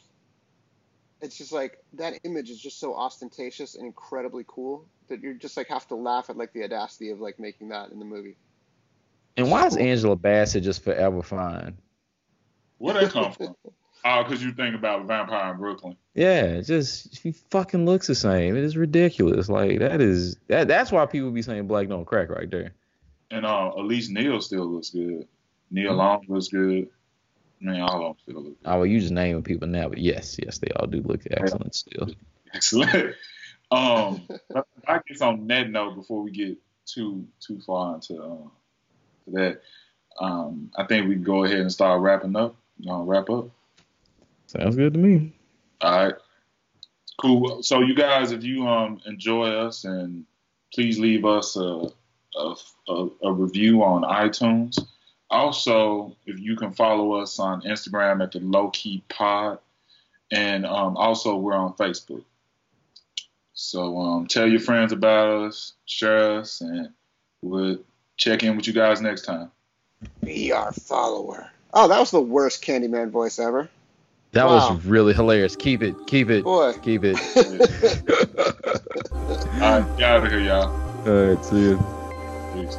It's 1.22 1.38
just 1.38 1.54
like 1.54 1.78
that 1.94 2.20
image 2.24 2.50
is 2.50 2.60
just 2.60 2.80
so 2.80 2.94
ostentatious 2.94 3.76
and 3.76 3.86
incredibly 3.86 4.44
cool 4.48 4.86
that 5.08 5.24
you 5.24 5.34
just 5.34 5.56
like 5.56 5.68
have 5.70 5.88
to 5.88 5.96
laugh 5.96 6.30
at 6.30 6.38
like 6.38 6.52
the 6.54 6.64
audacity 6.64 7.10
of 7.10 7.20
like 7.20 7.40
making 7.40 7.70
that 7.70 7.90
in 7.92 8.00
the 8.00 8.06
movie. 8.06 8.36
And 9.38 9.52
why 9.52 9.66
is 9.66 9.76
Angela 9.76 10.16
Bassett 10.16 10.64
just 10.64 10.84
forever 10.84 11.22
fine? 11.22 11.78
Where 12.78 12.94
that 12.94 13.12
come 13.12 13.32
from? 13.32 13.56
Oh, 14.08 14.22
because 14.24 14.44
you 14.44 14.52
think 14.52 14.76
about 14.76 15.08
Vampire 15.08 15.52
in 15.52 15.58
Brooklyn. 15.58 15.98
Yeah, 16.14 16.62
just 16.62 17.18
he 17.18 17.32
fucking 17.32 17.88
looks 17.88 18.06
the 18.06 18.14
same. 18.14 18.56
It 18.56 18.64
is 18.64 18.78
ridiculous. 18.78 19.50
Like 19.50 19.80
that 19.80 20.00
is 20.00 20.38
that. 20.48 20.68
That's 20.68 20.92
why 20.92 21.08
people 21.08 21.32
be 21.32 21.42
saying 21.42 21.66
black 21.66 21.88
don't 21.88 22.06
crack 22.06 22.30
right 22.30 22.48
there. 22.48 22.76
And 23.32 23.48
uh, 23.48 23.70
at 23.70 23.86
least 23.86 24.12
Nia 24.12 24.40
still 24.44 24.68
looks 24.68 24.92
good. 24.92 25.28
Nia 25.72 25.92
Long 25.92 26.24
looks 26.28 26.50
good. 26.50 26.88
Man, 27.60 27.82
all 27.82 27.96
of 27.96 28.02
them 28.02 28.16
still 28.22 28.44
look 28.44 28.62
good. 28.62 28.70
Oh, 28.70 28.78
well, 28.78 28.86
you 28.86 29.00
just 29.00 29.12
naming 29.12 29.42
people 29.42 29.68
now, 29.68 29.90
but 29.90 29.98
yes, 29.98 30.38
yes, 30.38 30.60
they 30.60 30.68
all 30.76 30.86
do 30.86 31.02
look 31.02 31.22
excellent 31.32 31.74
still. 31.74 32.10
Excellent. 32.54 33.16
Um, 33.72 34.28
I 34.88 35.00
guess 35.08 35.20
on 35.22 35.48
that 35.48 35.70
note, 35.70 35.96
before 35.96 36.22
we 36.22 36.32
get 36.32 36.58
too 36.86 37.28
too 37.40 37.60
far 37.60 37.96
into 37.96 38.22
uh, 38.22 38.50
to 39.26 39.32
that, 39.32 39.62
um, 40.20 40.72
I 40.76 40.86
think 40.86 41.08
we 41.08 41.16
can 41.16 41.24
go 41.24 41.44
ahead 41.44 41.60
and 41.60 41.72
start 41.72 42.02
wrapping 42.02 42.36
up. 42.36 42.56
Uh, 42.88 43.02
wrap 43.02 43.30
up. 43.30 43.50
Sounds 44.48 44.76
good 44.76 44.94
to 44.94 45.00
me. 45.00 45.34
All 45.82 46.06
right. 46.06 46.16
Cool. 47.20 47.64
So 47.64 47.82
you 47.82 47.96
guys, 47.96 48.32
if 48.32 48.44
you 48.44 48.68
um 48.68 49.02
enjoy 49.06 49.50
us, 49.50 49.86
and 49.86 50.26
please 50.74 51.00
leave 51.00 51.26
us 51.26 51.56
a 51.56 51.90
a, 52.36 52.56
a, 52.90 53.08
a 53.24 53.34
review 53.34 53.84
on 53.84 54.04
iTunes. 54.04 54.78
Also, 55.30 56.16
if 56.26 56.40
you 56.40 56.56
can 56.56 56.72
follow 56.72 57.14
us 57.14 57.40
on 57.40 57.62
Instagram 57.62 58.22
at 58.22 58.32
the 58.32 58.40
Low 58.40 58.70
Key 58.70 59.04
Pod, 59.10 59.60
and 60.32 60.66
um, 60.66 60.98
also 60.98 61.38
we're 61.38 61.54
on 61.54 61.74
Facebook. 61.74 62.24
So 63.54 63.98
um, 63.98 64.28
tell 64.28 64.48
your 64.48 64.60
friends 64.60 64.92
about 64.92 65.48
us, 65.48 65.74
share 65.86 66.40
us, 66.40 66.62
and 66.62 66.90
we'll 67.42 67.80
check 68.18 68.44
in 68.44 68.56
with 68.56 68.68
you 68.68 68.74
guys 68.74 69.02
next 69.02 69.24
time. 69.24 69.52
Be 70.24 70.52
our 70.52 70.72
follower. 70.72 71.50
Oh, 71.74 71.88
that 71.88 72.00
was 72.00 72.12
the 72.12 72.22
worst 72.22 72.64
Candyman 72.64 73.10
voice 73.10 73.40
ever. 73.40 73.70
That 74.32 74.46
Wow. 74.46 74.74
was 74.76 74.86
really 74.86 75.14
hilarious. 75.14 75.56
Keep 75.56 75.82
it, 75.84 75.96
keep 76.08 76.30
it, 76.30 76.44
Boy. 76.44 76.74
keep 76.82 77.04
it. 77.04 77.16
All 79.62 79.80
right, 79.80 79.98
get 79.98 80.12
out 80.12 80.26
of 80.26 80.32
here, 80.32 80.40
y'all. 80.42 80.70
All 81.08 81.28
right, 81.28 81.46
see 81.46 81.60
you. 81.60 81.78
Peace. 82.54 82.78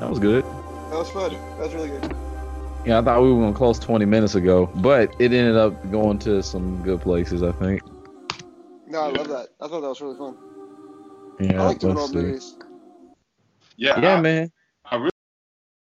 That 0.00 0.10
was 0.10 0.18
good. 0.18 0.44
That 0.44 0.98
was 0.98 1.10
fun. 1.10 1.32
That 1.32 1.58
was 1.58 1.74
really 1.74 1.88
good. 1.88 2.14
Yeah, 2.84 2.98
I 2.98 3.02
thought 3.02 3.22
we 3.22 3.32
were 3.32 3.40
gonna 3.40 3.54
close 3.54 3.78
20 3.78 4.04
minutes 4.04 4.34
ago, 4.34 4.66
but 4.76 5.14
it 5.18 5.32
ended 5.32 5.56
up 5.56 5.90
going 5.90 6.18
to 6.20 6.42
some 6.42 6.82
good 6.82 7.00
places. 7.00 7.42
I 7.42 7.52
think. 7.52 7.82
No, 8.94 9.00
I 9.02 9.08
love 9.08 9.28
that. 9.30 9.50
I 9.60 9.68
thought 9.68 9.82
that 9.82 9.88
was 9.90 10.02
really 10.02 10.16
fun. 10.18 10.36
Yeah, 11.40 11.62
I 11.62 11.64
like 11.64 11.80
doing 11.80 11.96
let's 11.96 12.02
old 12.02 12.12
see. 12.12 12.32
movies. 12.32 12.56
Yeah, 13.76 13.94
Yeah, 13.94 14.16
I- 14.18 14.18
man. 14.18 14.52